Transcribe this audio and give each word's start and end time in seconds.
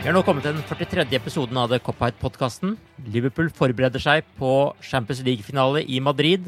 Vi 0.00 0.08
har 0.08 0.14
nå 0.16 0.22
kommet 0.24 0.46
til 0.46 0.54
den 0.56 0.64
43. 0.64 1.02
episoden 1.12 1.58
av 1.60 1.66
The 1.68 1.76
Cop-Out-podkasten. 1.84 2.70
Liverpool 3.12 3.50
forbereder 3.52 4.00
seg 4.00 4.24
på 4.40 4.52
Champions 4.80 5.18
League-finale 5.26 5.82
i 5.84 5.98
Madrid. 6.00 6.46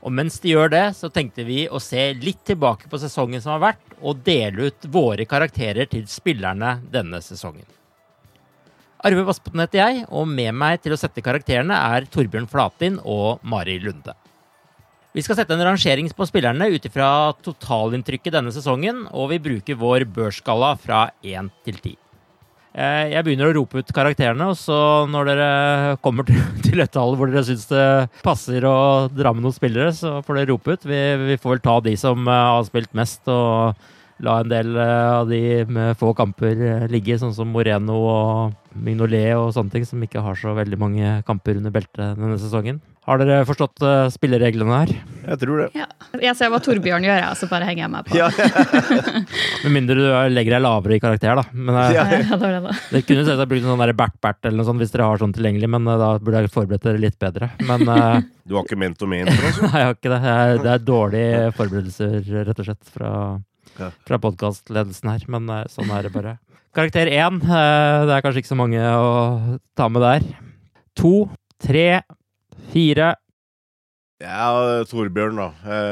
Og 0.00 0.14
mens 0.16 0.38
de 0.40 0.54
gjør 0.54 0.72
det, 0.72 0.84
så 0.96 1.10
tenkte 1.12 1.44
vi 1.44 1.66
å 1.68 1.76
se 1.76 2.06
litt 2.16 2.40
tilbake 2.48 2.88
på 2.88 3.00
sesongen 3.02 3.42
som 3.44 3.52
har 3.52 3.60
vært, 3.66 3.90
og 4.00 4.22
dele 4.24 4.70
ut 4.70 4.86
våre 4.88 5.26
karakterer 5.28 5.90
til 5.92 6.06
spillerne 6.08 6.78
denne 6.88 7.20
sesongen. 7.20 7.68
Arve 9.04 9.26
Vassbotn 9.28 9.60
heter 9.66 9.82
jeg, 9.82 10.06
og 10.08 10.24
med 10.32 10.56
meg 10.56 10.80
til 10.80 10.96
å 10.96 11.00
sette 11.02 11.20
karakterene 11.20 11.76
er 11.76 12.08
Torbjørn 12.08 12.48
Flatin 12.48 12.96
og 13.04 13.44
Mari 13.44 13.76
Lunde. 13.84 14.16
Vi 15.12 15.20
skal 15.26 15.36
sette 15.36 15.52
en 15.52 15.66
rangering 15.68 16.08
på 16.16 16.30
spillerne 16.32 16.72
ut 16.72 16.88
ifra 16.88 17.12
totalinntrykket 17.44 18.40
denne 18.40 18.56
sesongen, 18.56 19.04
og 19.12 19.34
vi 19.36 19.42
bruker 19.50 19.84
vår 19.84 20.08
børsskala 20.16 20.72
fra 20.80 21.10
1 21.20 21.52
til 21.68 21.84
10. 21.84 21.96
Eh, 22.76 23.08
jeg 23.14 23.24
begynner 23.24 23.48
å 23.48 23.54
rope 23.56 23.80
ut 23.80 23.90
karakterene, 23.96 24.50
og 24.52 24.58
så 24.60 24.78
når 25.08 25.30
dere 25.30 25.50
kommer 26.04 26.26
til 26.28 26.80
et 26.84 26.92
tall 26.92 27.16
hvor 27.16 27.30
dere 27.32 27.46
syns 27.48 27.64
det 27.70 27.84
passer 28.20 28.66
å 28.68 29.08
dra 29.08 29.32
med 29.32 29.46
noen 29.46 29.56
spillere, 29.56 29.94
så 29.96 30.18
får 30.26 30.42
dere 30.42 30.50
rope 30.52 30.76
ut. 30.76 30.84
Vi, 30.84 30.98
vi 31.22 31.38
får 31.40 31.54
vel 31.54 31.62
ta 31.64 31.78
de 31.86 31.94
som 32.00 32.28
eh, 32.28 32.42
har 32.52 32.66
spilt 32.68 32.92
mest, 32.98 33.22
og 33.32 33.80
la 34.24 34.36
en 34.42 34.52
del 34.52 34.76
eh, 34.76 35.08
av 35.22 35.32
de 35.32 35.40
med 35.72 35.96
få 35.96 36.12
kamper 36.18 36.84
ligge, 36.92 37.16
sånn 37.22 37.32
som 37.36 37.48
Moreno 37.52 37.96
og 38.10 38.76
Mignolet 38.76 39.32
og 39.38 39.54
sånne 39.56 39.72
ting, 39.72 39.88
som 39.88 40.04
ikke 40.04 40.24
har 40.24 40.36
så 40.36 40.52
veldig 40.56 40.80
mange 40.80 41.16
kamper 41.28 41.56
under 41.62 41.72
beltet 41.72 42.20
denne 42.20 42.36
sesongen. 42.42 42.82
Har 43.06 43.20
dere 43.22 43.44
forstått 43.46 43.84
uh, 43.86 44.08
spillereglene 44.10 44.78
her? 44.80 44.90
Jeg 45.28 45.38
tror 45.38 45.60
det. 45.60 45.66
Ja. 45.78 45.84
Jeg 46.18 46.34
ser 46.34 46.48
hva 46.50 46.58
Torbjørn 46.62 47.04
gjør, 47.06 47.20
og 47.28 47.36
så 47.38 47.46
bare 47.46 47.68
henger 47.68 47.84
jeg 47.84 47.90
meg 47.92 48.08
på. 48.08 48.16
Ja. 48.18 48.26
Med 49.62 49.74
mindre 49.76 49.94
du 50.00 50.06
legger 50.34 50.56
deg 50.56 50.64
lavere 50.64 50.96
i 50.96 51.02
karakter, 51.04 51.38
da. 51.38 51.44
Men, 51.54 51.78
uh, 51.78 51.92
ja, 51.94 52.02
det 52.10 52.40
var 52.40 52.56
det 52.56 52.64
da. 52.64 52.74
Dere 52.90 53.06
kunne 53.06 53.26
selvsagt 53.28 53.52
brukt 53.52 53.68
sånn 53.68 53.84
Bert-Bert 54.00 54.48
eller 54.50 54.58
noe 54.58 54.66
sånt 54.66 54.82
hvis 54.82 54.94
dere 54.96 55.06
har 55.06 55.22
sånn 55.22 55.36
tilgjengelig, 55.38 55.70
men 55.76 55.86
uh, 55.86 55.94
da 56.02 56.08
burde 56.18 56.42
jeg 56.42 56.52
forberedt 56.56 56.88
dere 56.88 57.02
litt 57.04 57.18
bedre. 57.22 57.52
Men 57.70 57.86
Du 58.42 58.58
har 58.58 58.66
ikke 58.66 58.80
ment 58.82 59.06
og 59.06 59.12
ment? 59.14 59.30
Nei, 59.68 59.70
jeg 59.70 59.86
har 59.86 59.94
ikke 59.94 60.14
det. 60.16 60.20
Jeg, 60.26 60.58
det 60.66 60.74
er 60.74 60.84
dårlige 60.90 61.54
forberedelser, 61.62 62.18
rett 62.50 62.66
og 62.66 62.70
slett, 62.72 62.92
fra, 62.98 63.14
ja. 63.78 63.94
fra 64.10 64.22
podkastledelsen 64.26 65.14
her. 65.14 65.30
Men 65.30 65.54
sånn 65.70 65.94
er 65.94 66.10
det 66.10 66.14
bare. 66.16 66.36
Karakter 66.74 67.06
én. 67.06 67.38
Det 67.38 68.18
er 68.18 68.26
kanskje 68.26 68.42
ikke 68.42 68.56
så 68.56 68.58
mange 68.58 68.82
å 68.82 69.58
ta 69.78 69.86
med 69.94 70.02
der. 70.02 70.30
To, 70.98 71.28
tre, 71.62 72.02
Fire. 72.72 73.14
Ja, 74.22 74.48
Torbjørn, 74.88 75.36
da. 75.36 75.50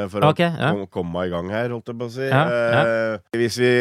For 0.08 0.24
okay, 0.30 0.48
ja. 0.56 0.70
å 0.72 0.86
komme 0.88 1.12
meg 1.12 1.28
i 1.28 1.32
gang 1.34 1.50
her, 1.52 1.74
holdt 1.74 1.90
jeg 1.92 1.98
på 2.00 2.06
å 2.08 2.12
si. 2.14 2.24
Ja, 2.24 2.44
ja. 2.48 3.18
Hvis 3.36 3.58
vi 3.60 3.72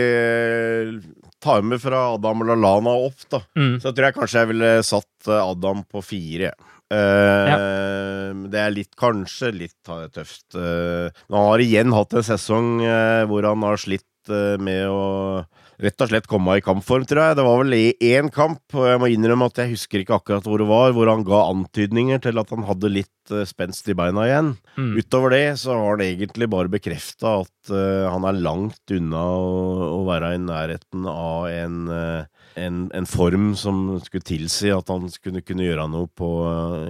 tar 1.44 1.64
med 1.64 1.80
fra 1.80 2.02
Adam 2.18 2.44
og 2.44 2.52
Lalana 2.52 2.92
opp, 3.06 3.24
da, 3.32 3.40
mm. 3.56 3.78
så 3.80 3.94
tror 3.94 4.10
jeg 4.10 4.18
kanskje 4.18 4.44
jeg 4.44 4.52
ville 4.52 4.72
satt 4.84 5.32
Adam 5.32 5.86
på 5.88 6.04
fire. 6.04 6.52
Det 6.94 8.60
er 8.66 8.76
litt, 8.76 8.92
kanskje 9.00 9.54
litt 9.56 9.80
tøft. 10.14 10.60
Men 10.60 11.38
han 11.40 11.48
har 11.54 11.64
igjen 11.64 11.96
hatt 11.96 12.20
en 12.20 12.28
sesong 12.28 12.84
hvor 13.32 13.48
han 13.48 13.64
har 13.64 13.80
slitt 13.80 14.34
med 14.60 14.92
å 14.92 15.04
rett 15.82 16.04
og 16.04 16.10
slett 16.12 16.28
komme 16.30 16.58
i 16.58 16.64
kampform, 16.64 17.06
tror 17.10 17.22
jeg. 17.24 17.38
Det 17.40 17.46
var 17.48 17.62
vel 17.62 17.76
én 17.78 18.30
kamp, 18.34 18.62
og 18.76 18.86
jeg 18.88 19.02
må 19.02 19.10
innrømme 19.12 19.48
at 19.50 19.64
jeg 19.64 19.74
husker 19.74 20.04
ikke 20.04 20.18
akkurat 20.20 20.48
hvor 20.48 20.62
det 20.62 20.70
var, 20.70 20.94
hvor 20.96 21.10
han 21.10 21.26
ga 21.28 21.46
antydninger 21.50 22.22
til 22.24 22.42
at 22.42 22.54
han 22.54 22.68
hadde 22.68 22.92
litt 22.92 23.34
uh, 23.34 23.44
spenst 23.48 23.90
i 23.90 23.98
beina 23.98 24.28
igjen. 24.28 24.54
Mm. 24.78 24.92
Utover 25.00 25.34
det 25.34 25.46
så 25.62 25.74
har 25.74 25.96
han 25.96 26.06
egentlig 26.06 26.50
bare 26.52 26.72
bekrefta 26.72 27.40
at 27.42 27.74
uh, 27.74 28.12
han 28.12 28.28
er 28.30 28.44
langt 28.46 28.94
unna 28.94 29.24
å, 29.24 29.50
å, 29.90 30.00
være 30.10 30.36
i 30.36 30.44
nærheten 30.44 31.08
av 31.10 31.50
en, 31.50 31.80
uh, 31.90 32.50
en, 32.60 32.84
en, 32.94 33.10
form 33.10 33.54
som 33.60 33.86
skulle 34.04 34.28
tilsi 34.28 34.72
at 34.74 34.92
han 34.94 35.10
skulle 35.14 35.42
kunne 35.46 35.66
gjøre 35.66 35.88
noe 35.90 36.10
på, 36.12 36.30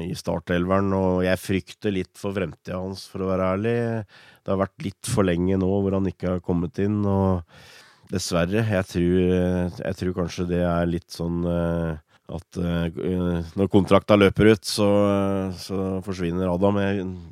i 0.04 0.12
startelveren, 0.18 0.92
og 0.98 1.24
jeg 1.28 1.42
frykter 1.42 1.96
litt 1.96 2.14
for 2.20 2.36
fremtida 2.36 2.82
hans, 2.82 3.08
for 3.12 3.24
å 3.24 3.32
være 3.32 3.54
ærlig. 3.56 3.78
Det 4.44 4.52
har 4.52 4.60
vært 4.60 4.84
litt 4.84 5.08
for 5.08 5.24
lenge 5.24 5.56
nå 5.62 5.70
hvor 5.72 5.96
han 5.96 6.10
ikke 6.10 6.36
har 6.36 6.44
kommet 6.44 6.82
inn. 6.84 7.00
og 7.08 7.48
Dessverre. 8.14 8.62
Jeg 8.62 8.86
tror, 8.90 9.22
jeg 9.82 10.00
tror, 10.00 10.16
kanskje 10.20 10.50
det 10.52 10.62
er 10.68 10.90
litt 10.90 11.10
sånn 11.14 11.42
uh, 11.48 11.96
at 12.34 12.60
uh, 12.62 13.46
når 13.58 13.72
kontrakta 13.74 14.18
løper 14.20 14.54
ut, 14.54 14.68
så, 14.70 14.90
så 15.58 15.98
forsvinner 16.06 16.52
Adam. 16.52 16.78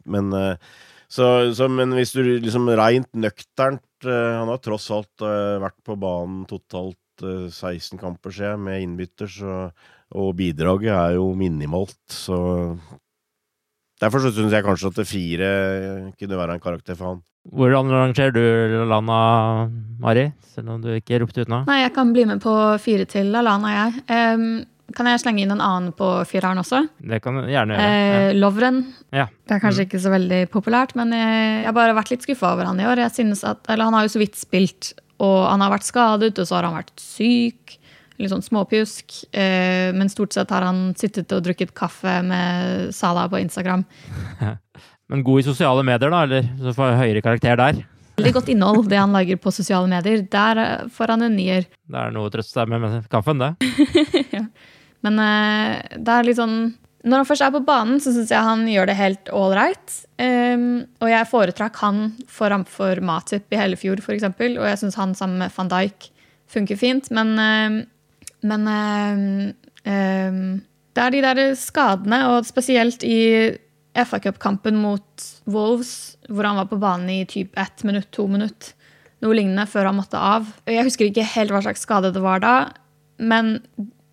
Men, 0.09 0.33
uh, 0.33 0.81
så, 1.11 1.51
så, 1.53 1.69
men 1.69 1.93
hvis 1.97 2.15
du 2.15 2.23
liksom 2.23 2.69
reint 2.79 3.09
nøkternt 3.13 3.83
Han 4.01 4.49
har 4.49 4.61
tross 4.63 4.87
alt 4.95 5.21
vært 5.21 5.75
på 5.85 5.93
banen 5.99 6.45
totalt 6.49 6.97
16 7.21 7.99
kamper, 8.01 8.33
ser 8.33 8.55
jeg, 8.55 8.61
med 8.65 8.81
innbytters, 8.81 9.35
og 10.17 10.31
bidraget 10.39 10.95
er 10.95 11.17
jo 11.19 11.27
minimalt, 11.37 11.99
så 12.09 12.39
Derfor 14.01 14.23
så 14.23 14.31
syns 14.33 14.53
jeg 14.55 14.65
kanskje 14.65 14.89
at 14.89 14.97
det 14.97 15.07
fire 15.09 15.49
kunne 16.17 16.39
være 16.39 16.57
en 16.57 16.63
karakter 16.63 16.97
for 16.97 17.13
han. 17.13 17.21
Hvordan 17.51 17.89
rangerer 17.89 18.33
du 18.33 18.83
Lana, 18.89 19.69
Mari? 20.01 20.27
Selv 20.53 20.75
om 20.75 20.81
du 20.81 20.91
ikke 20.93 21.21
ropte 21.21 21.45
ut 21.45 21.49
nå. 21.49 21.63
Nei, 21.69 21.79
jeg 21.83 21.93
kan 21.95 22.11
bli 22.13 22.25
med 22.29 22.41
på 22.41 22.53
fire 22.81 23.07
til 23.09 23.31
Lana, 23.33 23.73
jeg. 23.73 24.03
Um, 24.09 24.45
kan 24.95 25.07
jeg 25.07 25.21
slenge 25.23 25.43
inn 25.45 25.53
en 25.53 25.63
annen 25.63 25.93
på 25.95 26.07
fireren 26.27 26.59
også? 26.61 26.83
Det 26.99 27.21
kan 27.23 27.37
du 27.39 27.45
gjerne 27.49 27.77
gjøre. 27.77 27.91
Eh, 27.91 28.25
ja. 28.27 28.33
Lovren. 28.41 28.81
Ja. 29.15 29.27
Det 29.47 29.55
er 29.55 29.63
kanskje 29.63 29.85
mm. 29.85 29.89
ikke 29.89 30.01
så 30.03 30.13
veldig 30.13 30.41
populært, 30.53 30.95
men 30.99 31.13
jeg, 31.15 31.37
jeg 31.61 31.69
har 31.69 31.77
bare 31.77 31.95
vært 31.97 32.11
litt 32.13 32.25
skuffa 32.27 32.51
over 32.55 32.67
han 32.69 32.81
i 32.81 32.89
år. 32.89 33.03
Jeg 33.05 33.15
synes 33.15 33.45
at, 33.47 33.63
eller 33.71 33.87
Han 33.87 33.97
har 33.97 34.07
jo 34.07 34.13
så 34.15 34.21
vidt 34.21 34.37
spilt, 34.39 34.91
og 35.21 35.37
han 35.47 35.63
har 35.63 35.73
vært 35.73 35.87
skadet, 35.87 36.33
og 36.35 36.49
så 36.49 36.57
har 36.57 36.67
han 36.67 36.77
vært 36.81 36.93
syk 36.99 37.77
litt 38.23 38.33
sånn 38.33 38.45
småpjusk. 38.45 39.21
Eh, 39.33 39.91
men 39.97 40.11
stort 40.11 40.35
sett 40.35 40.53
har 40.53 40.65
han 40.67 40.91
sittet 40.99 41.31
og 41.35 41.43
drukket 41.45 41.75
kaffe 41.77 42.19
med 42.25 42.91
Salah 42.95 43.29
på 43.31 43.41
Instagram. 43.41 43.85
Men 45.11 45.25
god 45.27 45.41
i 45.41 45.43
sosiale 45.43 45.83
medier, 45.83 46.07
da? 46.07 46.21
Eller 46.23 46.45
så 46.55 46.71
får 46.71 46.93
høyere 46.95 47.21
karakter 47.23 47.57
der? 47.59 47.81
Veldig 48.19 48.33
godt 48.35 48.51
innhold, 48.53 48.85
det 48.91 48.99
han 48.99 49.15
lager 49.15 49.39
på 49.41 49.53
sosiale 49.53 49.89
medier. 49.91 50.23
Der 50.31 50.61
eh, 50.61 50.85
får 50.93 51.15
han 51.15 51.25
en 51.27 51.35
nier. 51.37 51.67
Det 51.67 52.03
er 52.03 52.13
noe 52.15 52.29
å 52.29 52.33
trøste 52.33 52.55
seg 52.55 52.71
med 52.71 52.83
med 52.85 53.09
kaffen, 53.11 53.41
det. 53.41 53.51
ja. 54.37 54.45
Men 55.05 55.19
eh, 55.19 55.97
det 55.97 56.13
er 56.13 56.27
litt 56.27 56.37
sånn 56.37 56.57
Når 57.01 57.23
han 57.23 57.25
først 57.25 57.43
er 57.43 57.53
på 57.55 57.63
banen, 57.65 58.01
så 58.03 58.13
syns 58.13 58.29
jeg 58.29 58.45
han 58.45 58.67
gjør 58.69 58.91
det 58.91 58.97
helt 58.99 59.31
ålreit. 59.33 59.95
Um, 60.21 60.83
og 61.01 61.09
jeg 61.09 61.29
foretrakk 61.31 61.79
han 61.81 62.03
framfor 62.29 63.01
Matip 63.01 63.49
i 63.49 63.57
Hellefjord, 63.57 64.03
f.eks. 64.05 64.27
Og 64.29 64.67
jeg 64.69 64.81
syns 64.83 64.99
han 64.99 65.15
sammen 65.17 65.41
med 65.41 65.55
van 65.55 65.71
Dijk 65.71 66.11
funker 66.51 66.77
fint. 66.77 67.09
Men, 67.09 67.33
uh, 67.41 67.79
men 68.47 68.67
uh, 69.85 70.59
det 70.91 71.03
er 71.03 71.13
de 71.13 71.23
der 71.23 71.41
skadene, 71.59 72.23
og 72.33 72.47
spesielt 72.47 73.05
i 73.07 73.21
FA 74.07 74.19
Cup-kampen 74.23 74.77
mot 74.79 75.25
Wolves, 75.51 76.17
hvor 76.29 76.47
han 76.47 76.59
var 76.59 76.69
på 76.71 76.79
banen 76.79 77.09
i 77.11 77.23
typ 77.27 77.57
ett 77.59 77.83
minutt, 77.87 78.11
to 78.15 78.27
minutt, 78.31 78.73
noe 79.21 79.35
lignende, 79.37 79.67
før 79.69 79.89
han 79.89 79.97
måtte 79.99 80.19
av. 80.19 80.47
Jeg 80.69 80.87
husker 80.87 81.09
ikke 81.09 81.27
helt 81.35 81.53
hva 81.53 81.63
slags 81.63 81.83
skade 81.85 82.13
det 82.15 82.23
var 82.23 82.43
da, 82.43 82.55
men 83.21 83.57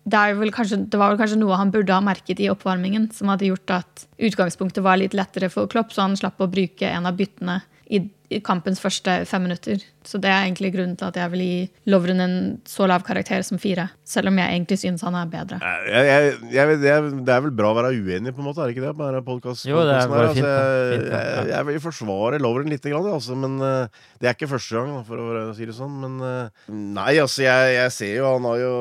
det, 0.09 0.51
kanskje, 0.55 0.83
det, 0.89 0.97
var 0.97 1.13
vel 1.13 1.19
kanskje 1.21 1.39
noe 1.41 1.57
han 1.59 1.71
burde 1.73 1.93
ha 1.93 2.03
merket 2.03 2.41
i 2.41 2.49
oppvarmingen, 2.51 3.09
som 3.15 3.31
hadde 3.31 3.49
gjort 3.49 3.75
at 3.79 4.05
utgangspunktet 4.29 4.83
var 4.85 4.99
litt 5.01 5.15
lettere 5.17 5.51
for 5.53 5.69
Klopp, 5.71 5.93
så 5.93 6.07
han 6.07 6.17
slapp 6.19 6.41
å 6.41 6.49
bruke 6.51 6.87
en 6.87 7.09
av 7.09 7.17
byttene 7.19 7.59
i 7.89 8.03
i 8.29 8.39
kampens 8.45 8.79
første 8.81 9.23
fem 9.25 9.41
minutter. 9.47 9.81
Så 10.05 10.19
det 10.21 10.29
er 10.29 10.45
egentlig 10.45 10.71
grunnen 10.73 10.95
til 10.97 11.09
at 11.09 11.17
jeg 11.17 11.31
vil 11.33 11.41
gi 11.43 11.89
Lovren 11.91 12.21
en 12.23 12.35
så 12.69 12.85
lav 12.89 13.01
karakter 13.05 13.41
som 13.45 13.59
fire. 13.61 13.87
Selv 14.07 14.29
om 14.29 14.37
jeg 14.39 14.53
egentlig 14.53 14.77
synes 14.81 15.03
han 15.05 15.17
er 15.17 15.29
bedre. 15.29 15.57
Jeg, 15.89 16.05
jeg, 16.09 16.35
jeg, 16.53 17.09
det 17.25 17.33
er 17.33 17.43
vel 17.45 17.53
bra 17.57 17.71
å 17.73 17.77
være 17.77 17.91
uenig, 17.97 18.33
på 18.35 18.43
en 18.43 18.47
måte, 18.47 18.61
er 18.61 18.69
det 18.69 18.77
ikke 18.77 18.85
det? 18.85 18.93
På 18.97 19.07
denne 19.07 19.23
podcast, 19.25 19.65
jo, 19.69 19.81
det 19.85 19.95
er 19.97 20.11
bare 20.11 20.29
fint, 20.37 20.45
altså, 20.45 20.93
fint, 20.93 21.51
jeg, 21.51 21.67
vil 21.69 21.81
forsvare 21.83 22.41
Lovren 22.41 22.73
litt, 22.73 22.85
altså, 22.89 23.37
men 23.37 23.57
uh, 23.61 24.05
det 24.21 24.29
er 24.29 24.37
ikke 24.37 24.51
første 24.53 24.77
gang, 24.77 25.01
for 25.09 25.25
å 25.25 25.43
si 25.57 25.69
det 25.69 25.77
sånn. 25.77 25.97
Men 26.05 26.17
uh, 26.21 26.69
nei, 26.69 27.11
altså, 27.17 27.43
jeg, 27.45 27.89
ser 27.93 28.13
jo 28.19 28.29
Han 28.29 28.45
har 28.45 28.61
jo 28.61 28.73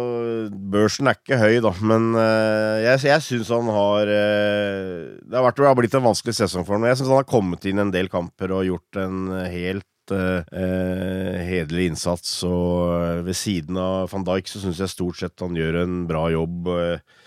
Børsen 0.72 1.08
er 1.08 1.16
ikke 1.16 1.40
høy, 1.40 1.58
da, 1.64 1.72
men 1.80 2.10
uh, 2.16 2.76
jeg, 2.84 3.04
jeg 3.08 3.24
syns 3.24 3.52
han 3.56 3.72
har 3.72 4.12
Det 5.38 5.44
har, 5.44 5.52
vært, 5.52 5.58
det 5.62 5.66
har 5.68 5.76
blitt 5.78 5.94
en 5.94 6.02
vanskelig 6.02 6.32
sesong 6.34 6.64
for 6.66 6.74
ham. 6.74 6.84
Jeg 6.88 6.98
syns 6.98 7.12
han 7.12 7.20
har 7.20 7.26
kommet 7.30 7.66
inn 7.70 7.78
en 7.78 7.92
del 7.94 8.08
kamper 8.10 8.50
og 8.56 8.64
gjort 8.66 8.98
en 8.98 9.28
helt 9.46 10.10
eh, 10.10 11.44
hederlig 11.46 11.92
innsats. 11.92 12.32
Og 12.48 12.88
eh, 12.96 13.20
ved 13.22 13.38
siden 13.38 13.78
av 13.78 14.08
van 14.10 14.26
Dijk 14.26 14.50
så 14.50 14.64
syns 14.64 14.80
jeg 14.82 14.90
stort 14.90 15.20
sett 15.20 15.46
han 15.46 15.54
gjør 15.54 15.78
en 15.84 15.94
bra 16.10 16.24
jobb. 16.34 16.72
Eh, 16.74 17.22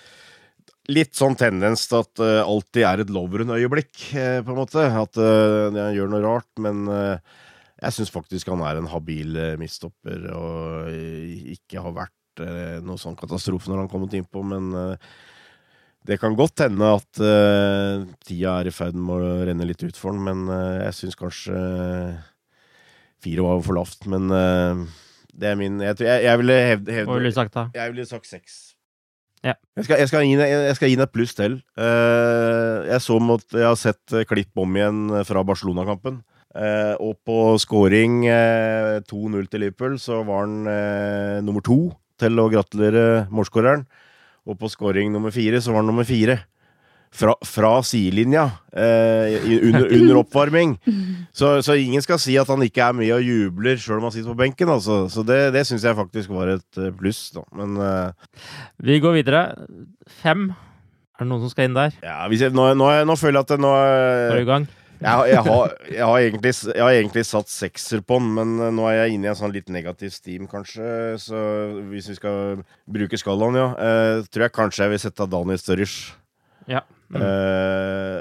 litt 0.92 1.16
sånn 1.16 1.40
tendens 1.40 1.88
til 1.88 2.02
at 2.02 2.20
uh, 2.20 2.42
alltid 2.44 2.84
er 2.84 3.06
et 3.06 3.16
Lovren-øyeblikk, 3.16 3.96
uh, 4.12 4.44
på 4.44 4.52
en 4.52 4.60
måte. 4.60 4.84
At 5.06 5.16
han 5.16 5.80
gjør 5.96 6.12
noe 6.12 6.24
rart. 6.28 6.52
Men 6.60 6.84
jeg 6.92 7.96
syns 7.96 8.12
faktisk 8.12 8.52
han 8.52 8.68
er 8.68 8.82
en 8.82 8.92
habil 8.92 9.40
midstopper 9.62 10.28
og 10.36 10.92
ikke 11.56 11.88
har 11.88 11.96
vært 12.04 12.44
noe 12.84 13.00
sånn 13.00 13.16
katastrofe 13.16 13.72
når 13.72 13.78
han 13.78 13.88
har 13.88 13.94
kommet 13.96 14.20
innpå. 14.20 14.44
Men 14.52 14.74
det 16.08 16.18
kan 16.18 16.34
godt 16.38 16.64
hende 16.64 16.88
at 16.98 17.22
uh, 17.22 18.08
tida 18.26 18.56
er 18.58 18.70
i 18.72 18.74
ferd 18.74 18.98
med 18.98 19.22
å 19.22 19.34
renne 19.46 19.68
litt 19.70 19.84
ut 19.86 19.98
for 19.98 20.16
den, 20.16 20.24
men 20.26 20.50
uh, 20.50 20.82
jeg 20.88 20.98
syns 20.98 21.20
kanskje 21.20 21.54
uh, 21.54 22.18
fire 23.22 23.46
var 23.46 23.62
for 23.66 23.78
lavt. 23.78 24.08
Men 24.10 24.26
det 25.32 25.52
er 25.52 25.60
min 25.60 25.78
Jeg, 25.84 26.00
jeg, 26.02 26.24
jeg 26.26 26.42
ville 26.42 26.58
hevde, 26.58 26.96
hevde 26.96 27.12
Hva 27.12 27.20
ville 27.20 27.30
du 27.30 27.38
sagt, 27.38 27.54
da? 27.54 27.68
Jeg 27.78 27.94
ville 27.94 28.08
sagt 28.10 28.30
seks. 28.30 28.60
Ja. 29.46 29.54
Jeg, 29.78 29.86
skal, 29.86 30.02
jeg, 30.02 30.10
skal 30.10 30.26
gi, 30.26 30.34
jeg 30.42 30.76
skal 30.78 30.90
gi 30.90 30.98
den 30.98 31.06
et 31.06 31.14
pluss 31.14 31.38
til. 31.38 31.62
jeg 31.78 33.02
så 33.02 33.16
mot, 33.22 33.46
jeg 33.54 33.66
har 33.66 33.78
sett 33.78 34.18
klipp 34.30 34.62
om 34.62 34.76
igjen 34.78 35.00
fra 35.26 35.42
Barcelona-kampen. 35.46 36.20
og 37.02 37.16
på 37.26 37.38
scoring 37.62 38.22
2-0 38.26 39.50
til 39.50 39.66
Liverpool 39.66 39.98
så 40.02 40.22
var 40.26 40.46
han 40.46 41.46
nummer 41.46 41.66
to 41.66 41.80
til 42.22 42.38
å 42.42 42.50
gratulere 42.54 43.26
målskåreren. 43.34 43.86
Og 44.48 44.58
på 44.58 44.70
scoring 44.72 45.12
nummer 45.14 45.34
fire 45.34 45.62
så 45.62 45.74
var 45.74 45.84
han 45.84 45.92
nummer 45.92 46.08
fire. 46.08 46.40
Fra, 47.12 47.34
fra 47.44 47.74
sidelinja 47.84 48.46
eh, 48.72 49.34
under, 49.68 49.84
under, 49.84 50.20
oppvarming. 50.22 50.78
Så, 51.36 51.58
så, 51.60 51.76
ingen 51.76 52.00
skal 52.04 52.20
si 52.24 52.38
at 52.40 52.48
han 52.48 52.64
ikke 52.64 52.86
er 52.86 52.96
med 52.96 53.12
og 53.12 53.24
jubler 53.24 53.76
sjøl 53.80 53.98
om 53.98 54.06
han 54.08 54.14
sitter 54.16 54.32
på 54.32 54.40
benken. 54.40 54.72
Altså. 54.72 55.10
Så 55.12 55.26
det, 55.28 55.40
det 55.52 55.66
syns 55.68 55.84
jeg 55.84 55.98
faktisk 55.98 56.32
var 56.32 56.54
et 56.54 56.80
eh, 56.80 56.94
pluss. 56.96 57.20
Da. 57.36 57.44
Men 57.56 57.76
eh, 57.84 58.30
Vi 58.80 59.02
går 59.04 59.18
videre. 59.20 59.44
Fem. 60.24 60.54
Er 61.20 61.26
det 61.26 61.30
noen 61.34 61.44
som 61.44 61.52
skal 61.52 61.68
inn 61.68 61.76
der? 61.76 62.00
Ja, 62.00 62.24
jeg, 62.32 62.56
nå, 62.56 62.70
nå, 62.80 62.88
nå, 63.06 63.16
føler 63.20 63.42
jeg 63.42 63.48
at 63.50 63.52
det 63.58 63.60
nå 63.62 63.74
er 63.76 64.40
i 64.40 64.48
gang? 64.48 64.72
Jeg, 65.02 65.32
jeg, 65.32 65.42
har, 65.48 65.72
jeg, 65.90 66.06
har 66.06 66.20
egentlig, 66.22 66.52
jeg, 66.54 66.78
har, 66.78 66.94
egentlig, 66.94 67.24
satt 67.26 67.50
sekser 67.50 68.04
på 68.06 68.20
den, 68.22 68.34
men 68.38 68.52
eh, 68.62 68.74
nå 68.78 68.86
er 68.86 69.00
jeg 69.00 69.16
inne 69.16 69.30
i 69.30 69.32
en 69.32 69.40
sånn 69.40 69.54
litt 69.56 69.72
negativ 69.74 70.14
steam, 70.14 70.46
kanskje. 70.52 71.18
Så 71.22 71.40
hvis 71.90 72.12
vi 72.12 72.18
skal 72.20 72.62
bruke 72.86 73.18
skalaen, 73.18 73.58
ja, 73.58 73.70
eh, 73.82 74.26
tror 74.30 74.46
jeg 74.46 74.58
kanskje 74.58 74.86
jeg 74.86 74.94
vil 74.94 75.02
sette 75.06 75.30
Daniel 75.32 75.62
Sturridge. 75.62 76.14
Ja. 76.70 76.84
Mm. 77.10 77.24
Eh, 77.26 78.20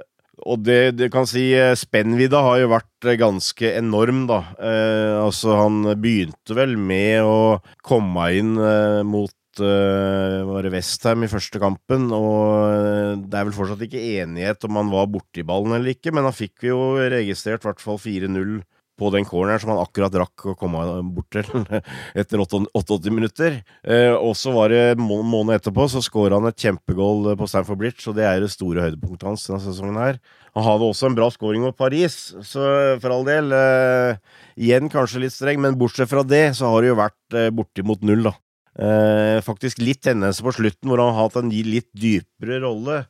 og 0.49 0.63
det 0.65 0.97
du 0.97 1.05
kan 1.13 1.27
si, 1.29 1.51
spennvidda 1.77 2.41
har 2.45 2.63
jo 2.63 2.71
vært 2.73 3.11
ganske 3.21 3.75
enorm, 3.77 4.25
da. 4.31 4.41
Eh, 4.57 5.17
altså, 5.21 5.53
han 5.59 5.83
begynte 6.01 6.57
vel 6.57 6.79
med 6.81 7.27
å 7.27 7.61
komme 7.87 8.31
inn 8.39 8.55
eh, 8.57 9.03
mot 9.05 9.35
uh, 9.35 9.40
var 9.61 10.67
det 10.67 10.73
Westham 10.75 11.25
i 11.27 11.31
første 11.31 11.61
kampen, 11.63 12.09
og 12.15 12.41
uh, 12.71 13.15
det 13.21 13.37
er 13.39 13.47
vel 13.49 13.57
fortsatt 13.57 13.85
ikke 13.87 14.03
enighet 14.23 14.67
om 14.69 14.81
han 14.81 14.93
var 14.93 15.09
borti 15.13 15.45
ballen 15.47 15.77
eller 15.77 15.95
ikke, 15.95 16.13
men 16.17 16.29
han 16.29 16.37
fikk 16.37 16.69
jo 16.71 16.81
registrert 17.13 17.65
i 17.65 17.71
hvert 17.71 17.85
fall 17.85 18.01
4-0 18.01 18.61
på 19.01 19.11
den 19.15 19.27
corneren 19.29 19.61
som 19.63 19.73
han 19.73 19.81
akkurat 19.81 20.17
rakk 20.23 20.51
å 20.53 20.57
komme 20.59 20.83
bort 21.15 21.31
til 21.33 21.47
etter 22.21 22.43
88 22.43 23.15
minutter. 23.15 23.61
Eh, 23.81 24.13
og 24.13 24.35
så 24.39 24.53
var 24.55 24.73
det 24.73 25.01
måned 25.01 25.57
etterpå 25.57 25.89
så 25.91 26.03
skåra 26.05 26.41
han 26.41 26.51
et 26.51 26.61
kjempegoal 26.61 27.33
på 27.41 27.49
Stamford 27.51 27.81
Bridge, 27.81 28.05
og 28.11 28.19
det 28.19 28.29
er 28.29 28.43
det 28.45 28.53
store 28.53 28.85
høydepunktet 28.89 29.29
hans 29.31 29.47
denne 29.49 29.63
sesongen 29.65 30.01
her. 30.01 30.21
Han 30.57 30.67
hadde 30.67 30.91
også 30.91 31.09
en 31.09 31.17
bra 31.17 31.31
scoring 31.33 31.65
mot 31.65 31.79
Paris, 31.79 32.19
så 32.45 32.67
for 33.01 33.15
all 33.15 33.27
del. 33.29 33.55
Eh, 33.55 34.21
igjen 34.61 34.93
kanskje 34.93 35.25
litt 35.25 35.37
streng, 35.37 35.63
men 35.63 35.79
bortsett 35.81 36.11
fra 36.11 36.27
det 36.27 36.51
så 36.59 36.73
har 36.73 36.83
det 36.83 36.93
jo 36.93 37.01
vært 37.01 37.39
eh, 37.39 37.53
bortimot 37.55 38.05
null, 38.07 38.29
da. 38.29 38.37
Eh, 38.79 39.41
faktisk 39.43 39.81
litt 39.83 40.03
tendens 40.07 40.39
på 40.45 40.53
slutten, 40.55 40.87
hvor 40.89 41.03
han 41.03 41.15
har 41.17 41.27
hatt 41.27 41.41
en 41.41 41.51
litt 41.51 41.91
dypere 41.97 42.61
rolle. 42.63 43.03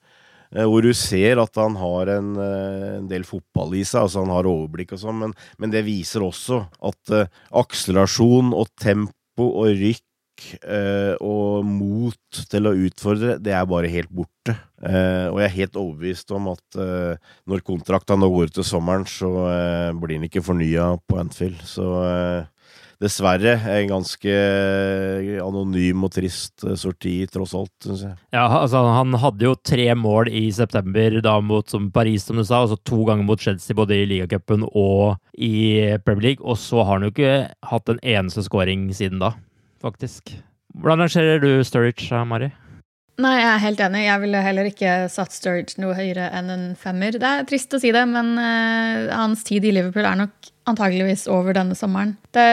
Eh, 0.51 0.67
hvor 0.67 0.83
du 0.83 0.91
ser 0.97 1.39
at 1.39 1.57
han 1.61 1.77
har 1.79 2.11
en, 2.17 2.35
eh, 2.37 2.99
en 2.99 3.09
del 3.11 3.23
fotball 3.27 3.77
i 3.79 3.85
seg, 3.85 4.03
altså 4.03 4.25
han 4.25 4.35
har 4.35 4.49
overblikk 4.51 4.97
og 4.97 5.03
sånn, 5.05 5.19
men, 5.23 5.35
men, 5.59 5.71
det 5.71 5.85
viser 5.87 6.25
også 6.27 6.65
at 6.91 7.15
eh, 7.15 7.29
akselerasjon 7.55 8.55
og 8.57 8.73
tempo 8.81 9.47
og 9.47 9.71
rykk 9.79 10.49
eh, 10.65 11.15
og 11.23 11.63
mot 11.69 12.43
til 12.51 12.67
å 12.67 12.75
utfordre, 12.75 13.39
det 13.39 13.55
er 13.55 13.69
bare 13.71 13.93
helt 13.93 14.11
borte. 14.11 14.57
Eh, 14.83 15.31
og 15.31 15.39
jeg 15.39 15.47
er 15.47 15.59
helt 15.61 15.79
overbevist 15.79 16.35
om 16.35 16.51
at 16.57 16.81
når 17.47 17.63
kontrakta 17.63 18.19
nå 18.19 18.33
går 18.33 18.51
ut 18.51 18.59
til 18.59 18.67
sommeren, 18.67 19.07
så 19.07 19.31
blir 20.01 20.17
den 20.17 20.27
ikke 20.27 20.43
fornya 20.43 20.97
på 21.07 21.21
Anfield. 21.21 21.63
Så 21.63 21.87
dessverre 23.01 23.55
en 23.73 23.89
ganske 23.89 24.35
anonym 25.41 26.05
og 26.05 26.13
trist 26.15 26.67
eh, 26.67 26.77
sorti, 26.79 27.15
tross 27.33 27.55
alt, 27.57 27.73
syns 27.87 28.05
jeg. 28.05 28.15
Ja, 28.37 28.45
altså 28.61 28.83
han 28.85 29.17
hadde 29.23 29.49
jo 29.49 29.57
tre 29.57 29.89
mål 29.97 30.29
i 30.29 30.47
september 30.55 31.21
da 31.25 31.39
mot 31.45 31.73
som 31.73 31.89
Paris, 31.95 32.29
som 32.29 32.41
du 32.41 32.45
sa, 32.45 32.63
altså 32.63 32.79
to 32.85 33.03
ganger 33.09 33.27
mot 33.29 33.41
Chelsea 33.41 33.77
både 33.77 34.03
i 34.03 34.09
ligacupen 34.11 34.67
og 34.71 35.17
i 35.35 35.97
Premier 36.05 36.31
League, 36.31 36.45
og 36.45 36.61
så 36.61 36.85
har 36.85 36.99
han 36.99 37.09
jo 37.09 37.15
ikke 37.15 37.35
hatt 37.73 37.93
en 37.93 38.03
eneste 38.05 38.45
scoring 38.47 38.91
siden 38.97 39.23
da, 39.23 39.35
faktisk. 39.83 40.35
Hvordan 40.77 41.07
rangerer 41.07 41.41
du 41.43 41.65
Sturridge, 41.67 42.25
Mari? 42.29 42.53
Nei, 43.21 43.35
jeg 43.37 43.49
er 43.51 43.63
helt 43.65 43.81
enig. 43.85 44.05
Jeg 44.07 44.21
ville 44.23 44.41
heller 44.45 44.69
ikke 44.71 44.93
satt 45.13 45.35
Sturridge 45.35 45.81
noe 45.83 45.97
høyere 45.97 46.31
enn 46.37 46.49
en 46.53 46.63
femmer. 46.79 47.19
Det 47.21 47.27
er 47.27 47.49
trist 47.49 47.75
å 47.77 47.81
si 47.83 47.91
det, 47.93 48.05
men 48.09 48.33
uh, 48.39 49.11
hans 49.13 49.45
tid 49.45 49.67
i 49.67 49.75
Liverpool 49.77 50.09
er 50.09 50.23
nok 50.23 50.53
antageligvis 50.71 51.27
over 51.31 51.57
denne 51.57 51.77
sommeren. 51.79 52.15
Det, 52.35 52.47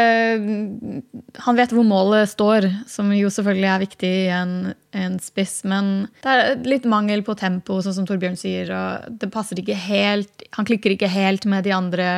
han 1.45 1.59
vet 1.59 1.73
hvor 1.75 1.87
målet 1.87 2.31
står, 2.31 2.69
som 2.89 3.11
jo 3.15 3.31
selvfølgelig 3.33 3.69
er 3.71 3.83
viktig 3.85 4.11
i 4.11 4.27
en, 4.33 4.53
en, 4.97 5.17
spiss. 5.23 5.61
Men 5.67 6.07
det 6.23 6.35
er 6.35 6.67
litt 6.67 6.87
mangel 6.89 7.23
på 7.25 7.37
tempo, 7.39 7.79
sånn 7.83 7.99
som 7.99 8.09
Torbjørn 8.09 8.37
sier. 8.39 8.73
og 8.73 9.19
det 9.21 9.31
passer 9.33 9.61
ikke 9.61 9.77
helt, 9.87 10.47
Han 10.57 10.67
klikker 10.67 10.93
ikke 10.93 11.11
helt 11.11 11.47
med 11.49 11.67
de 11.67 11.75
andre 11.75 12.09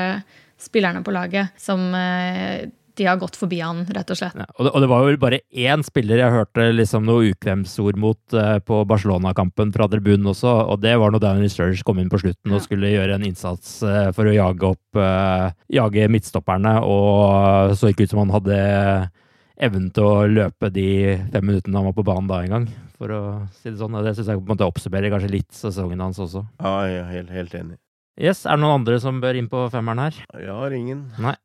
spillerne 0.59 1.03
på 1.05 1.13
laget, 1.15 1.55
som 1.59 1.79
uh, 1.95 2.67
de 2.99 3.07
har 3.07 3.19
gått 3.21 3.37
forbi 3.39 3.61
han, 3.63 3.85
rett 3.95 4.11
og 4.11 4.19
slett. 4.19 4.35
Ja, 4.37 4.47
og, 4.57 4.65
det, 4.65 4.71
og, 4.73 4.83
det, 4.83 4.89
var 4.91 5.05
jo 5.07 5.19
bare 5.21 5.41
én 5.49 5.83
spiller 5.85 6.21
jeg 6.21 6.35
hørte 6.35 6.67
liksom 6.75 7.07
noe 7.07 7.31
ukvemsord 7.31 7.99
mot 7.99 8.35
eh, 8.37 8.57
på 8.65 8.81
Barcelona-kampen 8.89 9.73
fra 9.75 9.87
tribunen 9.91 10.29
også, 10.33 10.51
og 10.73 10.83
det 10.83 10.97
var 10.99 11.15
når 11.15 11.23
Daniel 11.23 11.53
Sturridge 11.53 11.85
kom 11.87 12.01
inn 12.01 12.11
på 12.11 12.21
slutten 12.21 12.51
ja. 12.51 12.59
og 12.59 12.65
skulle 12.65 12.91
gjøre 12.93 13.17
en 13.17 13.25
innsats 13.29 13.79
eh, 13.87 14.11
for 14.15 14.29
å 14.29 14.35
jage 14.35 14.69
opp 14.73 15.01
eh, 15.01 15.47
jage 15.79 16.11
midtstopperne, 16.11 16.77
og 16.83 17.75
så 17.79 17.91
ikke 17.91 18.05
ut 18.05 18.13
som 18.13 18.23
han 18.25 18.35
hadde 18.35 18.61
evnen 19.59 19.89
til 19.95 20.07
å 20.07 20.29
løpe 20.29 20.71
de 20.71 20.87
fem 21.33 21.45
minuttene 21.45 21.79
han 21.79 21.89
var 21.89 21.97
på 21.97 22.07
banen 22.07 22.29
da 22.31 22.39
en 22.43 22.55
gang, 22.55 22.71
for 22.99 23.15
å 23.15 23.21
si 23.59 23.71
det 23.71 23.79
sånn. 23.79 23.99
Det 24.03 24.15
syns 24.15 24.31
jeg 24.31 24.39
på 24.39 24.47
en 24.47 24.55
måte 24.55 24.67
oppsummerer 24.67 25.13
kanskje 25.13 25.35
litt 25.39 25.51
sesongen 25.55 26.03
hans 26.03 26.19
også. 26.23 26.45
Ja, 26.59 26.73
jeg 26.87 27.03
er 27.03 27.13
helt, 27.17 27.35
helt 27.35 27.55
enig. 27.59 27.79
Yes, 28.19 28.43
Er 28.43 28.57
det 28.57 28.65
noen 28.65 28.81
andre 28.81 28.97
som 28.99 29.21
bør 29.23 29.37
inn 29.39 29.47
på 29.47 29.61
femmeren 29.71 30.09
her? 30.09 30.17
Jeg 30.35 30.51
har 30.51 30.73
ingen. 30.75 31.05
Nei. 31.23 31.37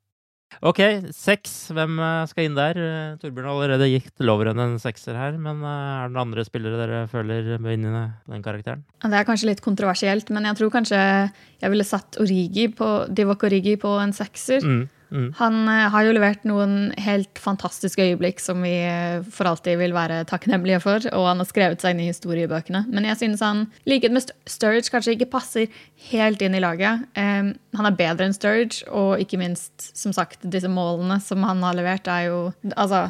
Ok, 0.63 0.81
seks. 1.15 1.55
Hvem 1.75 1.99
eh, 1.99 2.25
skal 2.31 2.49
inn 2.49 2.59
der? 2.59 2.79
Eh, 2.79 3.15
Torbjørn 3.23 3.49
har 3.49 3.55
allerede 3.55 3.91
gitt 3.91 4.25
Loveren 4.25 4.61
en 4.63 4.77
sekser 4.83 5.19
her, 5.19 5.39
men 5.41 5.63
eh, 5.65 5.93
er 6.05 6.09
det 6.09 6.15
noen 6.15 6.29
andre 6.29 6.45
spillere 6.47 6.81
dere 6.81 7.05
føler 7.11 7.55
bør 7.59 7.77
inn 7.77 7.89
i 7.89 7.95
den 8.31 8.45
karakteren? 8.45 8.85
Det 9.03 9.19
er 9.19 9.29
kanskje 9.29 9.51
litt 9.51 9.65
kontroversielt, 9.65 10.31
men 10.35 10.47
jeg 10.51 10.61
tror 10.61 10.75
kanskje 10.75 11.01
jeg 11.01 11.73
ville 11.73 11.87
satt 11.89 12.21
Origi 12.23 12.69
på, 12.77 12.91
Divok 13.11 13.49
Origi 13.49 13.77
på 13.81 13.97
en 14.03 14.15
sekser. 14.17 14.65
Mm. 14.65 14.85
Mm. 15.15 15.29
Han 15.39 15.59
uh, 15.69 15.87
har 15.95 16.07
jo 16.07 16.15
levert 16.17 16.47
noen 16.49 16.91
helt 16.99 17.39
fantastiske 17.39 18.03
øyeblikk 18.03 18.43
som 18.43 18.65
vi 18.67 18.73
uh, 18.83 19.23
for 19.31 19.47
alltid 19.47 19.79
vil 19.79 19.95
være 19.95 20.25
takknemlige 20.31 20.81
for. 20.83 21.07
Og 21.15 21.29
han 21.31 21.43
har 21.43 21.49
skrevet 21.49 21.85
seg 21.85 21.95
inn 21.95 22.05
i 22.05 22.09
historiebøkene. 22.11 22.85
Men 22.91 23.07
jeg 23.09 23.21
synes 23.23 23.45
han, 23.45 23.67
likhet 23.89 24.15
med 24.15 24.33
Sturridge, 24.51 24.91
kanskje 24.93 25.15
ikke 25.15 25.31
passer 25.37 25.85
helt 26.11 26.43
inn 26.43 26.59
i 26.59 26.63
laget. 26.65 27.07
Um, 27.15 27.55
han 27.79 27.91
er 27.91 28.01
bedre 28.01 28.27
enn 28.27 28.37
Sturridge, 28.37 28.83
og 28.91 29.23
ikke 29.23 29.39
minst, 29.41 29.93
som 29.95 30.15
sagt, 30.17 30.43
disse 30.51 30.71
målene 30.71 31.21
som 31.23 31.47
han 31.47 31.63
har 31.65 31.79
levert, 31.79 32.11
er 32.11 32.29
jo 32.33 32.41
altså 32.75 33.07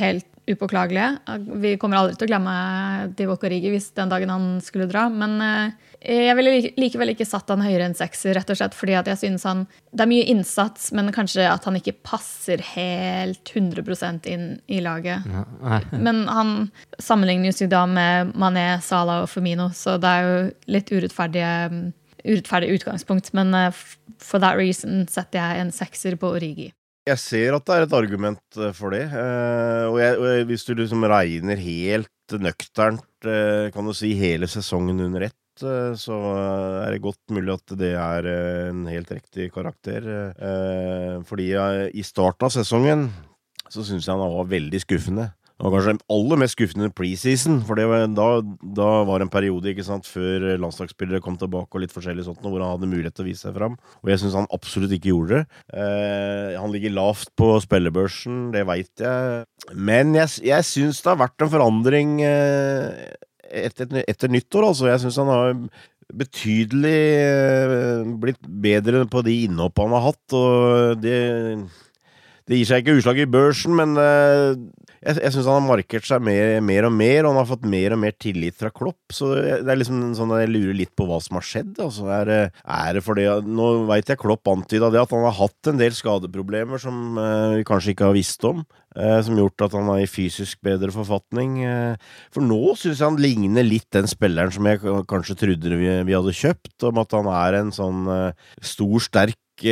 helt 0.00 0.26
upåklagelige. 0.46 1.16
Vi 1.60 1.74
kommer 1.80 1.98
aldri 2.00 2.16
til 2.16 2.28
å 2.28 2.30
glemme 2.30 2.54
Divok 3.18 3.46
Origi 3.48 3.72
hvis 3.72 3.90
den 3.98 4.12
dagen 4.12 4.30
han 4.30 4.46
skulle 4.64 4.86
dra. 4.90 5.06
Men 5.10 5.36
uh, 5.42 5.74
jeg 6.00 6.36
ville 6.38 6.54
likevel 6.78 7.12
ikke 7.12 7.26
satt 7.26 7.50
han 7.50 7.64
høyere 7.64 7.88
enn 7.88 7.98
sekser, 7.98 8.36
rett 8.36 8.50
og 8.52 8.58
slett 8.60 8.76
fordi 8.76 8.94
jeg 8.96 9.18
synes 9.20 9.46
han 9.48 9.64
Det 9.90 10.04
er 10.04 10.10
mye 10.10 10.28
innsats, 10.30 10.90
men 10.96 11.12
kanskje 11.14 11.48
at 11.50 11.66
han 11.66 11.78
ikke 11.78 11.96
passer 12.06 12.62
helt 12.74 13.52
100% 13.52 14.30
inn 14.30 14.48
i 14.66 14.80
laget. 14.84 15.26
Men 16.06 16.26
han 16.28 16.50
sammenlignes 17.00 17.62
jo 17.62 17.68
da 17.70 17.86
med 17.88 18.34
Mané, 18.36 18.80
Salah 18.84 19.24
og 19.24 19.30
Femino, 19.32 19.70
så 19.74 19.96
det 20.00 20.10
er 20.10 20.26
jo 20.26 20.42
litt 20.76 20.92
urettferdige 20.92 21.92
urettferdig 22.26 22.72
utgangspunkt, 22.74 23.32
men 23.38 23.54
uh, 23.54 23.70
for 24.18 24.42
that 24.42 24.58
reason 24.58 25.04
setter 25.10 25.38
jeg 25.38 25.62
en 25.62 25.72
sekser 25.74 26.16
på 26.18 26.32
Origi. 26.34 26.72
Jeg 27.06 27.22
ser 27.22 27.54
at 27.54 27.66
det 27.68 27.74
er 27.74 27.86
et 27.86 27.94
argument 27.94 28.58
eh, 28.58 28.72
for 28.74 28.94
det. 28.94 29.04
Uh, 29.12 29.92
og, 29.92 29.98
jeg, 30.02 30.18
og, 30.18 30.44
hvis 30.48 30.66
du 30.66 30.72
liksom 30.74 31.06
regner 31.06 31.60
helt 31.62 32.38
nøkternt, 32.42 33.06
uh, 33.28 33.68
kan 33.74 33.86
du 33.86 33.94
si 33.94 34.10
hele 34.18 34.48
sesongen 34.50 35.04
under 35.04 35.28
ett, 35.28 35.38
Eh, 35.64 35.94
så 35.96 36.16
er 36.84 36.92
det 36.92 37.04
godt 37.04 37.32
mulig 37.32 37.54
at 37.54 37.76
det 37.80 37.94
er 37.96 38.28
eh, 38.28 38.68
en 38.70 38.84
helt 38.90 39.10
riktig 39.12 39.48
karakter. 39.54 40.04
Fordi 41.24 41.34
fordi 41.36 41.98
i 41.98 42.02
starten 42.04 42.46
av 42.46 42.52
sesongen 42.54 43.08
så 43.68 43.84
syns 43.84 44.06
jeg 44.06 44.14
han 44.14 44.36
var 44.36 44.48
veldig 44.48 44.80
skuffende. 44.82 45.30
Det 45.56 45.64
var 45.64 45.72
kanskje 45.72 45.92
den 45.94 46.02
aller 46.12 46.40
mest 46.42 46.52
skuffende 46.52 46.90
preseason, 46.92 47.62
for 47.64 47.78
da, 47.80 48.26
da, 48.76 48.88
var 49.08 49.22
det 49.22 49.24
en 49.24 49.32
periode 49.32 49.70
ikke 49.70 49.86
sant, 49.86 50.04
før 50.04 50.50
landslagsspillere 50.60 51.22
kom 51.24 51.38
tilbake 51.40 51.72
og 51.72 51.80
litt 51.80 51.94
forskjellig 51.94 52.26
sånt, 52.26 52.42
hvor 52.44 52.60
han 52.60 52.74
hadde 52.74 52.90
mulighet 52.90 53.16
til 53.16 53.24
å 53.24 53.28
vise 53.30 53.46
seg 53.46 53.56
fram. 53.56 53.78
Og 54.02 54.12
jeg 54.12 54.20
syns 54.20 54.36
han 54.36 54.50
absolutt 54.52 54.92
ikke 54.92 55.14
gjorde 55.14 55.38
det. 55.38 55.62
Eh, 55.80 56.58
han 56.60 56.74
ligger 56.74 56.92
lavt 56.98 57.32
på 57.40 57.54
spillebørsen, 57.64 58.50
det 58.52 58.66
veit 58.68 59.00
jeg. 59.00 59.46
Men 59.72 60.12
jeg, 60.18 60.34
jeg 60.44 60.68
syns 60.68 61.00
det 61.00 61.14
har 61.14 61.22
vært 61.24 61.46
en 61.46 61.54
forandring 61.56 62.14
eh, 62.28 63.16
etter, 63.64 64.02
etter 64.04 64.36
nyttår, 64.36 64.68
altså. 64.74 64.90
Jeg 64.92 65.06
syns 65.06 65.22
han 65.24 65.32
har 65.32 65.56
betydelig 66.20 67.00
eh, 67.16 68.04
blitt 68.20 68.44
bedre 68.44 69.06
på 69.08 69.24
de 69.24 69.40
innhoppene 69.48 69.88
han 69.88 69.98
har 69.98 70.08
hatt, 70.10 70.36
og 70.36 71.00
det 71.00 71.18
det 72.46 72.60
gir 72.60 72.68
seg 72.68 72.82
ikke 72.84 73.00
utslag 73.00 73.18
i 73.18 73.26
børsen, 73.26 73.72
men 73.74 73.96
uh, 73.98 74.54
jeg, 75.00 75.18
jeg 75.18 75.32
syns 75.34 75.48
han 75.50 75.56
har 75.58 75.64
markert 75.66 76.06
seg 76.06 76.22
mer, 76.22 76.60
mer, 76.62 76.86
og 76.86 76.92
mer, 76.94 77.24
og 77.24 77.32
han 77.32 77.40
har 77.40 77.48
fått 77.48 77.66
mer 77.66 77.94
og 77.96 78.00
mer 78.04 78.14
tillit 78.22 78.54
fra 78.58 78.70
Klopp. 78.70 79.14
Så 79.14 79.32
det 79.34 79.66
er 79.66 79.78
liksom 79.80 80.12
sånn 80.14 80.34
at 80.36 80.44
jeg 80.44 80.52
lurer 80.52 80.76
litt 80.78 80.92
på 80.94 81.08
hva 81.08 81.18
som 81.22 81.40
har 81.40 81.46
skjedd. 81.46 81.72
Altså, 81.82 82.06
er, 82.14 82.30
er 82.62 82.90
det 82.94 83.02
fordi 83.02 83.24
Nå 83.50 83.66
veit 83.88 84.12
jeg 84.12 84.20
Klopp 84.22 84.46
antyda 84.52 84.92
det, 84.94 85.02
at 85.02 85.14
han 85.14 85.26
har 85.26 85.34
hatt 85.40 85.70
en 85.72 85.80
del 85.80 85.96
skadeproblemer 85.96 86.82
som 86.82 87.18
uh, 87.18 87.56
vi 87.58 87.66
kanskje 87.66 87.96
ikke 87.96 88.12
har 88.12 88.14
visst 88.16 88.46
om. 88.46 88.62
Uh, 88.94 89.18
som 89.26 89.36
gjort 89.36 89.64
at 89.66 89.74
han 89.74 89.90
er 89.96 90.04
i 90.04 90.10
fysisk 90.10 90.62
bedre 90.64 90.92
forfatning. 90.94 91.58
for 92.32 92.46
nå 92.46 92.76
syns 92.78 93.00
jeg 93.00 93.08
han 93.08 93.18
ligner 93.20 93.66
litt 93.66 93.88
den 93.92 94.06
spilleren 94.08 94.54
som 94.54 94.68
jeg 94.70 94.80
kanskje 95.10 95.36
trodde 95.40 95.80
vi, 95.80 95.90
vi 96.06 96.14
hadde 96.14 96.36
kjøpt, 96.36 96.76
om 96.86 97.02
at 97.02 97.16
han 97.18 97.28
er 97.32 97.58
en 97.58 97.74
sånn 97.74 98.06
stor, 98.62 99.02
sterk 99.02 99.66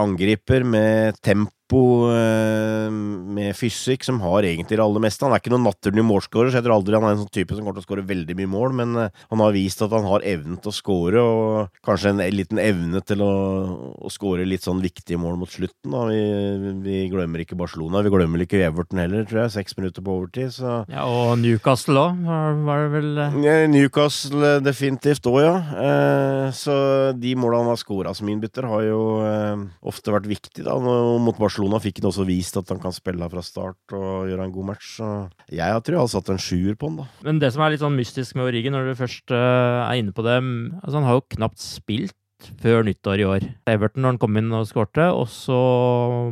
angriper 0.00 0.66
med 0.66 1.18
tempo 1.24 1.54
tempo, 1.70 2.10
eh, 2.10 2.90
med 2.90 3.54
fysikk, 3.54 4.04
som 4.04 4.20
har 4.20 4.42
egentlig 4.42 4.76
det 4.76 4.82
aller 4.82 5.00
meste. 5.00 5.24
Han 5.24 5.32
er 5.32 5.40
ikke 5.40 5.52
noen 5.54 5.68
naturlig 5.68 6.04
målskårer, 6.04 6.50
så 6.50 6.58
jeg 6.58 6.64
tror 6.66 6.76
aldri 6.78 6.94
han 6.94 7.04
er 7.04 7.14
en 7.14 7.22
sånn 7.24 7.32
type 7.32 7.54
som 7.54 7.64
kommer 7.64 7.78
til 7.78 7.84
å 7.84 7.88
skåre 7.88 8.06
veldig 8.06 8.36
mye 8.36 8.50
mål, 8.50 8.74
men 8.74 8.96
eh, 8.96 9.10
han 9.30 9.40
har 9.40 9.52
vist 9.52 9.82
at 9.82 9.90
han 9.94 10.04
har 10.04 10.24
evnen 10.26 10.58
til 10.60 10.70
å 10.70 10.74
skåre, 10.74 11.22
og 11.22 11.82
kanskje 11.86 12.10
en 12.10 12.22
liten 12.34 12.58
evne 12.58 13.00
til 13.06 13.22
å, 13.22 13.32
å 14.00 14.10
skåre 14.10 14.46
litt 14.46 14.66
sånn 14.66 14.82
viktige 14.82 15.20
mål 15.20 15.38
mot 15.40 15.50
slutten. 15.50 15.94
Vi, 16.10 16.20
vi, 16.82 16.98
glemmer 17.10 17.44
ikke 17.44 17.58
Barcelona, 17.58 18.02
vi 18.02 18.12
glemmer 18.12 18.44
ikke 18.44 18.62
Everton 18.64 19.02
heller, 19.02 19.24
tror 19.28 19.44
jeg. 19.44 19.54
Seks 19.54 19.76
minutter 19.78 20.04
på 20.04 20.16
overtid, 20.18 20.52
så 20.54 20.82
Ja, 20.90 21.06
og 21.06 21.38
Newcastle 21.40 22.00
òg, 22.00 22.24
var, 22.66 22.86
det 22.86 22.92
vel 22.96 23.22
eh... 23.22 23.66
Newcastle 23.70 24.56
definitivt 24.64 25.26
òg, 25.30 25.40
ja. 25.44 25.56
Eh, 25.86 26.46
så 26.56 26.74
de 27.16 27.36
målene 27.38 27.64
han 27.64 27.74
har 27.74 27.80
skåra 27.80 28.14
som 28.16 28.28
innbytter, 28.30 28.66
har 28.70 28.84
jo 28.86 29.00
ofte 29.86 30.12
vært 30.14 30.28
viktig 30.30 30.64
da, 30.64 30.76
mot 30.80 31.36
Barcelona 31.38 31.59
Barcelona 31.60 31.80
fikk 31.84 31.98
han 32.00 32.08
også 32.08 32.24
vist 32.24 32.56
at 32.56 32.70
han 32.72 32.78
kan 32.80 32.94
spille 32.96 33.26
fra 33.28 33.42
start 33.44 33.92
og 33.92 34.30
gjøre 34.30 34.46
en 34.46 34.52
god 34.54 34.66
match. 34.70 34.94
Jeg 35.52 35.82
tror 35.84 35.96
jeg 35.96 36.00
har 36.00 36.08
satt 36.08 36.30
en 36.32 36.40
sjuer 36.40 36.78
på 36.78 36.88
han, 36.88 37.02
da. 37.02 37.08
Men 37.26 37.40
det 37.42 37.50
som 37.52 37.64
er 37.64 37.74
litt 37.74 37.82
sånn 37.82 37.98
mystisk 37.98 38.38
med 38.38 38.48
Origi, 38.48 38.72
når 38.72 38.88
du 38.88 38.94
først 38.96 39.34
uh, 39.34 39.84
er 39.84 40.00
inne 40.00 40.14
på 40.16 40.24
det 40.24 40.38
altså 40.40 40.96
Han 40.96 41.08
har 41.08 41.18
jo 41.18 41.26
knapt 41.36 41.60
spilt 41.60 42.16
før 42.62 42.86
nyttår 42.88 43.20
i 43.20 43.26
år. 43.28 43.48
Everton 43.68 44.06
når 44.06 44.14
han 44.14 44.20
kom 44.22 44.40
inn 44.40 44.48
og 44.56 44.64
skårte, 44.70 45.10
og 45.12 45.28
så 45.28 45.60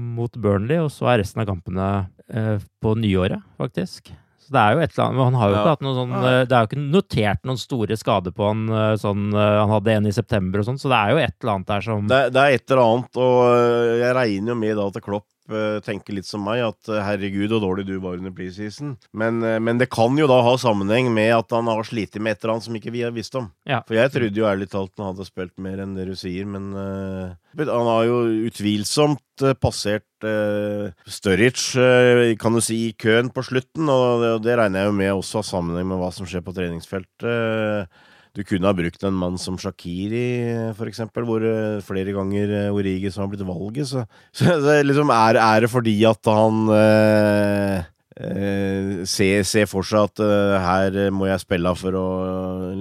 mot 0.00 0.32
Burnley, 0.40 0.80
og 0.80 0.88
så 0.94 1.12
er 1.12 1.20
resten 1.20 1.44
av 1.44 1.50
kampene 1.50 1.90
uh, 2.32 2.56
på 2.80 2.96
nyåret, 2.96 3.44
faktisk. 3.60 4.14
Så 4.48 4.56
det 4.56 4.64
er 4.64 4.74
jo 4.74 4.82
et 4.82 4.94
eller 4.94 5.04
annet, 5.04 5.24
Han 5.28 5.38
har 5.38 5.48
jo 5.48 5.54
ja. 5.54 5.60
ikke 5.60 5.74
hatt 5.76 5.86
noe 5.86 5.96
sånn 5.98 6.12
eh, 6.18 6.42
Det 6.48 6.56
er 6.56 6.64
jo 6.64 6.70
ikke 6.70 6.84
notert 6.96 7.48
noen 7.48 7.60
store 7.60 7.98
skader 8.00 8.32
på 8.32 8.48
han 8.48 8.62
sånn 9.00 9.24
Han 9.36 9.74
hadde 9.76 9.96
en 9.98 10.08
i 10.08 10.14
september 10.16 10.62
og 10.62 10.70
sånn, 10.70 10.80
så 10.80 10.90
det 10.90 11.00
er 11.00 11.12
jo 11.12 11.24
et 11.24 11.34
eller 11.36 11.54
annet 11.54 11.72
der 11.74 11.84
som 11.84 12.06
det, 12.08 12.22
det, 12.34 12.44
er 12.44 12.56
et 12.56 12.72
eller 12.72 12.84
annet, 12.84 13.20
og 13.20 13.98
jeg 14.00 14.14
regner 14.22 14.54
jo 14.54 14.62
med 14.66 14.80
da 14.80 14.88
at 14.88 15.02
Klopp 15.04 15.26
Eh, 15.28 15.37
tenker 15.84 16.16
litt 16.16 16.28
som 16.28 16.42
meg, 16.44 16.60
at 16.66 16.90
eh, 16.92 17.00
herregud, 17.04 17.48
så 17.52 17.60
dårlig 17.62 17.86
du 17.88 17.96
var 18.02 18.18
under 18.18 18.34
preseason. 18.34 18.96
Men, 19.16 19.40
eh, 19.42 19.58
men, 19.62 19.80
det 19.80 19.88
kan 19.92 20.16
jo 20.18 20.28
da 20.28 20.40
ha 20.44 20.54
sammenheng 20.60 21.10
med 21.14 21.32
at 21.36 21.54
han 21.56 21.70
har 21.70 21.86
slitt 21.88 22.18
med 22.20 22.36
et 22.36 22.42
eller 22.42 22.56
annet 22.56 22.66
som 22.68 22.78
ikke 22.78 22.92
vi 22.94 23.04
har 23.06 23.14
visst 23.16 23.36
om. 23.38 23.50
Ja. 23.68 23.80
For 23.88 23.98
jeg 23.98 24.12
trodde 24.14 24.42
jo 24.42 24.48
ærlig 24.48 24.70
talt 24.72 24.92
han 24.98 25.12
hadde 25.12 25.28
spilt 25.28 25.56
mer 25.62 25.80
enn 25.82 25.96
det 25.96 26.08
du 26.10 26.14
sier, 26.18 26.48
men 26.48 26.70
uh, 26.76 27.32
han 27.58 27.90
har 27.90 28.04
jo 28.08 28.18
utvilsomt 28.48 29.44
uh, 29.46 29.54
passert 29.58 30.06
uh, 30.26 30.90
Sturridge, 31.08 31.78
uh, 31.78 32.34
kan 32.40 32.56
du 32.56 32.62
si, 32.64 32.80
i 32.88 32.96
køen 32.98 33.32
på 33.32 33.44
slutten, 33.46 33.88
og 33.88 34.24
det, 34.24 34.34
og 34.36 34.44
det 34.44 34.58
regner 34.60 34.84
jeg 34.84 34.92
jo 34.92 34.98
med 35.00 35.14
også 35.14 35.40
har 35.42 35.48
sammenheng 35.48 35.88
med 35.92 36.02
hva 36.02 36.12
som 36.14 36.28
skjer 36.28 36.44
på 36.44 36.54
treningsfeltet. 36.56 38.04
Du 38.38 38.44
kunne 38.46 38.70
ha 38.70 38.76
brukt 38.76 39.02
en 39.02 39.16
mann 39.18 39.34
som 39.40 39.56
Shakiri, 39.58 40.70
for 40.78 40.86
eksempel, 40.86 41.24
hvor 41.26 41.42
eh, 41.42 41.80
flere 41.82 42.12
ganger 42.14 42.52
eh, 42.54 42.74
Origi 42.74 43.10
som 43.10 43.24
har 43.24 43.32
blitt 43.32 43.42
valget. 43.42 43.88
Så, 43.90 44.04
så, 44.38 44.60
så 44.62 44.76
liksom, 44.86 45.10
er, 45.10 45.40
er, 45.42 45.64
det 45.64 45.70
fordi 45.72 45.96
at 46.06 46.30
han 46.30 46.60
eh, 46.76 47.88
eh, 48.14 48.92
ser, 49.10 49.42
ser, 49.42 49.66
for 49.66 49.86
seg 49.86 50.06
at 50.06 50.22
eh, 50.22 50.54
her 50.62 51.00
må 51.10 51.26
jeg 51.26 51.42
spille 51.42 51.74
for 51.80 51.98
å 51.98 52.06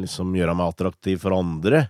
liksom 0.04 0.38
gjøre 0.38 0.54
meg 0.60 0.76
attraktiv 0.76 1.26
for 1.26 1.40
andre? 1.40 1.88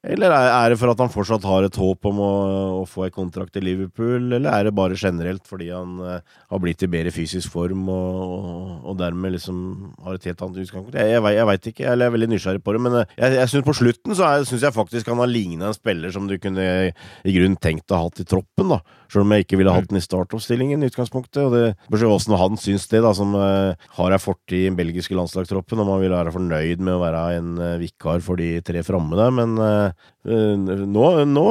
Eller 0.00 0.32
er 0.32 0.72
det 0.72 0.78
for 0.80 0.88
at 0.88 1.00
han 1.02 1.10
fortsatt 1.12 1.44
har 1.44 1.66
et 1.66 1.76
håp 1.76 2.06
om 2.08 2.20
å, 2.24 2.32
å 2.80 2.84
få 2.88 3.04
en 3.04 3.12
kontrakt 3.12 3.58
i 3.60 3.62
Liverpool, 3.64 4.30
eller 4.32 4.48
er 4.48 4.68
det 4.68 4.72
bare 4.76 4.96
generelt 4.96 5.44
fordi 5.48 5.68
han 5.74 5.98
uh, 6.00 6.22
har 6.22 6.62
blitt 6.62 6.86
i 6.86 6.88
bedre 6.88 7.12
fysisk 7.12 7.52
form 7.52 7.82
og, 7.92 8.20
og, 8.22 8.70
og, 8.78 8.94
dermed 9.00 9.34
liksom 9.34 9.58
har 10.06 10.16
et 10.16 10.30
helt 10.30 10.40
annet 10.46 10.62
utgangspunkt? 10.62 10.96
Jeg, 10.96 11.12
jeg, 11.12 11.34
jeg 11.36 11.48
veit 11.50 11.68
ikke, 11.72 11.84
jeg 11.84 12.06
er 12.06 12.14
veldig 12.16 12.30
nysgjerrig 12.32 12.62
på 12.64 12.76
det, 12.76 12.82
men 12.86 12.96
uh, 12.96 13.12
jeg, 13.12 13.36
jeg 13.42 13.52
synes 13.52 13.66
på 13.68 13.76
slutten 13.76 14.16
så 14.16 14.30
syns 14.48 14.64
jeg 14.64 14.76
faktisk 14.78 15.12
han 15.12 15.20
har 15.20 15.30
lignet 15.30 15.68
en 15.68 15.76
spiller 15.76 16.16
som 16.16 16.30
du 16.30 16.38
kunne 16.40 16.64
i 16.64 17.36
grunnen 17.36 17.60
tenkt 17.60 17.92
å 17.92 18.00
ha 18.00 18.08
hatt 18.08 18.24
i 18.24 18.28
troppen, 18.28 18.72
da. 18.72 18.80
Selv 19.10 19.26
om 19.26 19.34
jeg 19.34 19.44
ikke 19.44 19.58
ville 19.58 19.74
hatt 19.74 19.90
den 19.90 19.98
i 19.98 20.04
startoppstillingen 20.04 20.84
i 20.84 20.86
utgangspunktet. 20.86 21.40
Og 21.42 21.54
det 21.56 21.64
spørs 21.88 22.04
åssen 22.06 22.36
han 22.38 22.58
syns 22.62 22.86
det, 22.92 23.00
da, 23.02 23.10
som 23.16 23.34
uh, 23.34 23.76
har 23.98 24.16
ei 24.16 24.22
fortid 24.22 24.62
i 24.62 24.68
den 24.70 24.78
belgiske 24.78 25.18
landslagstroppen, 25.18 25.82
om 25.82 25.92
han 25.92 26.00
vil 26.00 26.14
være 26.14 26.32
fornøyd 26.38 26.84
med 26.86 26.96
å 26.96 27.02
være 27.02 27.24
en 27.36 27.52
vikar 27.82 28.22
for 28.24 28.40
de 28.40 28.54
tre 28.64 28.86
framme 28.86 29.18
der, 29.18 29.34
men 29.34 29.58
Eh, 29.89 29.89
nå, 30.24 31.04
nå, 31.24 31.44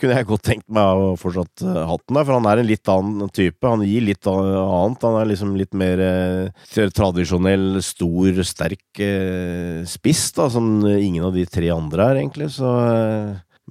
kunne 0.00 0.16
jeg 0.16 0.28
godt 0.28 0.44
tenkt 0.46 0.66
meg 0.74 0.98
å 0.98 1.12
fortsatt 1.20 1.64
uh, 1.64 1.84
hatt 1.86 2.02
den 2.08 2.18
der, 2.18 2.26
for 2.26 2.36
han 2.36 2.48
er 2.50 2.62
en 2.62 2.68
litt 2.68 2.90
annen 2.90 3.30
type. 3.34 3.62
Han 3.68 3.84
gir 3.86 4.06
litt 4.06 4.26
annet. 4.30 5.06
Han 5.06 5.18
er 5.20 5.30
liksom 5.30 5.54
litt 5.58 5.76
mer 5.78 6.02
uh, 6.02 6.64
tradisjonell, 6.72 7.78
stor, 7.84 8.42
sterk 8.46 9.02
uh, 9.02 9.82
spiss, 9.88 10.28
da, 10.36 10.48
som 10.52 10.74
ingen 10.92 11.28
av 11.28 11.36
de 11.36 11.46
tre 11.46 11.70
andre 11.74 12.10
er, 12.10 12.22
egentlig. 12.24 12.50
Så 12.56 12.72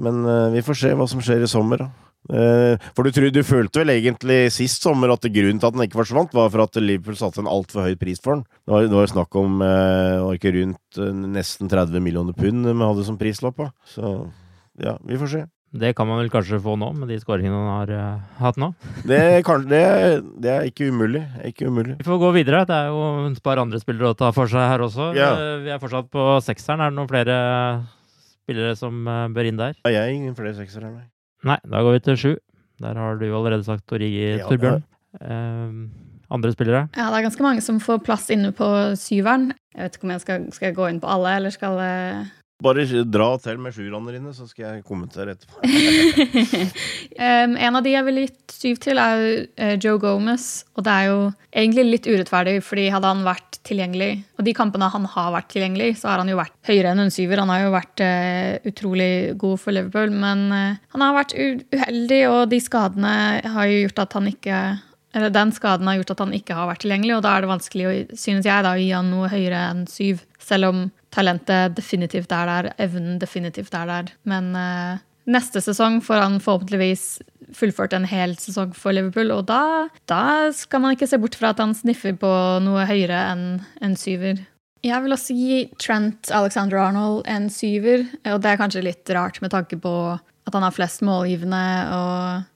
Men 0.02 0.24
vi 0.54 0.64
får 0.64 0.78
se 0.80 0.94
hva 0.96 1.06
som 1.10 1.22
skjer 1.24 1.44
i 1.44 1.52
sommer, 1.52 1.84
da. 1.84 2.11
Uh, 2.30 2.78
for 2.94 3.08
du, 3.08 3.12
tror, 3.16 3.32
du 3.34 3.42
følte 3.44 3.82
vel 3.82 3.96
egentlig 3.96 4.44
sist 4.54 4.84
sommer 4.86 5.12
at 5.14 5.26
grunnen 5.26 5.62
til 5.62 5.70
at 5.72 5.76
den 5.76 5.86
ikke 5.88 6.02
forsvant, 6.04 6.36
var 6.38 6.52
for 6.54 6.64
at 6.64 6.78
Liverpool 6.82 7.18
satte 7.18 7.42
en 7.42 7.50
altfor 7.50 7.88
høy 7.88 7.96
pris 8.00 8.22
for 8.22 8.38
den. 8.38 8.44
Det 8.62 8.76
var, 8.76 8.86
det 8.86 9.00
var 9.00 9.10
snakk 9.10 9.40
om 9.42 9.64
uh, 9.64 10.30
ikke 10.36 10.54
rundt 10.60 11.02
nesten 11.34 11.72
30 11.72 12.04
millioner 12.04 12.38
pund 12.38 12.68
vi 12.68 12.78
hadde 12.78 13.08
som 13.08 13.18
prislapp. 13.20 13.64
Så 13.90 14.14
ja, 14.82 14.96
vi 15.08 15.18
får 15.20 15.34
se. 15.34 15.42
Det 15.72 15.94
kan 15.96 16.04
man 16.04 16.20
vel 16.20 16.28
kanskje 16.32 16.60
få 16.60 16.74
nå, 16.76 16.90
med 17.00 17.08
de 17.08 17.18
skåringene 17.22 17.56
han 17.56 17.70
har 17.72 17.94
uh, 17.96 18.42
hatt 18.42 18.60
nå? 18.60 18.74
Det, 19.10 19.22
kan, 19.48 19.64
det, 19.72 19.80
det, 20.44 20.52
er 20.52 20.68
ikke 20.68 20.90
umulig. 20.92 21.24
ikke 21.48 21.72
umulig. 21.72 21.96
Vi 22.02 22.06
får 22.06 22.20
gå 22.22 22.34
videre. 22.36 22.66
Det 22.70 22.76
er 22.76 22.92
jo 22.92 23.32
et 23.32 23.40
par 23.44 23.64
andre 23.64 23.80
spillere 23.82 24.12
å 24.12 24.20
ta 24.20 24.30
for 24.36 24.52
seg 24.52 24.68
her 24.68 24.84
også. 24.84 25.10
Ja. 25.18 25.32
Vi 25.64 25.74
er 25.74 25.82
fortsatt 25.82 26.12
på 26.12 26.28
sekseren. 26.46 26.84
Er 26.84 26.94
det 26.94 27.00
noen 27.00 27.10
flere 27.10 27.40
spillere 28.44 28.76
som 28.78 29.08
bør 29.34 29.50
inn 29.50 29.64
der? 29.64 29.80
Ja, 29.88 29.96
jeg 29.96 30.04
er 30.04 30.20
ingen 30.20 30.38
flere 30.38 30.54
seksere, 30.60 30.92
nei. 30.92 31.08
Nei, 31.48 31.58
da 31.66 31.82
går 31.82 31.98
vi 31.98 32.04
til 32.06 32.20
sju. 32.20 32.32
Der 32.82 32.98
har 32.98 33.18
du 33.18 33.28
allerede 33.30 33.66
sagt 33.66 33.94
Origi, 33.94 34.38
ja, 34.38 34.48
Torbjørn. 34.50 34.84
Uh, 35.22 35.90
andre 36.32 36.52
spillere? 36.54 36.88
Ja, 36.96 37.10
det 37.12 37.20
er 37.20 37.28
ganske 37.28 37.46
mange 37.46 37.64
som 37.66 37.80
får 37.84 38.04
plass 38.06 38.30
inne 38.34 38.54
på 38.56 38.68
syveren. 39.00 39.52
Jeg 39.76 39.84
vet 39.84 39.98
ikke 39.98 40.08
om 40.08 40.14
jeg 40.16 40.24
skal, 40.24 40.46
skal 40.56 40.72
jeg 40.72 40.78
gå 40.78 40.88
inn 40.90 41.02
på 41.04 41.10
alle, 41.12 41.36
eller 41.40 41.54
skal 41.54 41.78
jeg 41.82 42.22
bare 42.62 42.86
dra 43.10 43.30
til 43.42 43.60
med 43.62 43.74
sjuerne 43.76 44.14
dine, 44.14 44.34
så 44.36 44.48
skal 44.50 44.66
jeg 44.68 44.86
kommentere 44.88 45.36
etterpå. 45.36 45.62
um, 47.26 47.56
en 47.58 47.78
av 47.78 47.82
de 47.86 47.94
jeg 47.96 48.08
ville 48.08 48.26
gitt 48.28 48.56
syv 48.56 48.82
til, 48.84 49.02
er 49.02 49.24
uh, 49.46 49.76
Joe 49.82 50.00
Gomez. 50.02 50.50
Og 50.78 50.86
det 50.86 50.94
er 50.94 51.10
jo 51.10 51.18
egentlig 51.52 51.88
litt 51.88 52.10
urettferdig, 52.10 52.60
fordi 52.66 52.90
hadde 52.94 53.12
han 53.12 53.26
vært 53.26 53.60
tilgjengelig, 53.68 54.12
og 54.40 54.46
de 54.48 54.54
kampene 54.58 54.90
han 54.94 55.08
har 55.14 55.34
vært 55.36 55.52
tilgjengelig, 55.54 55.90
så 56.00 56.12
har 56.12 56.24
han 56.24 56.32
jo 56.32 56.40
vært 56.40 56.56
høyere 56.70 56.94
enn 56.94 57.04
en 57.04 57.14
syver. 57.14 57.42
Han 57.44 57.52
har 57.54 57.66
jo 57.66 57.74
vært 57.76 58.06
uh, 58.06 58.70
utrolig 58.72 59.12
god 59.42 59.62
for 59.62 59.78
Liverpool, 59.78 60.14
men 60.14 60.48
uh, 60.54 60.80
han 60.96 61.06
har 61.06 61.18
vært 61.18 61.36
uheldig, 61.38 62.24
og 62.30 62.40
de 62.54 62.62
skadene 62.62 63.18
har 63.58 63.70
jo 63.70 63.84
gjort 63.86 64.06
at 64.06 64.18
han 64.20 64.32
ikke 64.32 64.62
eller 65.12 65.28
Den 65.28 65.50
skaden 65.52 65.90
har 65.90 65.98
gjort 66.00 66.14
at 66.14 66.22
han 66.24 66.30
ikke 66.32 66.56
har 66.56 66.70
vært 66.70 66.86
tilgjengelig, 66.86 67.18
og 67.18 67.24
da 67.26 67.34
er 67.36 67.44
det 67.44 67.50
vanskelig 67.50 67.88
å, 67.88 67.94
synes 68.16 68.46
jeg, 68.48 68.64
da, 68.64 68.72
å 68.72 68.80
gi 68.80 68.94
han 68.96 69.10
noe 69.12 69.28
høyere 69.28 69.66
enn 69.74 69.82
syv. 69.92 70.22
Selv 70.40 70.70
om 70.70 70.86
talentet 71.14 71.76
definitivt 71.78 72.32
er 72.36 72.50
der, 72.50 72.70
evnen 72.82 73.20
definitivt 73.22 73.74
er 73.78 73.90
der. 73.90 74.12
Men 74.28 74.52
uh, 74.56 75.02
neste 75.32 75.62
sesong 75.64 76.00
får 76.06 76.24
han 76.24 76.40
forhåpentligvis 76.44 77.06
fullført 77.56 77.94
en 77.94 78.08
hel 78.08 78.38
sesong 78.40 78.72
for 78.78 78.96
Liverpool, 78.96 79.34
og 79.36 79.46
da, 79.50 79.90
da, 80.10 80.52
skal 80.56 80.84
man 80.84 80.96
ikke 80.96 81.10
se 81.10 81.20
bort 81.22 81.36
fra 81.40 81.52
at 81.52 81.60
han 81.60 81.76
sniffer 81.76 82.16
på 82.20 82.32
noe 82.64 82.88
høyere 82.88 83.26
enn 83.34 83.46
en 83.84 83.98
syver. 84.00 84.40
Jeg 84.82 85.04
vil 85.04 85.14
også 85.14 85.36
gi 85.38 85.58
Trent 85.82 86.32
Alexander 86.34 86.80
Arnold 86.82 87.28
en 87.30 87.52
syver, 87.54 88.08
og 88.32 88.40
det 88.42 88.54
er 88.54 88.62
kanskje 88.62 88.86
litt 88.88 89.12
rart 89.14 89.38
med 89.44 89.54
tanke 89.54 89.78
på 89.78 89.94
at 90.16 90.56
han 90.56 90.66
har 90.66 90.74
flest 90.74 91.04
målgivende 91.06 91.66
og 91.94 92.48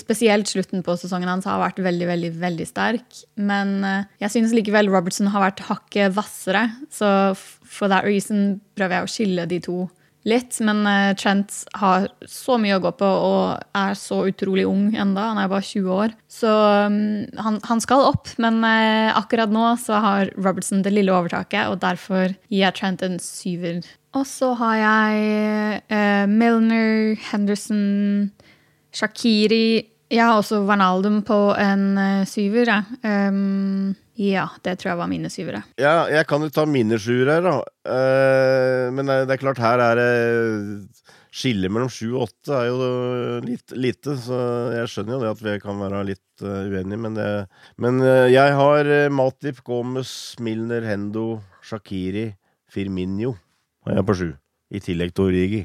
spesielt 0.00 0.50
slutten 0.50 0.82
på 0.82 0.96
sesongen 0.98 1.30
hans 1.30 1.46
har 1.46 1.60
vært 1.62 1.78
veldig 1.84 2.08
veldig, 2.08 2.32
veldig 2.40 2.66
sterk. 2.66 3.22
Men 3.38 3.78
eh, 3.86 4.08
jeg 4.24 4.34
synes 4.34 4.54
likevel 4.56 4.90
Robertson 4.90 5.30
har 5.30 5.46
vært 5.46 5.62
hakket 5.68 6.16
hvassere. 6.16 6.66
Så 6.90 7.08
for 7.38 7.90
that 7.92 8.04
reason 8.08 8.58
prøver 8.78 8.98
jeg 8.98 9.06
å 9.06 9.14
skille 9.14 9.46
de 9.50 9.60
to 9.62 9.84
litt. 10.28 10.58
Men 10.64 10.82
uh, 10.84 11.12
Trent 11.18 11.62
har 11.80 12.08
så 12.28 12.58
mye 12.60 12.76
å 12.76 12.82
gå 12.82 12.92
på 12.98 13.06
og 13.08 13.76
er 13.76 13.96
så 13.98 14.22
utrolig 14.28 14.66
ung 14.68 14.90
enda. 14.92 15.30
Han 15.30 15.40
er 15.40 15.52
bare 15.52 15.66
20 15.66 15.94
år. 15.94 16.16
Så 16.30 16.50
um, 16.50 16.98
han, 17.40 17.60
han, 17.68 17.80
skal 17.84 18.08
opp, 18.10 18.32
men 18.42 18.60
uh, 18.64 19.16
akkurat 19.18 19.52
nå 19.52 19.64
så 19.80 20.02
har 20.04 20.34
Robertson 20.36 20.84
det 20.84 20.92
lille 20.94 21.14
overtaket, 21.14 21.70
og 21.70 21.80
derfor 21.84 22.34
gir 22.50 22.66
jeg 22.66 22.76
Trent 22.76 23.06
en 23.06 23.18
syver. 23.22 23.80
Og 24.18 24.26
så 24.26 24.52
har 24.58 24.76
jeg 24.82 25.82
uh, 25.94 26.26
Milner, 26.28 27.14
Henderson 27.30 28.30
Shakiri 28.92 29.86
Jeg 30.10 30.26
har 30.26 30.40
også 30.40 30.64
Vanaldum 30.66 31.20
på 31.22 31.38
en 31.54 31.84
uh, 31.94 32.26
syver. 32.26 32.66
Ja. 32.66 33.28
Um, 33.30 33.92
ja, 34.18 34.48
det 34.66 34.80
tror 34.80 34.90
jeg 34.90 34.98
var 34.98 35.08
mine 35.08 35.30
syvere. 35.30 35.62
Ja, 35.78 36.08
jeg 36.10 36.26
kan 36.28 36.42
jo 36.42 36.50
ta 36.50 36.64
mine 36.66 36.98
sjuere 36.98 37.38
da. 37.44 37.52
Uh, 37.86 38.90
men 38.96 39.06
det 39.06 39.36
er 39.36 39.40
klart, 39.40 39.62
her 39.62 39.80
er 39.84 40.00
det 40.00 40.10
Skillet 41.30 41.70
mellom 41.70 41.90
sju 41.92 42.08
og 42.16 42.24
åtte 42.24 42.56
er 42.58 42.66
jo 42.66 42.86
litt 43.44 43.70
lite, 43.78 44.16
så 44.18 44.36
jeg 44.74 44.90
skjønner 44.90 45.14
jo 45.14 45.20
det 45.22 45.30
at 45.30 45.42
vi 45.44 45.52
kan 45.62 45.78
være 45.78 46.02
litt 46.08 46.42
uh, 46.42 46.66
uenige, 46.66 46.98
men, 46.98 47.14
det, 47.14 47.28
men 47.78 48.02
uh, 48.02 48.26
jeg 48.26 48.56
har 48.58 48.90
uh, 48.90 49.06
Matip, 49.14 49.60
Gomez, 49.66 50.10
Milner, 50.42 50.82
Hendo, 50.88 51.38
Shakiri, 51.62 52.32
Firminio 52.70 53.36
Og 53.84 53.92
jeg 53.92 54.02
er 54.02 54.06
på 54.06 54.16
sju. 54.18 54.32
I 54.70 54.82
tillegg 54.82 55.14
til 55.14 55.30
Origi. 55.30 55.62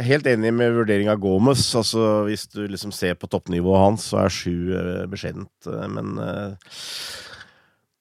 Helt 0.00 0.24
enig 0.26 0.54
med 0.56 0.72
vurderinga 0.72 1.12
av 1.12 1.20
Gomez. 1.20 1.66
Altså, 1.76 2.22
hvis 2.24 2.46
du 2.48 2.62
liksom 2.64 2.94
ser 2.96 3.18
på 3.20 3.28
toppnivået 3.28 3.82
hans, 3.82 4.06
så 4.08 4.22
er 4.22 4.32
sju 4.32 4.72
eh, 4.72 5.04
beskjedent. 5.10 5.52
Eh, 5.68 5.88
men 5.92 6.14
eh, 6.22 6.78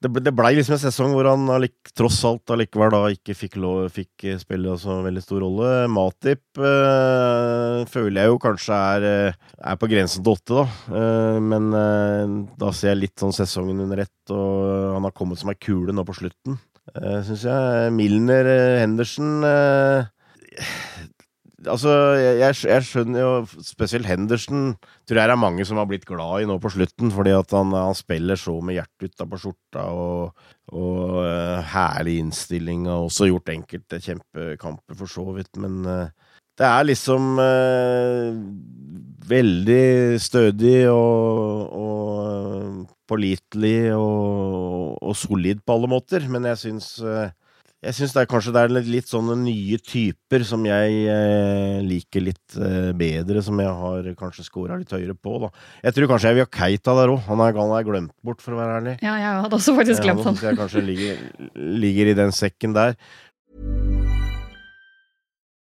det, 0.01 0.09
ble, 0.09 0.53
liksom 0.55 0.77
en 0.77 0.81
sesong 0.81 1.11
hvor 1.13 1.27
han 1.29 1.43
allik, 1.51 1.91
tross 1.93 2.21
alt 2.25 2.53
allikevel 2.55 2.93
da 2.93 3.01
ikke 3.13 3.35
fikk, 3.37 3.57
lov, 3.61 3.83
fikk 3.93 4.23
spille 4.39 4.77
så 4.79 5.01
veldig 5.03 5.21
stor 5.21 5.43
rolle. 5.43 5.73
Matip 5.91 6.61
øh, 6.63 7.83
føler 7.91 8.23
jeg 8.23 8.31
jo 8.31 8.39
kanskje 8.41 8.79
er, 8.95 9.35
er 9.59 9.81
på 9.81 9.91
grensen 9.91 10.23
til 10.23 10.33
åtte, 10.33 10.63
da. 10.63 10.95
Uh, 10.95 11.37
men 11.43 11.69
øh, 11.75 12.37
da 12.63 12.71
ser 12.73 12.95
jeg 12.95 13.01
litt 13.03 13.21
sånn 13.21 13.35
sesongen 13.35 13.83
under 13.83 14.05
ett, 14.05 14.33
og 14.33 14.95
han 14.95 15.05
har 15.09 15.13
kommet 15.17 15.43
som 15.43 15.51
ei 15.51 15.59
kule 15.59 15.93
nå 15.93 16.07
på 16.07 16.17
slutten. 16.17 16.57
Uh, 16.95 17.19
Syns 17.27 17.45
jeg. 17.51 17.93
Milner, 17.99 18.49
Henderson 18.81 19.43
uh, 19.43 20.09
Altså, 21.69 21.91
jeg, 22.17 22.55
jeg, 22.65 22.85
skjønner 22.87 23.21
jo 23.21 23.61
Spesielt 23.65 24.07
Henderson 24.09 24.71
tror 25.05 25.19
jeg 25.19 25.29
det 25.29 25.35
er 25.35 25.39
mange 25.39 25.65
som 25.67 25.77
har 25.77 25.87
blitt 25.89 26.07
glad 26.09 26.41
i 26.41 26.47
nå 26.49 26.55
på 26.61 26.71
slutten, 26.73 27.11
fordi 27.13 27.35
at 27.37 27.53
han, 27.53 27.75
han 27.75 27.97
spiller 27.97 28.39
så 28.39 28.55
med 28.65 28.79
hjertet 28.79 29.11
utapå 29.11 29.39
skjorta 29.41 29.85
og, 29.93 30.47
og 30.73 31.19
uh, 31.21 31.59
herlig 31.73 32.17
innstilling. 32.23 32.87
Og 32.89 33.09
også 33.09 33.29
gjort 33.29 33.53
enkelte 33.53 34.01
kjempekamper, 34.01 34.97
for 34.97 35.11
så 35.11 35.27
vidt. 35.35 35.51
Men 35.61 35.83
uh, 35.85 36.33
det 36.57 36.67
er 36.67 36.87
liksom 36.87 37.37
uh, 37.37 38.31
veldig 39.29 40.17
stødig 40.21 40.79
og, 40.89 41.77
og 41.77 42.81
pålitelig 43.11 43.91
og, 43.97 44.97
og, 44.97 45.13
solid 45.19 45.61
på 45.61 45.77
alle 45.77 45.93
måter. 45.93 46.25
Men 46.31 46.49
jeg 46.49 46.63
syns 46.65 46.95
jeg 47.81 47.97
syns 47.97 48.13
kanskje 48.29 48.53
det 48.53 48.61
er 48.61 48.73
litt 48.85 49.09
sånne 49.09 49.33
nye 49.41 49.79
typer 49.81 50.43
som 50.45 50.61
jeg 50.67 50.99
eh, 51.09 51.79
liker 51.81 52.21
litt 52.27 52.57
eh, 52.59 52.91
bedre, 52.97 53.41
som 53.41 53.57
jeg 53.57 53.71
har 53.81 54.11
kanskje 54.19 54.45
scora 54.45 54.77
litt 54.77 54.93
høyere 54.93 55.15
på. 55.17 55.39
da. 55.41 55.49
Jeg 55.87 55.97
tror 55.97 56.11
kanskje 56.11 56.29
jeg 56.29 56.37
vil 56.37 56.45
ha 56.45 56.51
Keita 56.59 56.95
der 56.99 57.15
òg. 57.15 57.23
Han 57.25 57.41
er 57.41 57.87
glemt 57.87 58.13
bort, 58.21 58.43
for 58.45 58.53
å 58.53 58.61
være 58.61 58.77
ærlig. 58.83 58.95
Ja, 59.01 59.17
jeg 59.17 59.41
hadde 59.47 59.57
også 59.57 59.73
faktisk 59.79 60.05
glemt 60.05 60.25
han. 60.29 60.37
Ja, 60.37 60.51
jeg 60.51 60.61
kanskje 60.61 60.85
ligger, 60.85 61.25
ligger 61.57 62.13
i 62.13 62.17
den 62.21 62.37
sekken 62.37 62.77
der. 62.77 62.93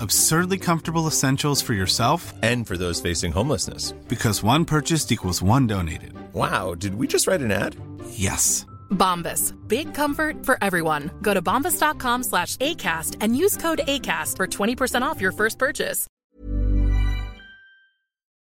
Absurdly 0.00 0.58
comfortable 0.58 1.06
essentials 1.06 1.60
for 1.62 1.72
yourself 1.74 2.32
and 2.42 2.66
for 2.66 2.76
those 2.76 3.00
facing 3.00 3.32
homelessness. 3.32 3.92
Because 4.08 4.42
one 4.42 4.64
purchased 4.64 5.10
equals 5.12 5.42
one 5.42 5.66
donated. 5.66 6.12
Wow, 6.34 6.74
did 6.74 6.94
we 6.94 7.06
just 7.06 7.26
write 7.26 7.40
an 7.40 7.50
ad? 7.50 7.74
Yes. 8.10 8.64
Bombas. 8.90 9.52
Big 9.68 9.92
comfort 9.94 10.44
for 10.46 10.56
everyone. 10.62 11.10
Go 11.22 11.34
to 11.34 11.42
bombas.com 11.42 12.22
slash 12.22 12.56
ACAST 12.56 13.16
and 13.20 13.36
use 13.36 13.56
code 13.56 13.80
ACAST 13.88 14.36
for 14.36 14.46
20% 14.46 15.02
off 15.02 15.20
your 15.20 15.32
first 15.32 15.58
purchase. 15.58 16.06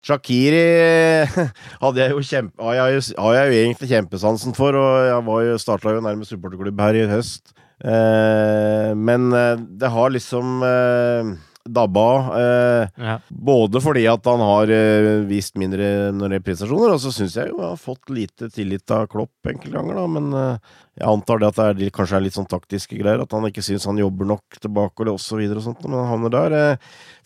Shakiri 0.07 1.27
hadde 1.83 1.99
jeg 1.99 2.11
jo 2.13 2.21
kjempe, 2.23 2.63
har, 2.63 2.75
jeg, 2.79 2.95
jo- 2.95 3.23
har 3.23 3.33
jeg 3.35 3.47
jo 3.49 3.57
egentlig 3.65 3.89
kjempesansen 3.91 4.55
for, 4.55 4.77
og 4.79 5.07
jeg 5.09 5.25
var 5.27 5.41
jo, 5.49 5.57
starta 5.59 5.95
jo 5.97 6.01
nærmest 6.05 6.31
supporterklubb 6.31 6.81
her 6.85 6.95
i 7.01 7.07
høst. 7.11 7.51
Eh, 7.85 8.95
men 8.97 9.33
eh, 9.37 9.57
det 9.61 9.91
har 9.93 10.11
liksom 10.15 10.63
eh, 10.65 11.35
dabba. 11.67 12.09
Eh, 12.41 12.89
Ja. 12.97 13.19
Både 13.29 13.81
fordi 13.83 14.05
at 14.09 14.25
han 14.31 14.41
har 14.41 14.71
eh, 14.73 15.25
vist 15.29 15.57
mindre 15.61 15.85
er 16.15 16.41
prestasjoner, 16.41 16.95
og 16.95 17.01
så 17.03 17.11
syns 17.13 17.35
jeg 17.37 17.51
jo 17.51 17.59
jeg 17.61 17.69
har 17.73 17.81
fått 17.83 18.09
lite 18.15 18.49
tillit 18.55 18.89
av 18.95 19.09
Klopp 19.13 19.51
enkelte 19.51 19.75
ganger, 19.77 19.99
da. 19.99 20.07
Men 20.07 20.31
eh, 20.33 20.73
jeg 20.97 21.09
antar 21.11 21.43
det 21.43 21.51
at 21.51 21.59
det 21.77 21.89
er, 21.89 21.93
kanskje 21.93 22.17
er 22.17 22.25
litt 22.25 22.39
sånn 22.39 22.49
taktiske 22.49 22.97
greier. 22.97 23.21
At 23.27 23.35
han 23.37 23.45
ikke 23.51 23.65
syns 23.67 23.85
han 23.91 23.99
jobber 24.01 24.31
nok 24.33 24.61
tilbake 24.63 25.03
og 25.03 25.11
det 25.11 25.17
og 25.19 25.21
så 25.27 25.37
videre 25.43 25.61
og 25.61 25.67
sånt. 25.69 25.85
Men 25.85 25.99
han 26.01 26.09
havner 26.15 26.33
der. 26.39 26.79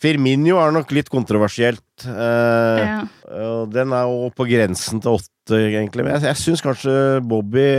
Firminio 0.03 0.59
er 0.59 0.73
nok 0.75 0.91
litt 0.91 1.09
kontroversielt. 1.13 1.85
Eh, 2.03 2.81
Ja. 2.81 3.01
og 3.31 3.71
den 3.71 3.93
er 3.93 4.09
jo 4.09 4.27
på 4.35 4.49
grensen 4.49 4.99
til 4.99 5.15
åtte, 5.21 5.61
egentlig. 5.69 6.03
Men 6.03 6.17
jeg, 6.17 6.27
jeg 6.33 6.41
syns 6.43 6.65
kanskje 6.65 7.21
Bobby 7.23 7.69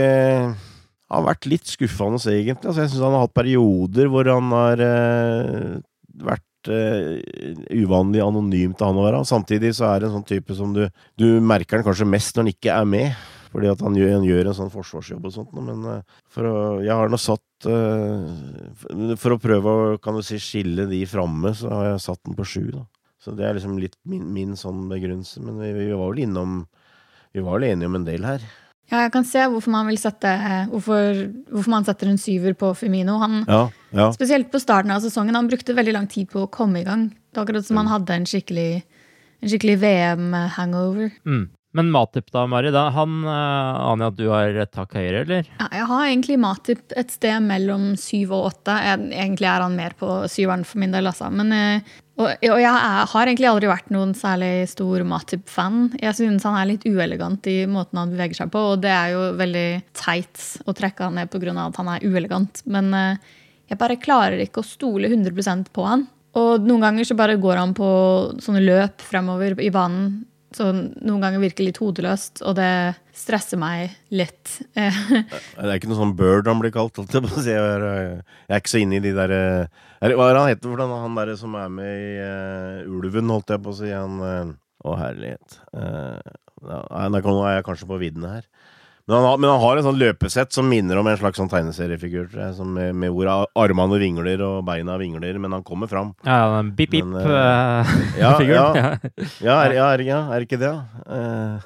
har 1.13 1.27
vært 1.27 1.49
litt 1.49 1.69
skuffende, 1.69 2.21
egentlig. 2.31 2.69
Altså, 2.69 2.81
jeg 2.83 2.93
syns 2.93 3.05
han 3.05 3.15
har 3.17 3.27
hatt 3.27 3.37
perioder 3.37 4.09
hvor 4.11 4.29
han 4.31 4.49
har 4.55 4.83
eh, 4.87 5.77
vært 6.23 6.71
eh, 6.73 7.53
uvanlig 7.83 8.23
anonym 8.25 8.73
til 8.73 8.89
han 8.89 8.99
å 8.99 9.05
være. 9.05 9.21
Samtidig 9.29 9.73
så 9.77 9.91
er 9.91 10.01
det 10.01 10.09
en 10.09 10.17
sånn 10.19 10.27
type 10.33 10.57
som 10.57 10.73
du 10.75 10.85
Du 11.19 11.27
merker 11.41 11.79
han 11.79 11.87
kanskje 11.87 12.09
mest 12.09 12.35
når 12.35 12.45
han 12.45 12.53
ikke 12.55 12.75
er 12.75 12.89
med. 12.89 13.23
Fordi 13.53 13.69
at 13.69 13.83
han 13.85 13.93
gjør, 13.93 14.15
han 14.15 14.25
gjør 14.25 14.47
en 14.49 14.57
sånn 14.57 14.73
forsvarsjobb 14.73 15.27
og 15.29 15.35
sånt. 15.35 15.53
Men 15.53 15.85
eh, 15.91 16.17
for 16.33 16.49
å, 16.49 16.55
jeg 16.81 16.97
har 16.97 17.11
nå 17.11 17.19
satt 17.21 17.69
eh, 17.69 19.13
For 19.21 19.35
å 19.35 19.41
prøve 19.41 19.73
å 19.73 19.93
kan 20.01 20.17
du 20.17 20.23
si, 20.25 20.41
skille 20.41 20.87
de 20.89 21.03
framme, 21.09 21.53
så 21.57 21.69
har 21.69 21.91
jeg 21.91 22.05
satt 22.07 22.23
den 22.25 22.37
på 22.39 22.47
sju. 22.49 22.65
da. 22.73 22.87
Så 23.21 23.35
det 23.37 23.45
er 23.47 23.55
liksom 23.55 23.77
litt 23.79 23.95
min, 24.09 24.25
min 24.33 24.57
sånn 24.59 24.87
begrunnelse. 24.89 25.43
Men 25.45 25.61
vi, 25.61 25.69
vi 25.77 25.91
var 25.93 26.09
vel 26.09 26.25
innom 26.25 26.63
Vi 27.33 27.41
var 27.41 27.59
vel 27.59 27.69
enige 27.71 27.89
om 27.89 28.01
en 28.01 28.09
del 28.09 28.25
her. 28.27 28.43
Ja, 28.91 29.05
jeg 29.05 29.13
kan 29.13 29.25
se 29.25 29.45
hvorfor 29.49 29.71
man 29.73 29.87
vil 29.89 29.97
sette 29.97 30.29
Hvorfor, 30.69 31.23
hvorfor 31.49 31.71
man 31.71 31.85
setter 31.87 32.11
en 32.11 32.19
syver 32.21 32.55
på 32.57 32.73
Firmino. 32.77 33.15
Han, 33.21 33.41
Ja, 33.47 33.63
ja. 33.95 34.11
Spesielt 34.13 34.51
på 34.51 34.61
starten 34.61 34.91
av 34.91 35.01
sesongen. 35.05 35.35
Han 35.35 35.49
brukte 35.49 35.75
veldig 35.77 35.95
lang 35.95 36.07
tid 36.11 36.29
på 36.29 36.43
å 36.43 36.51
komme 36.51 36.81
i 36.81 36.87
gang. 36.87 37.09
Det 37.09 37.39
var 37.39 37.47
akkurat 37.47 37.65
som 37.65 37.79
han 37.81 37.91
hadde 37.91 38.15
en 38.19 38.29
skikkelig, 38.29 38.83
skikkelig 39.45 39.77
VM-hangover. 39.81 41.13
Mm. 41.25 41.49
Men 41.73 41.89
Matip 41.89 42.29
da, 42.31 42.43
Mari, 42.45 42.69
da, 42.73 42.83
han 42.93 43.23
eh, 43.25 43.81
aner 43.81 44.05
jeg 44.05 44.11
at 44.11 44.17
du 44.19 44.27
har 44.29 44.57
et 44.61 44.71
tak 44.75 44.93
høyere, 44.93 45.23
eller? 45.23 45.47
Ja, 45.57 45.69
jeg 45.73 45.87
har 45.89 46.03
egentlig 46.05 46.37
Matip 46.41 46.93
et 47.01 47.13
sted 47.15 47.41
mellom 47.41 47.93
syv 47.97 48.35
og 48.37 48.51
åtte. 48.51 48.75
Jeg, 48.85 49.07
egentlig 49.09 49.49
er 49.49 49.65
han 49.65 49.77
mer 49.79 49.95
på 49.97 50.09
syveren 50.29 50.65
for 50.69 50.83
min 50.83 50.93
del, 50.93 51.09
altså. 51.09 51.31
Men, 51.33 51.49
eh, 51.57 51.95
og, 52.13 52.27
og 52.29 52.59
jeg 52.61 52.69
er, 52.69 53.05
har 53.09 53.29
egentlig 53.29 53.47
aldri 53.49 53.69
vært 53.71 53.93
noen 53.93 54.11
særlig 54.17 54.67
stor 54.69 55.01
Matip-fan. 55.09 55.79
Jeg 55.97 56.17
synes 56.19 56.45
han 56.45 56.57
er 56.59 56.69
litt 56.69 56.85
uelegant 56.85 57.47
i 57.49 57.63
måten 57.69 57.97
han 57.97 58.11
beveger 58.13 58.43
seg 58.43 58.51
på, 58.53 58.65
og 58.73 58.83
det 58.83 58.91
er 58.93 59.13
jo 59.15 59.23
veldig 59.39 59.67
teit 59.97 60.43
å 60.69 60.75
trekke 60.77 61.07
han 61.07 61.17
ned 61.17 61.31
pga. 61.33 61.55
at 61.65 61.79
han 61.81 61.89
er 61.95 62.05
uelegant. 62.05 62.61
Men 62.69 62.91
uh, 62.93 63.31
jeg 63.71 63.81
bare 63.81 63.97
klarer 64.01 64.43
ikke 64.43 64.61
å 64.61 64.67
stole 64.67 65.09
100% 65.09 65.73
på 65.73 65.87
han. 65.89 66.05
Og 66.37 66.61
noen 66.65 66.85
ganger 66.85 67.09
så 67.09 67.17
bare 67.17 67.39
går 67.41 67.59
han 67.61 67.73
på 67.77 67.89
sånne 68.41 68.61
løp 68.61 69.01
fremover 69.05 69.57
i 69.61 69.73
banen 69.73 70.21
så 70.53 70.69
noen 70.73 71.21
ganger 71.21 71.41
virker 71.41 71.65
litt 71.65 71.79
hodeløst, 71.81 72.43
og 72.45 72.57
det 72.59 72.93
stresser 73.17 73.59
meg 73.61 73.93
litt. 74.13 74.59
Eh, 74.77 74.99
Det 75.57 75.65
er 75.65 75.77
ikke 75.77 75.89
noe 75.91 75.99
sånn 75.99 76.15
bird 76.17 76.49
han 76.49 76.61
blir 76.61 76.73
kalt. 76.73 76.99
eh, 77.89 78.21
jeg 78.47 78.53
er 78.53 78.61
ikke 78.61 78.73
så 78.75 78.83
inne 78.83 78.99
i 78.99 79.03
de 79.03 79.15
derre 79.17 79.41
Hva 80.03 80.29
er 80.29 80.35
han 80.39 80.49
heter 80.51 80.67
for 80.67 80.77
den, 80.81 80.91
han 81.03 81.15
derre 81.15 81.35
som 81.39 81.55
er 81.55 81.69
med 81.71 81.93
i 81.95 82.19
uh, 82.19 82.91
Ulven, 82.91 83.31
holdt 83.31 83.49
jeg 83.55 83.63
på 83.63 83.71
å 83.71 83.77
si? 83.77 83.87
Han 83.93 84.19
uh, 84.19 84.51
Å, 84.83 84.97
herlighet. 84.99 85.47
Uh, 85.71 86.19
ja, 86.67 86.79
nå 87.07 87.43
er 87.47 87.55
jeg 87.57 87.67
kanskje 87.69 87.87
på 87.87 88.01
viddene 88.01 88.33
her. 88.35 88.45
Men 89.07 89.15
han, 89.17 89.25
har, 89.27 89.37
men 89.39 89.49
han 89.51 89.59
har 89.59 89.77
en 89.79 89.83
sånn 89.83 89.97
løpesett 89.99 90.53
som 90.55 90.69
minner 90.71 90.95
om 90.99 91.07
en 91.11 91.17
slags 91.19 91.35
sånn 91.39 91.49
tegneseriefigur. 91.51 92.27
tror 92.31 92.41
jeg, 92.45 92.53
som 92.55 92.69
med, 92.71 92.95
med 92.95 93.11
hvor 93.11 93.27
armene 93.59 93.99
vingler 93.99 94.39
og 94.47 94.63
beina 94.67 94.95
vingler, 94.99 95.39
men 95.43 95.51
han 95.55 95.63
kommer 95.67 95.87
fram. 95.91 96.13
Ja, 96.23 96.47
den 96.55 96.71
bip-bip-figuren. 96.77 98.07
Ja, 98.23 98.31
ja. 98.39 98.67
Ja, 99.43 99.55
er, 99.59 99.71
ja, 99.75 99.85
er, 99.91 99.99
ja, 100.07 100.19
er 100.35 100.39
ikke 100.47 100.59
det, 100.61 100.71
da? 100.71 100.83
Eh, 101.19 101.59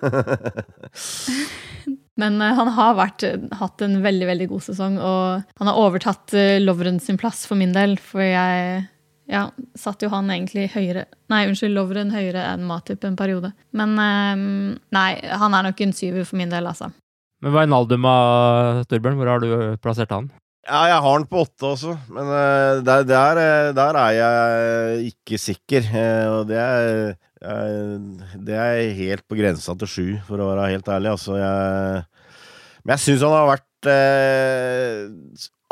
Men 2.17 2.41
eh, 2.41 2.53
han 2.57 2.73
har 2.77 2.97
vært, 2.97 3.25
hatt 3.59 3.85
en 3.85 3.99
veldig 4.03 4.29
veldig 4.31 4.49
god 4.51 4.67
sesong, 4.67 4.99
og 4.99 5.57
han 5.61 5.71
har 5.71 5.81
overtatt 5.81 6.33
eh, 6.37 6.57
Lovren 6.63 7.01
sin 7.03 7.19
plass 7.21 7.45
for 7.49 7.59
min 7.59 7.75
del. 7.75 7.97
For 8.01 8.23
jeg 8.25 8.85
ja, 9.27 9.43
satt 9.77 10.03
jo 10.03 10.11
han 10.13 10.31
egentlig 10.31 10.69
høyere 10.71 11.05
Nei, 11.31 11.43
unnskyld, 11.49 11.75
Lovren 11.75 12.13
høyere 12.15 12.45
enn 12.53 12.65
Matip 12.67 13.05
en 13.07 13.19
periode. 13.19 13.53
Men 13.77 13.97
eh, 14.01 14.47
nei, 14.97 15.09
han 15.43 15.57
er 15.57 15.69
nok 15.69 15.85
en 15.85 15.95
syver 15.95 16.27
for 16.27 16.39
min 16.39 16.53
del, 16.53 16.69
altså. 16.69 16.89
Men 17.43 17.53
Wijnaldum 17.53 18.05
av 18.09 18.83
Storbjørn, 18.87 19.17
hvor 19.19 19.29
har 19.29 19.43
du 19.43 19.49
plassert 19.83 20.13
han? 20.15 20.31
Ja, 20.67 20.81
jeg 20.91 21.03
har 21.05 21.19
den 21.21 21.27
på 21.31 21.43
åtte 21.45 21.69
også, 21.69 21.93
men 22.11 22.27
eh, 22.27 22.79
der, 22.83 23.05
der, 23.07 23.39
eh, 23.39 23.69
der 23.77 23.99
er 24.01 24.15
jeg 24.17 25.13
ikke 25.13 25.39
sikker. 25.39 25.85
eh, 25.95 26.25
og 26.33 26.49
det 26.49 26.57
er, 26.59 27.13
det 27.39 28.55
er 28.57 28.95
helt 28.97 29.25
på 29.29 29.37
grensa 29.37 29.75
til 29.77 29.89
sju, 29.91 30.07
for 30.27 30.41
å 30.41 30.49
være 30.51 30.71
helt 30.73 30.89
ærlig. 30.89 31.11
Altså, 31.13 31.37
jeg, 31.37 32.01
men 32.81 32.95
jeg 32.95 33.03
syns 33.03 33.25
han 33.27 33.35
har 33.35 33.49
vært 33.51 33.89
eh, 33.91 35.01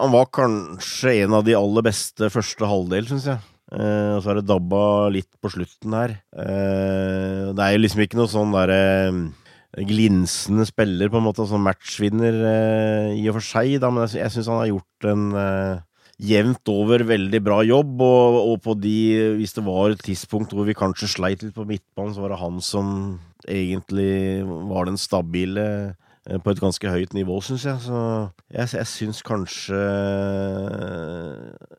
Han 0.04 0.12
var 0.14 0.30
kanskje 0.36 1.14
en 1.24 1.38
av 1.38 1.46
de 1.48 1.56
aller 1.58 1.86
beste 1.88 2.30
første 2.34 2.68
halvdel, 2.68 3.08
syns 3.10 3.30
jeg. 3.32 3.40
Eh, 3.72 4.12
og 4.18 4.20
så 4.22 4.30
har 4.30 4.42
det 4.42 4.50
dabba 4.50 4.84
litt 5.16 5.32
på 5.42 5.50
slutten 5.54 5.96
her. 5.96 6.18
Eh, 6.36 7.56
det 7.56 7.64
er 7.66 7.74
jo 7.74 7.82
liksom 7.82 8.04
ikke 8.06 8.20
noe 8.20 8.32
sånn 8.32 8.54
derre 8.54 8.82
glinsende 9.76 10.64
spiller, 10.68 11.10
på 11.12 11.20
en 11.20 11.26
måte, 11.26 11.48
som 11.50 11.64
matchvinner 11.66 12.38
eh, 12.52 13.16
i 13.20 13.26
og 13.32 13.40
for 13.40 13.48
seg, 13.48 13.78
da, 13.84 13.90
men 13.92 14.06
jeg, 14.06 14.22
jeg 14.22 14.36
syns 14.36 14.52
han 14.52 14.62
har 14.62 14.72
gjort 14.72 15.08
en 15.12 15.26
eh, 15.40 15.85
jevnt 16.22 16.72
over 16.72 17.04
veldig 17.08 17.42
bra 17.44 17.60
jobb, 17.68 18.00
og, 18.02 18.38
og 18.52 18.62
på 18.64 18.76
de 18.80 19.36
Hvis 19.40 19.56
det 19.58 19.66
var 19.66 19.92
et 19.92 20.04
tidspunkt 20.04 20.54
hvor 20.56 20.68
vi 20.68 20.78
kanskje 20.78 21.12
sleit 21.12 21.44
litt 21.44 21.56
på 21.56 21.68
midtbanen, 21.68 22.16
så 22.16 22.24
var 22.24 22.34
det 22.34 22.42
han 22.42 22.62
som 22.64 23.20
egentlig 23.46 24.46
var 24.46 24.88
den 24.88 24.98
stabile 24.98 25.66
eh, 26.26 26.40
på 26.40 26.54
et 26.54 26.62
ganske 26.62 26.92
høyt 26.92 27.14
nivå, 27.14 27.40
syns 27.44 27.66
jeg. 27.68 27.82
Så 27.84 28.00
jeg, 28.50 28.72
jeg 28.80 28.92
syns 28.92 29.22
kanskje 29.26 29.82
eh, 30.86 31.76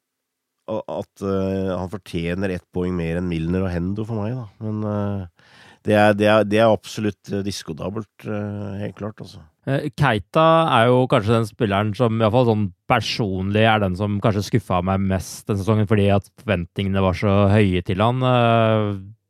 at 0.66 1.22
uh, 1.22 1.76
han 1.78 1.90
fortjener 1.92 2.50
ett 2.50 2.64
poeng 2.74 2.96
mer 2.98 3.20
enn 3.20 3.28
Milner 3.30 3.68
og 3.68 3.70
Hendo 3.70 4.02
for 4.02 4.18
meg, 4.18 4.34
da. 4.34 4.46
Men 4.66 4.80
uh, 4.82 5.52
det 5.86 5.94
er, 5.94 6.16
det 6.18 6.26
er, 6.26 6.42
det 6.42 6.58
er 6.58 6.72
absolutt 6.72 7.30
diskodabelt, 7.46 8.26
helt 8.26 8.96
klart, 8.98 9.20
altså. 9.22 9.44
Keita 9.66 10.46
er 10.70 10.88
jo 10.92 11.06
kanskje 11.10 11.34
den 11.34 11.46
spilleren 11.48 11.88
som 11.98 12.20
iallfall 12.20 12.46
sånn 12.46 12.66
personlig 12.86 13.64
er 13.66 13.80
den 13.82 13.96
som 13.98 14.20
kanskje 14.22 14.44
skuffa 14.46 14.78
meg 14.86 15.02
mest 15.02 15.48
denne 15.48 15.58
sesongen, 15.58 15.88
fordi 15.90 16.06
at 16.14 16.28
forventningene 16.38 17.02
var 17.02 17.18
så 17.18 17.32
høye 17.50 17.82
til 17.86 18.04
han. 18.04 18.22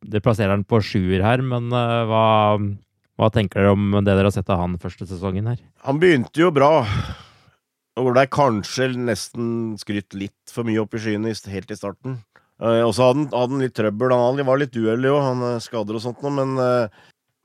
Det 0.04 0.20
plasserer 0.20 0.52
han 0.52 0.66
på 0.68 0.82
sjuer 0.84 1.24
her, 1.24 1.40
men 1.40 1.72
hva, 1.72 2.26
hva 3.16 3.30
tenker 3.32 3.64
dere 3.64 3.72
om 3.72 3.96
det 3.96 4.12
dere 4.12 4.28
har 4.28 4.36
sett 4.36 4.52
av 4.52 4.60
han 4.60 4.76
første 4.82 5.08
sesongen 5.08 5.48
her? 5.48 5.62
Han 5.88 6.02
begynte 6.02 6.44
jo 6.44 6.52
bra. 6.52 6.84
Hvor 7.96 8.12
det 8.12 8.26
er 8.26 8.34
kanskje 8.36 8.90
nesten 8.92 9.48
skrytt 9.80 10.12
litt 10.20 10.52
for 10.52 10.68
mye 10.68 10.82
opp 10.82 10.98
i 10.98 11.00
skyene 11.00 11.32
helt 11.32 11.72
i 11.72 11.80
starten. 11.80 12.20
Og 12.60 12.92
så 12.92 13.08
hadde, 13.08 13.30
han, 13.32 13.60
litt 13.64 13.72
trøbbel. 13.76 14.12
Han 14.12 14.44
var 14.44 14.60
litt 14.60 14.76
uheldig 14.76 15.16
òg, 15.16 15.22
han 15.30 15.64
skader 15.64 15.96
og 15.96 16.04
sånt 16.04 16.20
noe, 16.24 16.36
men 16.44 16.60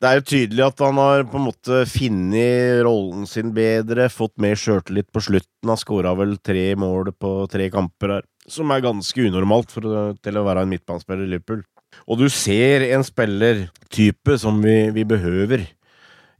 det 0.01 0.09
er 0.09 0.17
jo 0.17 0.29
tydelig 0.31 0.63
at 0.65 0.81
han 0.81 0.97
har 0.97 1.27
på 1.29 1.37
en 1.37 1.45
måte 1.45 1.83
funnet 1.85 2.79
rollen 2.87 3.27
sin 3.29 3.51
bedre, 3.53 4.07
fått 4.09 4.33
mer 4.41 4.57
sjøltillit 4.57 5.11
på 5.13 5.21
slutten. 5.21 5.69
Han 5.69 5.77
skåra 5.77 6.15
vel 6.17 6.39
tre 6.41 6.71
mål 6.79 7.11
på 7.21 7.33
tre 7.51 7.67
kamper 7.73 8.15
her, 8.15 8.25
som 8.49 8.73
er 8.73 8.81
ganske 8.81 9.27
unormalt 9.27 9.69
for, 9.73 9.85
til 10.17 10.39
å 10.39 10.45
være 10.47 10.65
en 10.65 10.71
midtbanespiller 10.73 11.27
i 11.27 11.35
Liverpool. 11.35 11.61
Og 12.09 12.17
du 12.17 12.25
ser 12.33 12.87
en 12.89 13.05
spillertype 13.05 14.37
som 14.41 14.57
vi, 14.63 14.89
vi 14.95 15.05
behøver. 15.05 15.67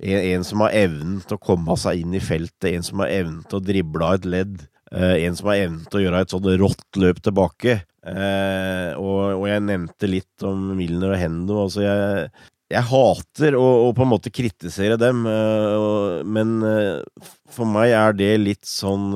En, 0.01 0.17
en, 0.17 0.45
som 0.47 0.63
har 0.65 0.73
evnen 0.79 1.19
til 1.21 1.37
å 1.37 1.43
komme 1.43 1.75
seg 1.77 2.01
inn 2.01 2.15
i 2.17 2.23
feltet, 2.23 2.71
en 2.71 2.85
som 2.87 3.03
har 3.03 3.13
evnen 3.13 3.43
til 3.45 3.59
å 3.59 3.65
drible 3.65 4.07
av 4.07 4.17
et 4.17 4.29
ledd. 4.37 4.55
Uh, 4.91 5.21
en 5.21 5.37
som 5.37 5.51
har 5.51 5.67
evnen 5.67 5.83
til 5.85 5.99
å 5.99 6.03
gjøre 6.07 6.23
et 6.25 6.33
sånt 6.33 6.49
rått 6.63 6.99
løp 6.99 7.21
tilbake. 7.23 7.77
Uh, 8.01 8.97
og, 8.97 9.19
og, 9.37 9.45
jeg 9.51 9.63
nevnte 9.67 10.09
litt 10.09 10.47
om 10.49 10.71
Milner 10.79 11.13
og 11.13 11.21
Hendo. 11.21 11.59
Altså 11.67 11.85
jeg, 11.85 12.31
jeg 12.71 12.87
hater 12.91 13.57
å, 13.59 13.65
å, 13.85 13.89
på 13.95 14.05
en 14.05 14.11
måte 14.13 14.33
kritisere 14.33 14.97
dem, 14.99 15.25
uh, 15.27 16.21
men 16.23 16.57
for 17.51 17.67
meg 17.67 17.91
er 17.97 18.15
det 18.15 18.31
litt 18.39 18.67
sånn 18.67 19.11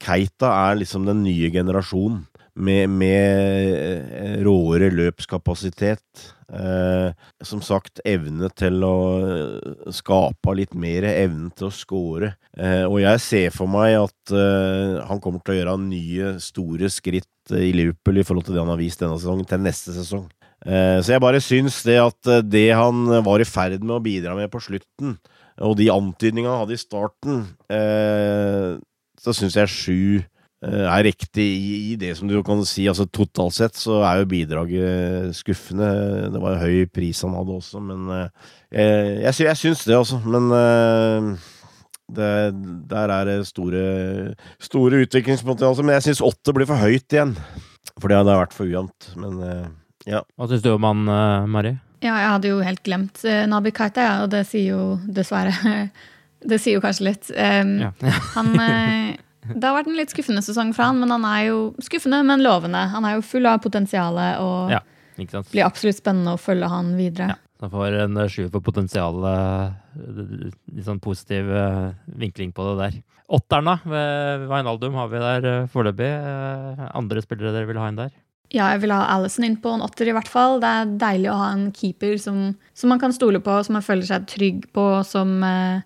Keita 0.00 0.52
er 0.68 0.78
liksom 0.78 1.08
den 1.08 1.24
nye 1.26 1.50
generasjonen 1.54 2.22
med, 2.54 2.90
med 2.90 3.74
eh, 3.74 4.38
råere 4.44 4.90
løpskapasitet. 4.94 6.30
Eh, 6.54 7.10
som 7.42 7.62
sagt, 7.64 8.02
evne 8.06 8.50
til 8.54 8.84
å 8.86 8.96
eh, 9.26 9.90
skape 9.94 10.54
litt 10.54 10.76
mer, 10.78 11.06
evne 11.10 11.50
til 11.56 11.68
å 11.68 11.74
score. 11.74 12.34
Eh, 12.54 12.84
og 12.86 13.00
jeg 13.02 13.22
ser 13.24 13.54
for 13.54 13.70
meg 13.70 13.96
at 14.04 14.34
eh, 14.34 15.00
han 15.08 15.22
kommer 15.24 15.42
til 15.42 15.56
å 15.56 15.58
gjøre 15.58 15.78
nye, 15.82 16.34
store 16.42 16.90
skritt 16.92 17.54
i 17.54 17.72
Liverpool 17.74 18.22
i 18.22 18.26
forhold 18.26 18.46
til 18.46 18.56
det 18.56 18.62
han 18.62 18.72
har 18.72 18.80
vist 18.80 19.02
denne 19.02 19.18
sesongen, 19.18 19.48
til 19.48 19.64
neste 19.64 19.96
sesong. 19.96 20.28
Eh, 20.64 20.98
så 21.02 21.14
jeg 21.14 21.24
bare 21.24 21.42
syns 21.44 21.80
det 21.86 21.98
at 22.02 22.30
det 22.46 22.68
han 22.76 23.08
var 23.26 23.42
i 23.42 23.48
ferd 23.48 23.82
med 23.82 23.98
å 23.98 24.04
bidra 24.04 24.36
med 24.38 24.52
på 24.52 24.62
slutten, 24.64 25.18
og 25.62 25.76
de 25.78 25.90
antydningene 25.92 26.50
han 26.50 26.64
hadde 26.64 26.74
i 26.74 26.82
starten, 26.82 27.42
så 29.22 29.34
syns 29.36 29.54
jeg 29.54 29.70
sju 29.70 30.22
Eh, 30.64 30.84
er 30.88 31.04
riktig 31.04 31.44
i, 31.44 31.96
det 32.00 32.14
som 32.16 32.28
du 32.30 32.38
kan 32.46 32.62
si. 32.64 32.86
altså 32.88 33.04
Totalt 33.10 33.56
sett 33.56 33.76
så 33.76 34.00
er 34.06 34.22
jo 34.22 34.30
bidraget 34.30 35.34
skuffende. 35.36 35.90
Det 36.32 36.40
var 36.40 36.56
jo 36.56 36.62
høy 36.64 36.86
pris 36.88 37.20
han 37.26 37.36
hadde 37.36 37.58
også, 37.58 37.82
men 37.84 38.08
eh, 38.14 38.48
jeg, 39.26 39.34
jeg 39.44 39.60
syns 39.60 39.84
det, 39.84 39.98
altså. 39.98 40.20
Men 40.24 40.48
eh, 40.56 41.28
det, 42.14 42.32
der 42.90 43.12
er 43.12 43.28
det 43.28 43.38
store, 43.50 43.84
store 44.62 45.04
utviklingspotensial. 45.04 45.84
Men 45.84 45.98
jeg 45.98 46.08
syns 46.08 46.24
åtte 46.24 46.56
blir 46.56 46.68
for 46.70 46.80
høyt 46.80 47.12
igjen. 47.12 47.36
For 48.00 48.08
det 48.08 48.22
hadde 48.22 48.40
vært 48.40 48.56
for 48.56 48.68
ujevnt. 48.68 49.12
Men 49.20 49.40
ja. 50.08 50.22
Hva 50.36 50.48
syns 50.50 50.64
du 50.64 50.70
om 50.74 50.86
han, 50.88 51.04
Mari? 51.50 51.76
Ja, 52.04 52.18
jeg 52.20 52.32
hadde 52.34 52.50
jo 52.50 52.58
helt 52.64 52.82
glemt 52.84 53.22
Nabi 53.48 53.72
Kaita, 53.72 54.02
ja, 54.04 54.16
og 54.24 54.32
det 54.34 54.42
sier 54.48 54.74
jo 54.74 54.82
dessverre 55.08 55.54
Det 56.44 56.58
sier 56.60 56.76
jo 56.76 56.82
kanskje 56.84 57.06
litt. 57.06 57.30
Um, 57.32 57.70
ja. 57.80 57.92
han 58.36 58.50
det 59.52 59.64
har 59.64 59.76
vært 59.76 59.88
en 59.90 59.96
litt 59.98 60.12
skuffende 60.12 60.42
sesong 60.44 60.72
for 60.76 60.88
han, 60.88 61.00
men 61.00 61.12
han 61.12 61.24
er 61.28 61.46
jo 61.50 61.58
skuffende, 61.84 62.22
men 62.24 62.44
lovende. 62.44 62.80
Han 62.92 63.04
er 63.04 63.18
jo 63.18 63.24
full 63.24 63.48
av 63.48 63.60
potensial, 63.64 64.16
og 64.40 64.72
ja, 64.72 64.80
blir 65.16 65.64
absolutt 65.66 66.00
spennende 66.00 66.36
å 66.36 66.40
følge 66.40 66.70
han 66.72 66.94
videre. 66.96 67.34
Ja, 67.34 67.44
han 67.64 67.72
får 67.72 67.98
en 68.04 68.20
eh, 68.20 68.30
sjuer 68.32 68.52
for 68.52 68.64
potensialet. 68.64 69.76
Eh, 69.96 70.54
litt 70.74 70.88
sånn 70.88 71.02
positiv 71.02 71.48
eh, 71.48 71.92
vinkling 72.20 72.54
på 72.56 72.66
det 72.70 72.74
der. 72.80 72.98
Åtteren, 73.34 73.70
da, 73.70 73.76
ved 73.88 74.48
Wijnaldum 74.50 74.96
har 75.00 75.08
vi 75.12 75.22
der 75.22 75.68
foreløpig. 75.72 76.10
Andre 76.92 77.22
spillere 77.24 77.54
dere 77.54 77.70
vil 77.70 77.80
ha 77.80 77.88
inn 77.88 78.00
der? 78.00 78.12
Ja, 78.54 78.68
jeg 78.70 78.84
vil 78.84 78.92
ha 78.94 79.02
Alison 79.10 79.46
inn 79.48 79.56
på 79.58 79.72
en 79.74 79.82
åtter, 79.82 80.06
i 80.06 80.14
hvert 80.14 80.30
fall. 80.30 80.60
Det 80.62 80.70
er 80.70 80.92
deilig 81.00 81.30
å 81.32 81.38
ha 81.40 81.48
en 81.56 81.66
keeper 81.74 82.14
som, 82.22 82.52
som 82.76 82.92
man 82.92 83.00
kan 83.02 83.14
stole 83.14 83.40
på, 83.42 83.56
som 83.66 83.74
man 83.74 83.84
føler 83.84 84.06
seg 84.06 84.28
trygg 84.30 84.68
på, 84.76 84.84
som 85.08 85.40
eh, 85.42 85.82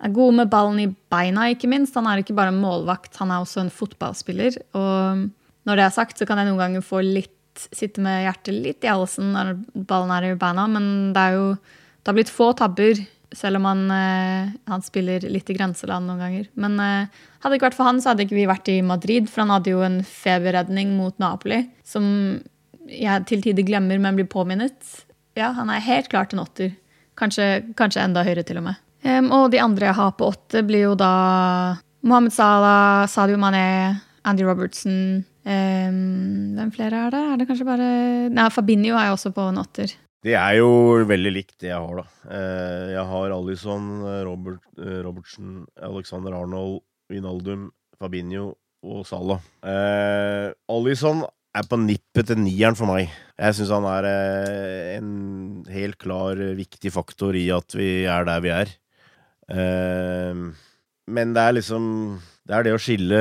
er 0.00 0.14
god 0.16 0.38
med 0.38 0.52
ballen 0.52 0.80
i 0.80 0.88
beina, 1.12 1.50
ikke 1.52 1.68
minst. 1.68 1.96
Han 1.98 2.08
er 2.08 2.22
ikke 2.22 2.36
bare 2.38 2.54
en 2.54 2.62
målvakt, 2.62 3.18
han 3.20 3.34
er 3.34 3.44
også 3.44 3.60
en 3.64 3.74
fotballspiller. 3.74 4.56
Og 4.78 5.26
når 5.68 5.80
det 5.80 5.84
er 5.84 5.96
sagt, 5.98 6.16
så 6.16 6.28
kan 6.28 6.40
jeg 6.40 6.48
noen 6.48 6.62
ganger 6.62 6.86
få 6.86 7.02
litt 7.04 7.34
sitte 7.74 8.00
med 8.00 8.22
hjertet 8.22 8.54
litt 8.54 8.86
i 8.86 8.90
halsen 8.92 9.32
når 9.34 9.52
ballen 9.88 10.12
er 10.14 10.30
i 10.30 10.34
beina, 10.38 10.68
men 10.70 11.12
det 11.12 11.24
er 11.24 11.36
jo 11.36 11.46
det 11.58 12.12
har 12.12 12.16
blitt 12.16 12.32
få 12.32 12.52
tabber, 12.56 13.00
selv 13.36 13.60
om 13.60 13.66
han, 13.68 13.82
eh, 13.90 14.52
han 14.70 14.84
spiller 14.84 15.24
litt 15.28 15.50
i 15.50 15.56
grenseland 15.56 16.08
noen 16.08 16.22
ganger. 16.22 16.46
Men 16.54 16.78
eh, 16.80 17.24
hadde 17.42 17.52
det 17.52 17.60
ikke 17.60 17.68
vært 17.68 17.78
for 17.78 17.88
han, 17.90 18.00
så 18.00 18.12
hadde 18.12 18.24
ikke 18.26 18.38
vi 18.38 18.48
vært 18.48 18.70
i 18.72 18.78
Madrid, 18.84 19.28
for 19.30 19.44
han 19.44 19.52
hadde 19.56 19.74
jo 19.74 19.84
en 19.84 20.00
feberredning 20.06 20.94
mot 20.96 21.16
Napoli 21.22 21.64
som 21.86 22.08
jeg 22.88 23.28
til 23.28 23.44
tider 23.44 23.66
glemmer, 23.68 24.00
men 24.00 24.16
blir 24.16 24.28
påminnet. 24.30 24.78
Ja, 25.38 25.52
han 25.56 25.70
er 25.70 25.84
helt 25.84 26.08
klart 26.12 26.32
en 26.32 26.42
åtter. 26.42 26.72
Kanskje, 27.18 27.68
kanskje 27.78 28.04
enda 28.04 28.24
høyere, 28.26 28.46
til 28.46 28.60
og 28.62 28.68
med. 28.70 28.80
Um, 29.04 29.30
og 29.34 29.50
de 29.52 29.60
andre 29.62 29.90
jeg 29.90 29.98
har 29.98 30.14
på 30.18 30.26
åtte, 30.32 30.64
blir 30.66 30.88
jo 30.88 30.94
da 30.98 31.12
Mohammed 32.06 32.34
Salah, 32.34 33.06
Sadio 33.10 33.38
Mané, 33.38 33.98
Andy 34.26 34.42
Robertson 34.46 35.22
um, 35.46 36.00
Hvem 36.56 36.72
flere 36.74 37.04
er 37.06 37.14
det? 37.14 37.22
Er 37.22 37.38
det 37.38 37.46
kanskje 37.48 37.66
bare 37.68 37.88
Nei, 38.34 38.48
Fabinho 38.52 38.98
er 38.98 39.10
jo 39.10 39.16
også 39.18 39.32
på 39.36 39.46
en 39.52 39.60
åtter. 39.62 39.94
Det 40.26 40.34
er 40.34 40.56
jo 40.58 40.70
veldig 41.06 41.30
likt 41.30 41.56
det 41.62 41.70
jeg 41.70 41.78
har, 41.78 42.00
da. 42.00 42.06
Uh, 42.26 42.86
jeg 42.90 43.04
har 43.12 43.34
Alison, 43.36 43.88
Robert, 44.26 44.64
Robertsen, 45.06 45.60
Alexander 45.88 46.34
Arnold, 46.34 46.80
Vinaldum, 47.12 47.68
Fabinho 47.98 48.52
og 48.82 49.04
Salah. 49.06 49.42
Uh, 49.62 50.50
Alison 50.74 51.22
er 51.54 51.66
på 51.70 51.78
nippet 51.80 52.28
til 52.30 52.42
nieren 52.42 52.76
for 52.78 52.90
meg. 52.90 53.12
Jeg 53.38 53.56
syns 53.56 53.72
han 53.72 53.86
er 53.88 54.08
en 54.98 55.12
helt 55.70 55.96
klar 56.02 56.38
viktig 56.58 56.92
faktor 56.94 57.38
i 57.38 57.46
at 57.54 57.74
vi 57.78 57.88
er 58.10 58.26
der 58.28 58.42
vi 58.44 58.52
er. 58.54 58.74
Men 61.08 61.32
det 61.32 61.40
er 61.42 61.54
liksom 61.56 61.84
Det 62.44 62.54
er 62.54 62.66
det 62.66 62.74
å 62.76 62.80
skille 62.80 63.20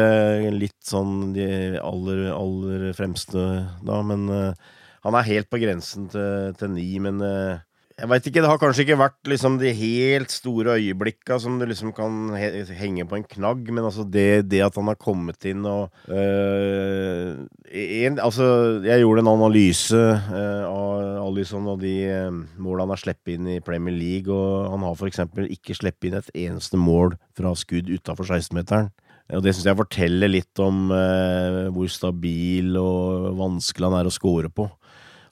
litt 0.55 0.83
sånn 0.87 1.31
de 1.35 1.47
aller, 1.79 2.25
aller 2.31 2.91
fremste, 2.95 3.41
da. 3.83 4.01
Men 4.07 4.27
uh, 4.31 4.75
han 5.07 5.15
er 5.17 5.29
helt 5.29 5.49
på 5.49 5.59
grensen 5.61 6.09
til, 6.11 6.53
til 6.59 6.73
ni. 6.75 6.89
Men 7.03 7.21
uh, 7.23 7.63
jeg 7.97 8.09
veit 8.11 8.27
ikke, 8.29 8.41
det 8.43 8.49
har 8.51 8.59
kanskje 8.61 8.83
ikke 8.83 8.99
vært 8.99 9.29
liksom 9.31 9.55
de 9.57 9.71
helt 9.73 10.29
store 10.29 10.75
øyeblikka 10.77 11.39
som 11.41 11.55
du 11.57 11.63
liksom 11.65 11.95
kan 11.97 12.35
he 12.37 12.61
henge 12.77 13.07
på 13.09 13.17
en 13.17 13.25
knagg, 13.25 13.71
men 13.73 13.87
altså 13.87 14.05
det, 14.05 14.45
det 14.51 14.59
at 14.67 14.77
han 14.77 14.91
har 14.91 14.99
kommet 15.01 15.47
inn 15.49 15.65
og 15.65 15.89
øh, 16.05 17.47
en, 17.73 18.19
Altså, 18.21 18.45
jeg 18.85 19.01
gjorde 19.01 19.23
en 19.25 19.31
analyse 19.31 19.97
øh, 19.97 20.67
av 20.69 21.25
Alison 21.25 21.71
og 21.73 21.81
de 21.81 21.95
øh, 22.05 22.37
målene 22.61 22.85
han 22.85 22.93
har 22.93 23.01
sluppet 23.01 23.33
inn 23.33 23.49
i 23.55 23.59
Premier 23.65 23.97
League, 23.97 24.29
og 24.29 24.69
han 24.75 24.85
har 24.85 24.93
f.eks. 24.93 25.25
ikke 25.57 25.81
sluppet 25.81 26.11
inn 26.11 26.21
et 26.21 26.33
eneste 26.45 26.77
mål 26.77 27.17
fra 27.33 27.57
skudd 27.57 27.89
utafor 27.89 28.29
16-meteren. 28.29 28.93
Og 29.33 29.41
Det 29.43 29.55
syns 29.55 29.71
jeg 29.71 29.81
forteller 29.81 30.29
litt 30.29 30.61
om 30.61 30.91
øh, 30.93 31.63
hvor 31.73 31.89
stabil 31.89 32.77
og 32.77 33.33
vanskelig 33.41 33.89
han 33.89 34.03
er 34.03 34.11
å 34.11 34.13
score 34.13 34.53
på. 34.53 34.69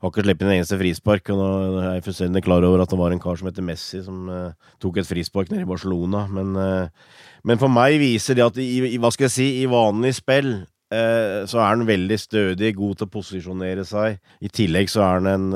Har 0.05 0.11
ikke 0.13 0.21
sluppet 0.21 0.45
en 0.45 0.53
eneste 0.53 0.77
frispark. 0.77 1.29
og 1.33 1.39
nå 1.39 1.45
er 1.81 1.93
jeg 1.95 2.05
fullstendig 2.05 2.43
klar 2.45 2.61
over 2.67 2.83
at 2.83 2.91
det 2.91 2.99
var 2.99 3.13
en 3.13 3.21
kar 3.23 3.39
som 3.39 3.47
heter 3.49 3.65
Messi, 3.65 4.03
som 4.05 4.29
uh, 4.29 4.53
tok 4.77 4.99
et 5.01 5.07
frispark 5.09 5.49
nede 5.49 5.65
i 5.65 5.71
Barcelona. 5.71 6.27
Men, 6.29 6.51
uh, 6.53 7.17
men, 7.41 7.57
for 7.57 7.73
meg 7.73 7.97
viser 7.97 8.37
det 8.37 8.45
at 8.45 8.59
i, 8.61 8.69
i, 8.91 8.99
hva 9.01 9.09
skal 9.09 9.25
jeg 9.25 9.33
si, 9.33 9.47
i 9.63 9.71
vanlig 9.71 10.11
spill 10.19 10.51
uh, 10.61 11.41
så 11.49 11.57
er 11.57 11.71
han 11.71 11.87
veldig 11.89 12.19
stødig, 12.21 12.69
god 12.77 12.99
til 12.99 13.07
å 13.07 13.13
posisjonere 13.15 13.87
seg. 13.89 14.19
I 14.45 14.53
tillegg 14.53 14.93
så 14.93 15.01
er 15.07 15.17
han 15.17 15.31
en 15.31 15.49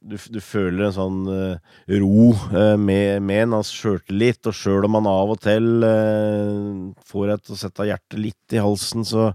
du, 0.00 0.16
du, 0.16 0.40
føler 0.40 0.86
en 0.86 0.96
sånn 0.96 1.20
ro 2.00 2.24
med, 2.80 3.20
med 3.20 3.42
en, 3.44 3.58
hans 3.58 3.74
sjøltillit. 3.82 4.40
Og 4.48 4.56
sjøl 4.56 4.88
om 4.88 4.96
han 4.96 5.12
av 5.12 5.36
og 5.36 5.44
til 5.44 5.84
får 7.12 7.36
et 7.36 7.52
å 7.52 7.60
sette 7.66 7.90
hjertet 7.92 8.24
litt 8.30 8.56
i 8.56 8.64
halsen, 8.64 9.04
så 9.04 9.28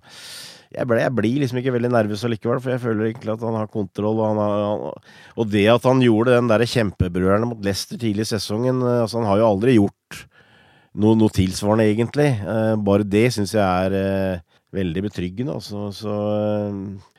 jeg, 0.76 0.88
ble, 0.90 1.00
jeg, 1.02 1.14
blir 1.16 1.40
liksom 1.42 1.60
ikke 1.62 1.74
veldig 1.76 1.92
nervøs 1.94 2.26
allikevel, 2.28 2.62
for 2.64 2.74
jeg 2.74 2.84
føler 2.84 3.10
egentlig 3.10 3.34
at 3.34 3.44
han 3.48 3.58
har 3.58 3.72
kontroll. 3.72 4.20
Og, 4.20 4.26
han 4.28 4.42
har, 4.42 4.64
han, 4.66 5.10
og 5.40 5.52
det 5.52 5.66
at 5.72 5.88
han 5.88 6.04
gjorde 6.04 6.36
den 6.36 6.52
der 6.52 6.66
kjempebrøderne 6.70 7.50
mot 7.50 7.66
Leicester 7.66 8.02
tidlig 8.02 8.28
i 8.28 8.32
sesongen 8.36 8.82
eh, 8.84 9.02
altså 9.06 9.22
Han 9.22 9.30
har 9.30 9.42
jo 9.42 9.50
aldri 9.54 9.78
gjort 9.78 10.22
noe, 11.00 11.16
noe 11.20 11.34
tilsvarende, 11.34 11.88
egentlig. 11.92 12.30
Eh, 12.40 12.76
bare 12.88 13.08
det 13.08 13.28
syns 13.36 13.56
jeg 13.56 13.64
er 13.64 13.98
eh, 14.00 14.56
veldig 14.76 15.06
betryggende. 15.08 15.56
Altså. 15.56 15.90
Så 15.96 16.16
eh, 16.68 17.12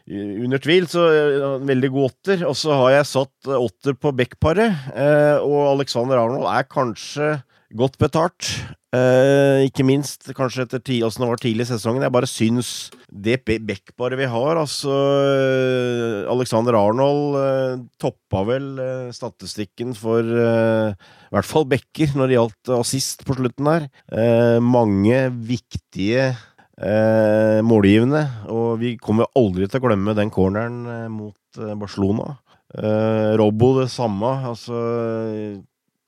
under 0.44 0.62
tvil 0.62 0.86
så 0.86 1.02
uh, 1.02 1.66
veldig 1.66 1.90
god 1.94 2.10
åtter. 2.10 2.44
Og 2.46 2.56
så 2.58 2.76
har 2.82 2.92
jeg 2.98 3.10
satt 3.10 3.50
åtter 3.56 3.96
på 3.98 4.12
backparet, 4.16 4.86
uh, 4.94 5.42
og 5.42 5.72
Alexander 5.72 6.20
Arnold 6.22 6.46
er 6.52 6.68
kanskje 6.70 7.32
godt 7.74 7.96
betalt. 7.98 8.50
Uh, 8.96 9.66
ikke 9.66 9.84
minst 9.84 10.28
kanskje 10.36 10.64
etter 10.64 10.80
ti, 10.80 11.00
åssen 11.04 11.24
det 11.24 11.28
var 11.28 11.40
tidlig 11.42 11.66
i 11.66 11.70
sesongen. 11.72 12.04
Jeg 12.04 12.14
bare 12.14 12.30
syns 12.30 12.70
det 13.10 13.40
backparet 13.44 14.18
vi 14.20 14.28
har, 14.30 14.60
altså 14.60 14.92
uh, 14.92 16.30
Alexander 16.32 16.78
Arnold 16.78 17.36
uh, 17.36 17.84
toppa 18.02 18.44
vel 18.48 18.70
statistikken 19.14 19.94
for 19.96 20.22
i 20.22 21.34
hvert 21.34 21.48
fall 21.48 21.66
backer 21.68 22.14
når 22.16 22.28
det 22.28 22.36
gjaldt 22.36 22.72
assist 22.78 23.24
på 23.26 23.36
slutten 23.36 23.68
der. 23.68 23.88
mange 24.62 25.18
viktige 25.48 26.30
målgivende, 27.66 28.22
og 28.52 28.78
vi 28.82 28.96
kommer 29.00 29.30
aldri 29.38 29.66
til 29.66 29.80
å 29.80 29.86
glemme 29.86 30.14
den 30.16 30.30
corneren 30.32 31.08
mot 31.12 31.60
Barcelona. 31.80 32.34
Robbo 33.40 33.70
det 33.80 33.88
samme. 33.92 34.32
altså 34.52 34.76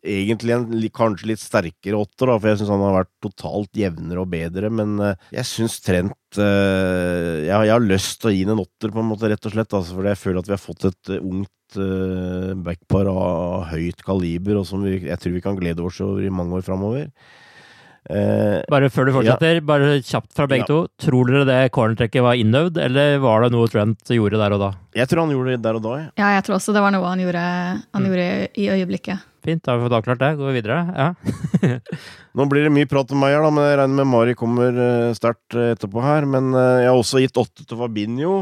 egentlig 0.03 0.55
en 0.55 0.69
kanskje 0.95 1.33
litt 1.33 1.43
sterkere 1.43 1.99
åtter, 1.99 2.31
da, 2.31 2.37
for 2.39 2.51
jeg 2.51 2.61
syns 2.61 2.73
han 2.73 2.85
har 2.87 2.97
vært 3.01 3.13
totalt 3.25 3.81
jevnere 3.81 4.23
og 4.23 4.31
bedre. 4.33 4.71
Men 4.71 4.95
uh, 5.03 5.15
jeg 5.35 5.49
syns 5.49 5.79
Trent 5.85 6.41
uh, 6.41 7.45
jeg, 7.45 7.51
jeg, 7.51 7.73
har 7.73 7.85
lyst 7.85 8.21
til 8.23 8.31
å 8.31 8.35
gi 8.37 8.45
ham 8.45 8.55
en 8.57 8.65
åtter, 8.65 8.95
på 8.95 9.03
en 9.03 9.11
måte, 9.11 9.31
rett 9.33 9.51
og 9.51 9.57
slett. 9.57 9.75
Altså, 9.75 9.99
fordi 9.99 10.15
jeg 10.15 10.23
føler 10.23 10.43
at 10.43 10.51
vi 10.51 10.57
har 10.57 10.63
fått 10.63 10.89
et 10.91 11.15
uh, 11.17 11.21
ungt 11.23 11.55
backpar 11.69 13.11
av 13.13 13.67
høyt 13.75 13.99
kaliber, 14.01 14.57
og 14.57 14.65
som 14.65 14.81
vi, 14.87 15.03
jeg 15.05 15.21
tror 15.21 15.35
vi 15.35 15.43
kan 15.45 15.59
glede 15.59 15.85
oss 15.85 15.99
over 16.01 16.25
i 16.25 16.31
mange 16.33 16.57
år 16.57 16.65
framover. 16.65 17.11
Eh, 18.09 18.63
bare 18.73 18.89
før 18.89 19.09
du 19.09 19.13
fortsetter, 19.19 19.59
ja. 19.59 19.65
bare 19.69 19.99
kjapt 20.01 20.31
fra 20.37 20.47
begge 20.49 20.65
ja. 20.65 20.69
to. 20.71 20.79
Tror 21.03 21.29
dere 21.29 21.45
det 21.49 21.73
cornertrekket 21.77 22.25
var 22.25 22.39
innøvd, 22.41 22.81
eller 22.87 23.19
var 23.21 23.45
det 23.45 23.51
noe 23.53 23.69
Trent 23.69 24.13
gjorde 24.15 24.41
der 24.41 24.55
og 24.57 24.63
da? 24.63 24.71
Jeg 24.97 25.11
tror 25.11 25.27
han 25.27 25.35
gjorde 25.35 25.57
det 25.57 25.65
der 25.67 25.77
og 25.77 25.85
da. 25.85 25.97
Ja, 26.01 26.13
ja 26.23 26.31
jeg 26.39 26.47
tror 26.47 26.57
også 26.57 26.75
det 26.77 26.85
var 26.85 26.95
noe 26.95 27.05
han 27.05 27.25
gjorde, 27.25 27.43
han 27.45 28.07
mm. 28.07 28.09
gjorde 28.09 28.31
i 28.49 28.71
øyeblikket. 28.79 29.27
Fint, 29.49 29.63
da 29.65 29.73
har 29.73 29.81
vi 29.81 29.87
fått 29.87 29.97
avklart 29.97 30.21
det. 30.21 30.35
Går 30.37 30.51
vi 30.51 30.59
videre? 30.59 30.79
Ja. 30.93 31.79
Nå 32.37 32.45
blir 32.51 32.67
det 32.67 32.73
mye 32.75 32.89
prat 32.89 33.09
om 33.15 33.23
meg 33.23 33.33
her, 33.33 33.47
da, 33.47 33.53
men 33.55 33.65
jeg 33.65 33.79
regner 33.81 33.97
med 34.03 34.11
Mari 34.11 34.35
kommer 34.37 34.77
uh, 34.77 35.17
sterkt 35.17 35.57
uh, 35.57 35.71
etterpå 35.73 36.03
her. 36.05 36.27
Men 36.29 36.51
uh, 36.53 36.83
jeg 36.83 36.91
har 36.91 37.01
også 37.01 37.23
gitt 37.23 37.41
åtte 37.41 37.65
til 37.65 37.81
Fabinho. 37.81 38.41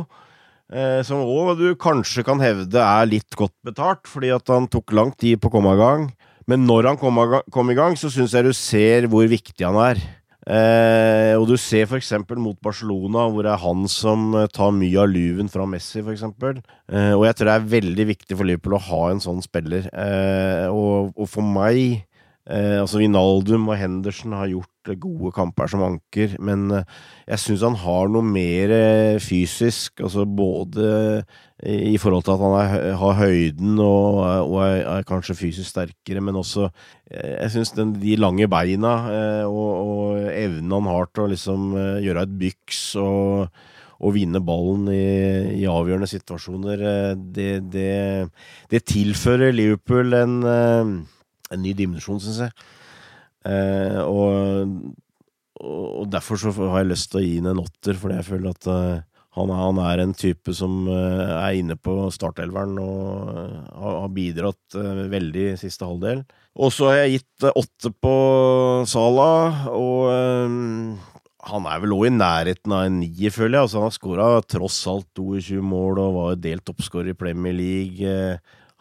som 1.06 1.20
òg 1.22 1.60
du 1.60 1.76
kanskje 1.78 2.24
kan 2.26 2.40
hevde 2.42 2.80
er 2.82 3.06
litt 3.06 3.36
godt 3.38 3.54
betalt, 3.62 4.08
fordi 4.10 4.32
at 4.34 4.50
han 4.50 4.66
tok 4.66 4.90
lang 4.98 5.12
tid 5.14 5.38
på 5.38 5.46
å 5.46 5.52
komme 5.54 5.76
i 5.76 5.78
gang. 5.78 6.08
Men 6.50 6.66
når 6.66 6.88
han 6.90 6.98
kom 6.98 7.70
i 7.70 7.76
gang, 7.78 7.94
så 7.94 8.10
syns 8.10 8.34
jeg 8.34 8.48
du 8.48 8.50
ser 8.52 9.06
hvor 9.06 9.30
viktig 9.30 9.62
han 9.62 9.78
er. 9.78 10.02
Eh, 10.46 11.34
og 11.34 11.48
du 11.50 11.56
ser 11.58 11.88
f.eks. 11.88 12.12
mot 12.38 12.58
Barcelona, 12.62 13.24
hvor 13.26 13.42
det 13.42 13.50
er 13.50 13.62
han 13.64 13.88
som 13.90 14.28
eh, 14.38 14.46
tar 14.54 14.70
mye 14.76 15.00
av 15.02 15.10
luven 15.10 15.50
fra 15.50 15.66
Messi, 15.66 16.04
f.eks. 16.04 16.22
Eh, 16.22 17.14
og 17.16 17.24
jeg 17.26 17.38
tror 17.38 17.50
det 17.50 17.56
er 17.56 17.72
veldig 17.72 18.06
viktig 18.12 18.38
for 18.38 18.46
Liverpool 18.46 18.76
å 18.78 18.84
ha 18.92 19.00
en 19.10 19.22
sånn 19.24 19.42
spiller. 19.42 19.88
Eh, 19.90 20.68
og, 20.70 21.10
og, 21.16 21.26
for 21.32 21.42
meg 21.42 22.06
Eh, 22.46 22.76
altså 22.78 23.00
Vinaldum 23.00 23.64
og 23.72 23.78
Henderson 23.80 24.34
har 24.38 24.46
gjort 24.46 24.90
eh, 24.92 24.98
gode 25.02 25.32
kamper 25.34 25.66
som 25.70 25.82
anker, 25.82 26.36
men 26.38 26.68
eh, 26.76 26.84
jeg 27.32 27.42
syns 27.42 27.64
han 27.66 27.78
har 27.82 28.12
noe 28.14 28.22
mer 28.22 28.70
eh, 28.70 29.18
fysisk, 29.18 29.98
altså 29.98 30.22
både 30.30 31.24
i 31.66 31.96
forhold 31.98 32.22
til 32.22 32.34
at 32.36 32.42
han 32.44 32.54
er, 32.60 32.84
har 33.00 33.16
høyden 33.18 33.80
og, 33.80 34.18
og 34.44 34.58
er, 34.62 34.82
er, 34.84 35.06
kanskje 35.08 35.38
fysisk 35.38 35.70
sterkere, 35.72 36.20
men 36.20 36.36
også 36.36 36.68
Jeg 37.08 37.48
syns 37.54 37.72
de 37.72 38.18
lange 38.20 38.44
beina 38.44 38.90
og, 39.48 39.70
og, 39.72 40.18
evnen 40.34 40.74
han 40.76 40.90
har 40.90 41.08
til 41.08 41.24
å 41.24 41.30
liksom 41.32 41.72
gjøre 42.04 42.26
et 42.26 42.36
byks 42.42 42.82
og, 43.00 43.64
og 44.04 44.14
vinne 44.18 44.44
ballen 44.44 44.84
i, 44.92 45.08
i 45.62 45.64
avgjørende 45.64 46.10
situasjoner, 46.12 46.84
det, 47.16 47.50
det, 47.72 48.28
det 48.68 48.84
tilfører 48.92 49.56
Liverpool 49.56 50.12
en 50.20 50.36
en 51.52 51.62
ny 51.62 51.74
dimensjon, 51.76 52.20
syns 52.22 52.42
jeg. 52.46 52.54
Eh, 53.46 54.00
og, 54.02 54.72
og, 55.62 56.06
derfor 56.10 56.40
så 56.40 56.54
har 56.56 56.82
jeg 56.82 56.92
lyst 56.92 57.12
til 57.12 57.20
å 57.20 57.26
gi 57.26 57.36
ham 57.38 57.52
en 57.52 57.62
åtter, 57.62 57.98
fordi 58.00 58.18
jeg 58.18 58.28
føler 58.30 58.54
at 58.54 58.70
eh, 58.72 59.04
han, 59.36 59.52
han, 59.52 59.80
er, 59.84 60.00
en 60.02 60.14
type 60.16 60.54
som 60.56 60.86
eh, 60.88 61.34
er 61.36 61.58
inne 61.58 61.76
på 61.76 62.06
startelveren 62.14 62.78
og 62.80 63.02
uh, 63.28 63.58
har, 63.76 63.98
har, 64.00 64.12
bidratt 64.16 64.78
veldig 65.12 65.50
i 65.52 65.58
siste 65.60 65.84
halvdel. 65.84 66.24
Og 66.56 66.72
så 66.72 66.88
har 66.88 67.02
jeg 67.02 67.18
gitt 67.18 67.50
åtte 67.50 67.92
på 68.00 68.14
Sala, 68.88 69.28
og 69.76 70.08
han 71.46 71.66
er 71.68 71.82
vel 71.82 71.92
òg 71.98 72.06
i 72.08 72.14
nærheten 72.16 72.72
av 72.72 72.86
en 72.88 72.96
nier, 73.02 73.34
føler 73.34 73.58
jeg. 73.58 73.66
Altså, 73.66 73.82
han 73.82 73.90
har 73.90 73.98
skåra 73.98 74.28
tross 74.48 74.78
alt 74.88 75.10
22 75.20 75.60
mål 75.60 76.00
og 76.00 76.16
var 76.16 76.40
delt 76.40 76.64
toppskårer 76.64 77.12
i 77.12 77.18
Premier 77.18 77.54
League 77.54 78.16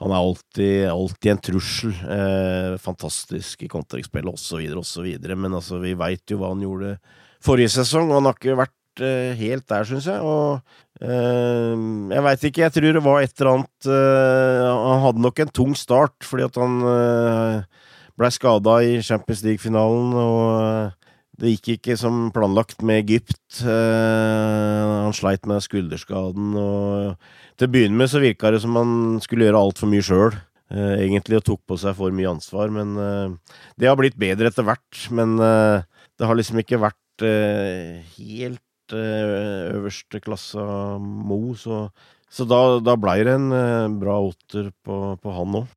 han 0.02 0.12
er 0.12 0.20
alltid, 0.20 0.80
alltid 0.92 1.32
en 1.32 1.44
trussel. 1.50 1.94
Eh, 2.16 2.74
fantastisk 2.84 3.62
i 3.64 3.70
kontekstspill 3.72 4.28
osv., 4.28 4.66
osv. 4.82 5.06
Men 5.32 5.56
altså, 5.56 5.80
vi 5.80 5.94
veit 5.96 6.32
jo 6.32 6.42
hva 6.42 6.52
han 6.52 6.66
gjorde 6.66 6.98
forrige 7.46 7.72
sesong, 7.78 8.10
og 8.10 8.20
han 8.20 8.28
har 8.28 8.36
ikke 8.36 8.58
vært 8.60 9.06
eh, 9.06 9.32
helt 9.40 9.68
der, 9.72 9.88
syns 9.88 10.10
jeg. 10.12 10.20
Og 10.20 10.60
eh, 11.00 11.86
jeg 12.12 12.26
veit 12.28 12.46
ikke, 12.50 12.66
jeg 12.66 12.76
tror 12.76 13.00
det 13.00 13.06
var 13.08 13.24
et 13.24 13.40
eller 13.40 13.52
annet 13.54 13.90
eh, 13.96 14.68
Han 14.90 15.04
hadde 15.06 15.26
nok 15.30 15.42
en 15.46 15.56
tung 15.62 15.80
start, 15.80 16.18
fordi 16.28 16.50
at 16.50 16.60
han 16.60 16.78
eh, 16.92 17.88
blei 18.20 18.32
skada 18.36 18.78
i 18.84 19.00
Champions 19.00 19.48
League-finalen. 19.48 20.14
og 20.26 21.05
det 21.42 21.56
gikk 21.56 21.72
ikke 21.76 21.98
som 22.00 22.30
planlagt 22.36 22.84
med 22.86 23.04
Egypt. 23.04 23.62
han 23.66 25.16
sleit 25.16 25.46
med 25.50 25.64
skulderskaden. 25.64 26.54
og 26.56 27.18
til 27.56 27.70
å 27.70 27.72
begynne 27.72 28.00
med 28.00 28.12
så 28.12 28.20
virka 28.24 28.52
det 28.52 28.62
som 28.64 28.76
han 28.76 28.92
skulle 29.24 29.48
gjøre 29.48 29.62
altfor 29.64 29.88
mye 29.88 30.04
sjøl, 30.04 30.34
uh, 30.76 30.96
egentlig, 31.00 31.40
og 31.40 31.46
tok 31.48 31.62
på 31.68 31.78
seg 31.80 31.96
for 31.96 32.12
mye 32.16 32.34
ansvar. 32.34 32.72
Men 32.74 32.96
uh, 33.00 33.56
det 33.80 33.88
har 33.88 34.00
blitt 34.00 34.18
bedre 34.20 34.52
etter 34.52 34.68
hvert. 34.68 35.06
Men 35.16 35.38
eh, 35.40 35.84
det 36.20 36.28
har 36.28 36.38
liksom 36.38 36.62
ikke 36.62 36.82
vært 36.82 37.26
eh, 37.28 38.04
helt 38.16 38.96
eh, 38.96 39.76
øverste 39.76 40.22
klasse 40.24 40.62
Mo, 41.02 41.40
så, 41.60 41.86
så 42.32 42.48
da, 42.48 42.62
da 42.84 42.96
blei 43.00 43.20
det 43.28 43.36
en 43.36 43.50
eh, 43.56 43.96
bra 44.00 44.20
åtter 44.30 44.72
på, 44.86 45.00
på 45.20 45.36
han 45.36 45.60
òg. 45.62 45.74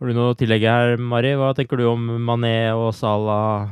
Har 0.00 0.10
du 0.10 0.16
noe 0.16 0.32
å 0.32 0.38
tillegge 0.38 0.72
her, 0.72 0.96
Mari? 0.98 1.34
Hva 1.38 1.52
tenker 1.56 1.80
du 1.80 1.86
om 1.88 2.08
Mané 2.24 2.72
og 2.76 2.90
Salah, 2.96 3.70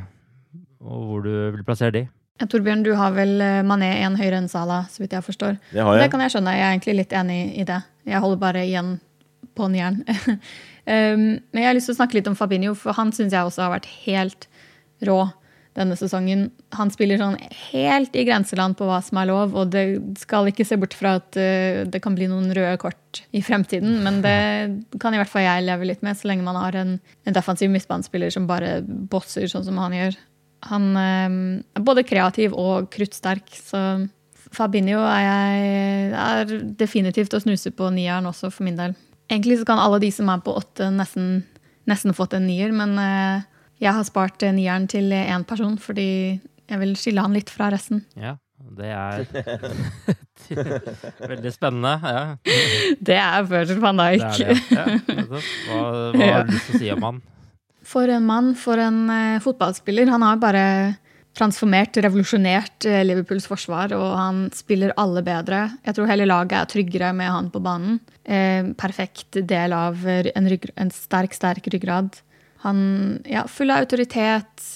og 0.83 1.07
hvor 1.09 1.25
du 1.25 1.31
vil 1.55 1.63
plassere 1.65 1.95
de? 1.95 2.03
Torbjørn, 2.43 2.83
du 2.83 2.91
har 2.97 3.13
vel 3.15 3.37
eh, 3.45 3.61
Mané 3.65 3.91
én 4.01 4.17
høyere 4.17 4.41
enn 4.41 4.49
Sala, 4.51 4.83
så 4.91 5.03
vidt 5.03 5.13
jeg 5.15 5.25
forstår. 5.25 5.59
Det 5.71 5.83
har 5.85 5.95
jeg. 5.95 6.03
Det 6.03 6.13
kan 6.13 6.23
jeg 6.25 6.33
skjønne. 6.33 6.55
Jeg 6.57 6.65
er 6.65 6.73
egentlig 6.73 6.95
litt 6.97 7.13
enig 7.19 7.39
i 7.61 7.67
det. 7.69 7.79
Jeg 8.09 8.23
holder 8.23 8.41
bare 8.41 8.65
igjen 8.65 8.95
på 9.53 9.69
nieren. 9.69 10.01
jern. 10.07 10.41
men 11.53 11.61
jeg 11.61 11.69
har 11.69 11.77
lyst 11.77 11.91
til 11.91 11.95
å 11.95 12.01
snakke 12.01 12.17
litt 12.17 12.27
om 12.31 12.35
Fabinho, 12.35 12.73
for 12.79 12.97
han 12.97 13.13
syns 13.15 13.35
jeg 13.35 13.47
også 13.47 13.67
har 13.67 13.75
vært 13.75 13.89
helt 14.03 14.49
rå 15.05 15.21
denne 15.77 15.95
sesongen. 15.97 16.47
Han 16.77 16.91
spiller 16.93 17.17
sånn 17.21 17.37
helt 17.71 18.13
i 18.17 18.25
grenseland 18.27 18.77
på 18.77 18.85
hva 18.89 18.99
som 19.05 19.17
er 19.21 19.29
lov, 19.29 19.55
og 19.57 19.71
det 19.73 19.85
skal 20.21 20.49
ikke 20.49 20.65
se 20.67 20.77
bort 20.81 20.93
fra 20.97 21.15
at 21.21 21.37
uh, 21.39 21.81
det 21.89 22.01
kan 22.03 22.17
bli 22.17 22.27
noen 22.29 22.51
røde 22.53 22.75
kort 22.81 23.23
i 23.33 23.41
fremtiden, 23.45 23.97
men 24.05 24.21
det 24.25 24.37
kan 25.01 25.15
i 25.15 25.21
hvert 25.21 25.31
fall 25.31 25.45
jeg 25.45 25.65
leve 25.65 25.89
litt 25.89 26.05
med, 26.05 26.17
så 26.17 26.29
lenge 26.29 26.45
man 26.45 26.59
har 26.61 26.77
en, 26.77 26.99
en 27.25 27.37
defensiv 27.37 27.73
midtbanespiller 27.73 28.33
som 28.33 28.49
bare 28.49 28.81
bosser 28.85 29.49
sånn 29.49 29.65
som 29.65 29.81
han 29.81 29.97
gjør. 29.97 30.19
Han 30.69 30.91
ehm, 30.99 31.39
er 31.75 31.85
både 31.85 32.05
kreativ 32.07 32.53
og 32.57 32.89
kruttsterk, 32.93 33.49
så 33.57 33.81
Fabinho 34.53 35.01
er, 35.01 35.23
jeg, 35.25 36.11
er 36.13 36.53
definitivt 36.77 37.33
å 37.33 37.41
snuse 37.41 37.73
på 37.73 37.89
nieren 37.93 38.29
også, 38.29 38.51
for 38.53 38.67
min 38.67 38.77
del. 38.77 38.93
Egentlig 39.31 39.59
så 39.59 39.67
kan 39.67 39.81
alle 39.81 40.01
de 40.03 40.11
som 40.13 40.29
er 40.29 40.43
på 40.45 40.53
åtte, 40.59 40.91
nesten, 40.93 41.41
nesten 41.89 42.15
fått 42.15 42.35
en 42.37 42.45
nier, 42.47 42.73
men 42.75 42.95
eh, 43.01 43.45
jeg 43.81 43.95
har 43.97 44.05
spart 44.07 44.45
nieren 44.53 44.87
til 44.91 45.09
én 45.15 45.45
person, 45.47 45.77
fordi 45.81 46.39
jeg 46.69 46.81
vil 46.81 46.95
skille 46.99 47.23
han 47.23 47.35
litt 47.35 47.51
fra 47.51 47.71
resten. 47.73 48.03
Ja, 48.19 48.37
det 48.77 48.91
er 48.93 49.25
veldig 51.33 51.53
spennende. 51.53 51.97
Ja. 52.03 52.23
Det 53.09 53.17
er 53.19 53.43
Virgil 53.49 53.81
van 53.83 53.99
Dijk. 53.99 54.23
Det 54.23 54.47
er 54.47 54.53
det, 54.53 54.61
ja. 54.71 54.85
Hva, 55.27 55.41
hva 56.13 56.23
har 56.23 56.45
du 56.47 56.53
lyst 56.53 56.69
til 56.69 56.77
å 56.77 56.81
si 56.83 56.91
om 56.93 57.07
han? 57.09 57.21
For 57.83 58.07
en 58.07 58.25
mann, 58.25 58.53
for 58.55 58.79
en 58.79 59.05
uh, 59.11 59.41
fotballspiller. 59.43 60.07
Han 60.11 60.23
har 60.23 60.39
bare 60.41 60.65
transformert, 61.35 61.97
revolusjonert 61.99 62.87
uh, 62.87 63.01
Liverpools 63.03 63.47
forsvar, 63.49 63.91
og 63.97 64.13
han 64.15 64.45
spiller 64.55 64.95
alle 65.01 65.23
bedre. 65.25 65.65
Jeg 65.83 65.97
tror 65.97 66.07
hele 66.07 66.29
laget 66.29 66.55
er 66.61 66.71
tryggere 66.71 67.11
med 67.17 67.31
han 67.33 67.51
på 67.51 67.61
banen. 67.63 67.99
Uh, 68.23 68.71
perfekt 68.79 69.41
del 69.51 69.75
av 69.75 70.05
en, 70.07 70.47
rygg, 70.47 70.69
en 70.79 70.93
sterk, 70.95 71.35
sterk 71.35 71.67
ryggrad. 71.73 72.21
Han 72.63 72.79
ja, 73.27 73.43
full 73.51 73.73
av 73.73 73.83
autoritet, 73.83 74.71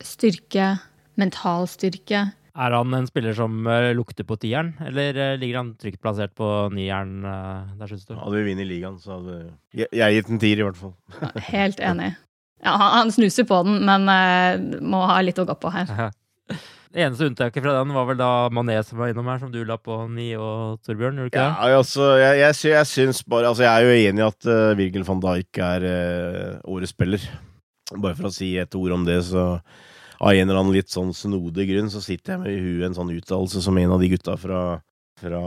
styrke, 0.00 0.72
mental 1.20 1.68
styrke. 1.68 2.30
Er 2.56 2.72
han 2.72 2.94
en 2.96 3.04
spiller 3.04 3.36
som 3.36 3.66
lukter 3.92 4.24
på 4.24 4.38
tieren, 4.40 4.70
eller 4.80 5.36
ligger 5.36 5.58
han 5.60 5.74
trygt 5.76 6.00
plassert 6.00 6.32
på 6.40 6.46
nieren 6.72 7.18
der, 7.20 7.90
syns 7.90 8.08
du? 8.08 8.14
Hadde 8.16 8.38
vi 8.38 8.46
vunnet 8.46 8.70
ligaen, 8.70 8.96
så 8.96 9.18
hadde 9.18 9.34
jeg, 9.76 9.90
jeg 9.92 10.16
gitt 10.16 10.30
en 10.32 10.40
tier, 10.40 10.62
i 10.62 10.64
hvert 10.64 10.80
fall. 10.80 10.94
Helt 11.50 11.84
enig. 11.84 12.14
Ja, 12.64 12.72
han, 12.80 13.10
snuser 13.12 13.44
på 13.48 13.58
den, 13.66 13.82
men 13.86 14.06
uh, 14.08 14.80
må 14.84 15.02
ha 15.10 15.18
litt 15.24 15.38
å 15.38 15.44
gå 15.48 15.54
på 15.60 15.72
her. 15.74 15.90
Det 16.96 17.02
eneste 17.04 17.26
unntaket 17.28 17.60
fra 17.60 17.74
den 17.76 17.90
var 17.92 18.06
vel 18.08 18.16
da 18.16 18.28
Mané 18.54 18.78
som 18.86 18.96
var 18.96 19.10
innom 19.12 19.26
her, 19.28 19.40
som 19.42 19.50
du 19.52 19.58
la 19.68 19.74
på 19.76 19.98
ni 20.08 20.30
og 20.40 20.78
Torbjørn, 20.86 21.18
gjorde 21.18 21.26
du 21.28 21.32
ikke 21.34 21.42
Ja, 21.42 21.50
det? 21.66 21.74
altså, 21.82 22.06
jeg, 22.22 22.38
jeg, 22.40 22.56
sy- 22.56 22.70
jeg 22.72 22.88
syns 22.88 23.18
bare 23.28 23.50
Altså, 23.50 23.66
jeg 23.66 23.72
er 23.74 23.84
jo 23.84 24.06
enig 24.08 24.22
i 24.22 24.24
at 24.24 24.48
uh, 24.48 24.70
Virgil 24.78 25.04
van 25.04 25.20
Dijk 25.20 25.60
er 25.66 25.84
uh, 25.84 26.70
årets 26.72 26.94
spiller. 26.96 27.26
Bare 28.00 28.16
for 28.16 28.30
å 28.30 28.32
si 28.32 28.48
et 28.62 28.78
ord 28.80 28.94
om 28.96 29.04
det, 29.04 29.18
så 29.28 29.44
av 30.16 30.30
en 30.32 30.46
eller 30.46 30.56
annen 30.62 30.72
litt 30.78 30.88
sånn 30.88 31.12
snodig 31.12 31.66
grunn 31.68 31.92
så 31.92 32.00
sitter 32.00 32.32
jeg 32.38 32.42
med 32.46 32.54
i 32.54 32.62
huet 32.64 32.86
en 32.88 32.96
sånn 32.96 33.12
uttalelse 33.12 33.60
som 33.66 33.76
en 33.82 33.92
av 33.92 34.00
de 34.00 34.08
gutta 34.14 34.38
fra, 34.40 34.62
fra 35.20 35.42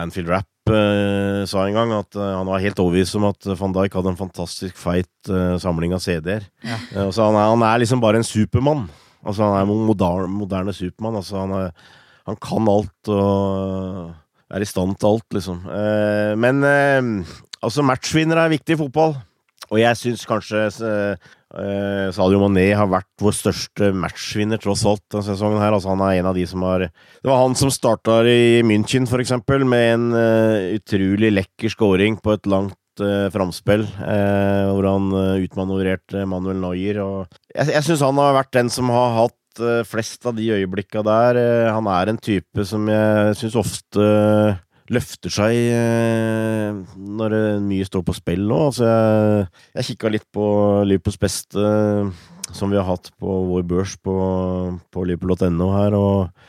Anfield 0.00 0.32
Rap 0.32 0.48
eh, 0.76 1.42
sa 1.50 1.66
en 1.66 1.76
gang, 1.76 1.92
at 1.98 2.16
eh, 2.18 2.32
han 2.38 2.48
var 2.48 2.62
helt 2.62 2.80
overbevist 2.82 3.18
om 3.18 3.28
at 3.30 3.50
van 3.58 3.74
Dijk 3.76 3.98
hadde 3.98 4.12
en 4.12 4.18
fantastisk 4.20 4.78
feit 4.80 5.30
eh, 5.30 5.56
samling 5.62 5.94
av 5.96 6.02
CD-er. 6.04 6.46
Ja. 6.66 6.78
Eh, 6.94 7.10
så 7.14 7.28
han 7.28 7.38
er, 7.38 7.52
han 7.52 7.64
er 7.68 7.82
liksom 7.82 8.02
bare 8.02 8.20
en 8.20 8.26
supermann. 8.26 8.88
Altså, 9.20 9.44
han 9.44 9.58
er 9.58 9.66
en 9.66 9.86
moderne, 9.88 10.30
moderne 10.32 10.74
supermann. 10.76 11.20
Altså, 11.20 11.38
han, 11.42 11.54
er, 11.58 11.96
han 12.28 12.40
kan 12.40 12.70
alt 12.72 13.12
og 13.12 14.14
er 14.50 14.64
i 14.64 14.68
stand 14.68 14.96
til 14.98 15.12
alt, 15.12 15.26
liksom. 15.36 15.60
Eh, 15.70 16.32
men 16.40 16.64
eh, 16.66 17.34
altså, 17.62 17.84
matchvinner 17.86 18.40
er 18.40 18.54
viktig 18.54 18.76
i 18.76 18.80
fotball. 18.80 19.14
Og 19.70 19.78
jeg 19.78 19.98
syns 19.98 20.26
kanskje 20.26 20.64
eh, 20.66 21.30
eh, 21.58 22.10
Sadio 22.14 22.40
Mané 22.42 22.70
har 22.76 22.90
vært 22.90 23.08
vår 23.22 23.34
største 23.36 23.90
matchvinner, 23.96 24.60
tross 24.62 24.84
alt, 24.88 25.02
denne 25.10 25.26
sesongen 25.26 25.62
her. 25.62 25.74
Altså, 25.76 25.92
han 25.92 26.04
er 26.06 26.20
en 26.20 26.30
av 26.30 26.38
de 26.38 26.46
som 26.48 26.62
har 26.66 26.86
Det 26.90 27.28
var 27.28 27.42
han 27.42 27.56
som 27.58 27.72
starta 27.72 28.20
i 28.28 28.62
München, 28.66 29.08
eksempel, 29.20 29.64
med 29.64 29.88
en 29.94 30.06
eh, 30.16 30.76
utrolig 30.78 31.32
lekker 31.34 31.72
scoring 31.72 32.20
på 32.20 32.36
et 32.36 32.46
langt 32.50 33.02
eh, 33.02 33.28
framspill, 33.34 33.84
eh, 33.84 34.70
hvor 34.70 34.88
han 34.88 35.10
eh, 35.12 35.44
utmanøvrerte 35.48 36.24
Manuel 36.28 36.62
Neuer. 36.62 37.02
Og 37.04 37.54
jeg 37.54 37.74
jeg 37.74 37.86
syns 37.88 38.06
han 38.06 38.22
har 38.22 38.40
vært 38.40 38.56
den 38.56 38.72
som 38.72 38.90
har 38.94 39.14
hatt 39.18 39.62
eh, 39.64 39.84
flest 39.88 40.26
av 40.26 40.38
de 40.38 40.50
øyeblikka 40.60 41.04
der. 41.06 41.42
Han 41.74 41.90
er 41.90 42.12
en 42.12 42.20
type 42.20 42.66
som 42.66 42.88
jeg 42.88 43.38
syns 43.42 43.58
ofte 43.60 44.10
løfter 44.90 45.32
seg 45.32 45.56
eh, 45.74 46.78
når 46.98 47.36
mye 47.64 47.86
står 47.86 48.04
på 48.06 48.16
spill 48.16 48.46
nå. 48.50 48.60
Altså, 48.70 48.88
jeg, 48.88 49.50
jeg 49.78 49.88
kikka 49.92 50.12
litt 50.12 50.26
på 50.34 50.46
Liverpools 50.88 51.20
beste, 51.20 51.66
som 52.56 52.72
vi 52.72 52.78
har 52.80 52.88
hatt 52.88 53.12
på 53.20 53.36
vår 53.50 53.66
børs 53.70 53.94
på, 54.02 54.16
på 54.90 55.06
liverpool.no 55.06 55.70
her, 55.76 55.94
og 55.98 56.48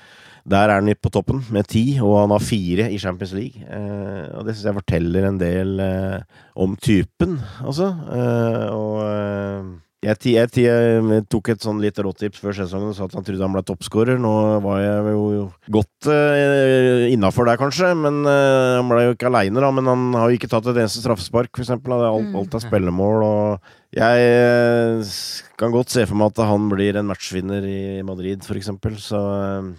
der 0.52 0.72
er 0.72 0.80
han 0.80 0.89
litt 0.89 1.02
på 1.04 1.12
toppen, 1.14 1.44
med 1.54 1.70
ti, 1.70 1.84
og 2.02 2.18
han 2.24 2.34
har 2.34 2.42
fire 2.42 2.88
i 2.89 2.98
Champions 3.02 3.34
League. 3.38 3.62
Eh, 3.62 4.26
og 4.34 4.48
det 4.48 4.56
syns 4.56 4.72
jeg 4.72 4.80
forteller 4.80 5.28
en 5.28 5.38
del 5.42 5.78
eh, 5.86 6.42
om 6.58 6.74
typen, 6.82 7.38
altså. 7.62 7.92
Eh, 8.10 8.66
og 8.74 8.98
eh, 9.06 9.72
jeg, 10.02 10.18
jeg, 10.34 10.49
jeg 10.58 11.24
tok 11.30 11.49
et 11.54 11.62
sånn 11.62 11.82
litt 11.82 11.99
råtips 12.02 12.41
før 12.41 12.56
sesongen 12.58 12.89
og 12.89 12.95
sa 12.97 13.06
at 13.06 13.14
han 13.14 13.26
trodde 13.26 13.45
han 13.45 13.54
ble 13.54 13.62
toppskårer. 13.68 14.18
Nå 14.22 14.32
var 14.64 14.80
jeg 14.82 15.12
jo 15.14 15.43
godt 15.76 16.10
uh, 16.10 17.06
innafor 17.12 17.45
der, 17.45 17.60
kanskje, 17.62 17.91
men 17.99 18.24
uh, 18.26 18.80
han 18.80 18.89
ble 18.89 19.04
jo 19.06 19.14
ikke 19.14 19.30
aleine, 19.30 19.62
da. 19.62 19.70
Men 19.78 19.91
han 19.91 20.08
har 20.18 20.32
jo 20.32 20.39
ikke 20.39 20.49
tatt 20.49 20.72
et 20.72 20.80
eneste 20.82 21.04
straffespark, 21.04 21.54
da. 21.54 21.78
Det 21.78 21.93
er 21.93 22.08
Alt, 22.10 22.34
alt 22.41 22.58
er 22.58 22.66
spillemål, 22.66 23.28
og 23.28 23.70
jeg 23.93 24.34
uh, 24.41 25.14
kan 25.62 25.76
godt 25.76 25.93
se 25.93 26.08
for 26.10 26.18
meg 26.18 26.34
at 26.34 26.43
han 26.49 26.66
blir 26.74 26.97
en 26.97 27.12
matchvinner 27.12 27.68
i 27.70 27.82
Madrid, 28.08 28.41
eksempel. 28.58 28.97
Så 29.02 29.22
uh, 29.22 29.70